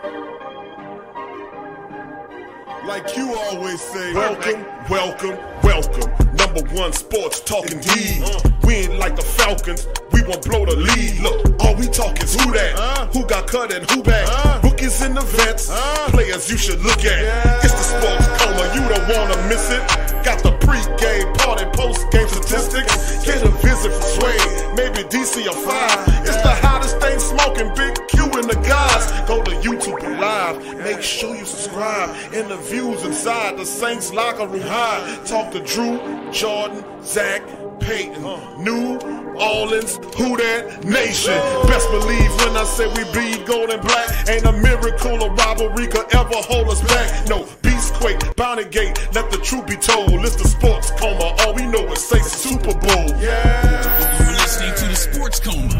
Like 2.86 3.16
you 3.16 3.34
always 3.34 3.80
say, 3.80 4.12
welcome, 4.14 4.64
welcome, 4.90 5.38
welcome. 5.62 6.34
Number 6.34 6.62
one 6.74 6.92
sports 6.92 7.40
talking 7.40 7.80
D. 7.80 8.22
We 8.64 8.74
ain't 8.74 8.98
like 8.98 9.16
the 9.16 9.22
Falcons 9.22 9.86
won't 10.30 10.44
blow 10.44 10.64
the 10.64 10.76
lead. 10.76 11.18
Look, 11.18 11.60
all 11.60 11.74
we 11.74 11.86
talk 11.86 12.22
is 12.22 12.38
who 12.38 12.52
that, 12.52 12.78
uh, 12.78 13.06
who 13.06 13.26
got 13.26 13.46
cut 13.48 13.72
and 13.72 13.88
who 13.90 14.02
back. 14.02 14.26
Uh, 14.30 14.60
Rookies 14.62 15.02
in 15.02 15.14
the 15.14 15.22
vets, 15.22 15.68
uh, 15.70 16.08
players 16.10 16.48
you 16.48 16.56
should 16.56 16.80
look 16.80 17.04
at. 17.04 17.20
Yeah. 17.22 17.60
It's 17.64 17.74
the 17.74 17.86
sports 17.98 18.26
coma, 18.38 18.64
you 18.74 18.82
don't 18.88 19.08
wanna 19.10 19.36
miss 19.48 19.70
it. 19.70 19.82
Got 20.24 20.42
the 20.42 20.52
pre-game, 20.64 21.32
party, 21.34 21.64
post-game 21.74 22.28
statistics. 22.28 23.24
Get 23.24 23.42
a 23.42 23.50
visit 23.66 23.92
from 23.92 24.08
Sway, 24.16 24.38
maybe 24.76 25.02
DC 25.08 25.46
or 25.48 25.58
five. 25.66 25.98
It's 26.22 26.40
the 26.42 26.54
hottest 26.62 27.00
thing 27.00 27.18
smoking, 27.18 27.74
Big 27.74 27.96
Q 28.08 28.24
and 28.38 28.48
the 28.48 28.60
guys. 28.68 29.10
Go 29.26 29.42
to 29.42 29.50
YouTube 29.66 30.00
Live, 30.20 30.56
make 30.78 31.02
sure 31.02 31.34
you 31.34 31.44
subscribe. 31.44 32.10
Interviews 32.32 33.02
inside 33.04 33.56
the 33.56 33.64
Saints 33.64 34.12
locker 34.12 34.46
room 34.46 34.60
high. 34.62 35.18
Talk 35.24 35.50
to 35.52 35.60
Drew, 35.60 35.98
Jordan, 36.30 36.84
Zach, 37.02 37.42
hating. 37.82 38.22
New 38.62 38.98
Orleans, 39.38 39.96
who 40.16 40.36
that 40.36 40.84
nation? 40.84 41.34
Best 41.66 41.90
believe 41.90 42.30
when 42.38 42.56
I 42.56 42.64
say 42.64 42.86
we 42.88 43.04
bleed 43.12 43.46
gold 43.46 43.70
and 43.70 43.82
black. 43.82 44.28
Ain't 44.28 44.44
a 44.44 44.52
miracle 44.52 45.22
or 45.22 45.30
robbery 45.34 45.86
could 45.86 46.06
ever 46.14 46.40
hold 46.50 46.68
us 46.68 46.82
back. 46.82 47.28
No, 47.28 47.44
Beastquake, 47.62 48.36
Bounty 48.36 48.64
Gate, 48.64 48.96
let 49.14 49.30
the 49.30 49.38
truth 49.38 49.66
be 49.66 49.76
told. 49.76 50.12
It's 50.24 50.36
the 50.36 50.48
sports 50.48 50.90
coma, 50.98 51.34
all 51.40 51.54
we 51.54 51.66
know 51.66 51.84
is 51.92 52.04
say 52.04 52.20
Super 52.20 52.74
Bowl. 52.74 53.08
Yeah. 53.20 54.20
You're 54.20 54.32
listening 54.32 54.74
to 54.76 54.84
the 54.86 54.96
Sports 54.96 55.40
Coma 55.40 55.79